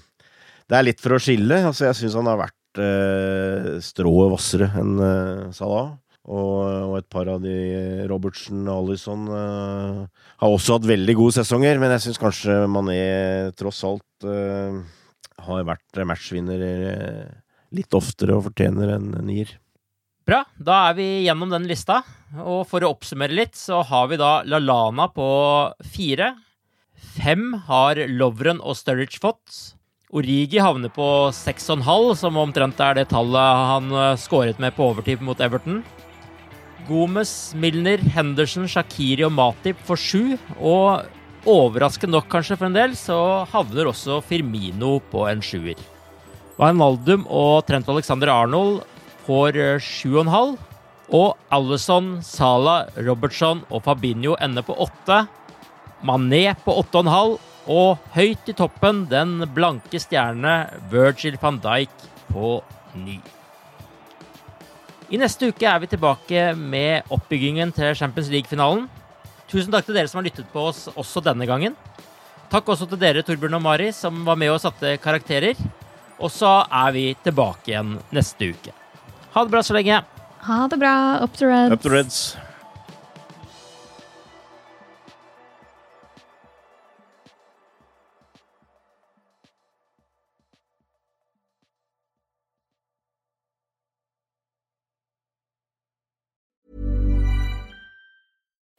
det 0.71 0.79
er 0.79 0.87
litt 0.87 1.03
for 1.03 1.17
å 1.17 1.23
skille. 1.23 1.65
Altså, 1.67 1.89
jeg 1.89 1.99
syns 1.99 2.21
han 2.21 2.31
har 2.31 2.45
vært 2.47 2.59
strået 3.85 4.31
hvassere 4.33 4.71
enn 4.81 4.95
Salah. 5.53 5.91
Og, 6.23 6.59
og 6.63 6.97
et 7.01 7.09
par 7.11 7.27
av 7.33 7.41
de 7.43 8.07
Robertsen 8.07 8.61
og 8.71 8.85
Alison 8.85 9.25
uh, 9.27 10.05
har 10.39 10.53
også 10.55 10.77
hatt 10.77 10.87
veldig 10.87 11.17
gode 11.19 11.35
sesonger, 11.41 11.81
men 11.83 11.91
jeg 11.97 12.05
syns 12.05 12.21
kanskje 12.23 12.61
Mané 12.71 13.01
tross 13.59 13.83
alt 13.89 14.29
uh, 14.29 14.79
har 15.43 15.67
vært 15.67 16.03
matchvinner 16.07 16.63
eh, 16.63 17.27
litt 17.75 17.95
oftere 17.97 18.37
og 18.37 18.47
fortjener 18.47 18.95
en 18.97 19.11
nier. 19.27 19.51
Bra, 20.29 20.45
da 20.55 20.79
er 20.91 20.99
vi 20.99 21.09
gjennom 21.25 21.51
den 21.51 21.67
lista. 21.67 22.03
Og 22.39 22.63
for 22.71 22.85
å 22.85 22.93
oppsummere 22.95 23.35
litt, 23.35 23.57
så 23.59 23.83
har 23.89 24.07
vi 24.13 24.21
da 24.21 24.41
LaLana 24.47 25.09
på 25.13 25.29
fire. 25.83 26.33
Fem 27.17 27.51
har 27.67 27.99
Lovren 28.09 28.63
og 28.63 28.79
Sturridge 28.79 29.19
fått. 29.23 29.75
Origi 30.13 30.61
havner 30.63 30.93
på 30.93 31.09
6,5, 31.35 31.83
som 32.21 32.39
omtrent 32.39 32.81
er 32.85 33.01
det 33.01 33.09
tallet 33.11 33.67
han 33.73 33.93
eh, 33.97 34.21
skåret 34.21 34.61
med 34.63 34.77
på 34.77 34.93
overtid 34.93 35.25
mot 35.25 35.41
Everton. 35.41 35.81
Gomez, 36.89 37.53
Milner, 37.55 38.01
Henderson, 38.15 38.69
Shakiri 38.71 39.25
og 39.27 39.35
Matip 39.37 39.81
for 39.87 40.01
sju. 40.01 40.37
Og 40.59 41.05
overraskende 41.49 42.17
nok 42.17 42.29
kanskje 42.33 42.59
for 42.59 42.69
en 42.69 42.77
del, 42.77 42.97
så 42.99 43.17
havner 43.53 43.91
også 43.91 44.21
Firmino 44.27 44.99
på 45.13 45.27
en 45.31 45.43
sjuer. 45.45 45.79
Wijnaldum 46.61 47.25
og 47.27 47.65
Trent 47.67 47.89
Alexander 47.91 48.31
Arnold 48.31 48.83
får 49.27 49.59
eh, 49.59 49.83
sju 49.83 50.17
og 50.17 50.25
en 50.27 50.35
halv. 50.37 50.59
Og 51.13 51.37
Alison, 51.53 52.15
Salah, 52.25 52.89
Robertson 52.97 53.65
og 53.69 53.85
Fabinho 53.85 54.37
ender 54.41 54.65
på 54.65 54.77
åtte. 54.81 55.25
Mané 56.03 56.47
på 56.65 56.79
åtte 56.81 57.01
og 57.01 57.07
en 57.07 57.13
halv. 57.17 57.37
Og 57.73 58.09
høyt 58.17 58.49
i 58.51 58.57
toppen 58.59 59.05
den 59.11 59.45
blanke 59.55 60.01
stjerne 60.03 60.57
Virgil 60.91 61.39
van 61.43 61.61
Dijk 61.63 62.11
på 62.33 62.59
ni. 62.99 63.21
I 65.13 65.19
neste 65.21 65.51
uke 65.53 65.67
er 65.69 65.81
vi 65.83 65.91
tilbake 65.93 66.43
med 66.57 67.11
oppbyggingen 67.13 67.69
til 67.77 67.93
Champions 67.99 68.31
League-finalen. 68.33 68.87
Tusen 69.51 69.69
takk 69.75 69.85
til 69.85 69.99
dere 69.99 70.09
som 70.09 70.23
har 70.23 70.25
lyttet 70.25 70.47
på 70.49 70.63
oss 70.71 70.87
også 70.89 71.21
denne 71.27 71.45
gangen. 71.45 71.75
Takk 72.49 72.71
også 72.73 72.89
til 72.89 73.01
dere, 73.03 73.21
Torbjørn 73.21 73.59
og 73.59 73.61
Mari, 73.61 73.91
som 73.93 74.23
var 74.25 74.39
med 74.41 74.55
og 74.55 74.63
satte 74.63 74.95
karakterer. 75.05 75.61
Og 76.17 76.33
så 76.33 76.63
er 76.65 76.95
vi 76.97 77.05
tilbake 77.27 77.75
igjen 77.75 77.99
neste 78.17 78.55
uke. 78.55 78.73
Ha 79.35 79.45
det 79.45 79.53
bra 79.53 79.61
så 79.61 79.77
lenge. 79.77 80.01
Ha 80.49 80.59
det 80.73 80.81
bra. 80.81 80.95
Up 81.21 81.37
to 81.37 81.51
Reds. 81.51 81.77
Up 81.77 81.85
to 81.85 81.93
Reds. 81.93 82.23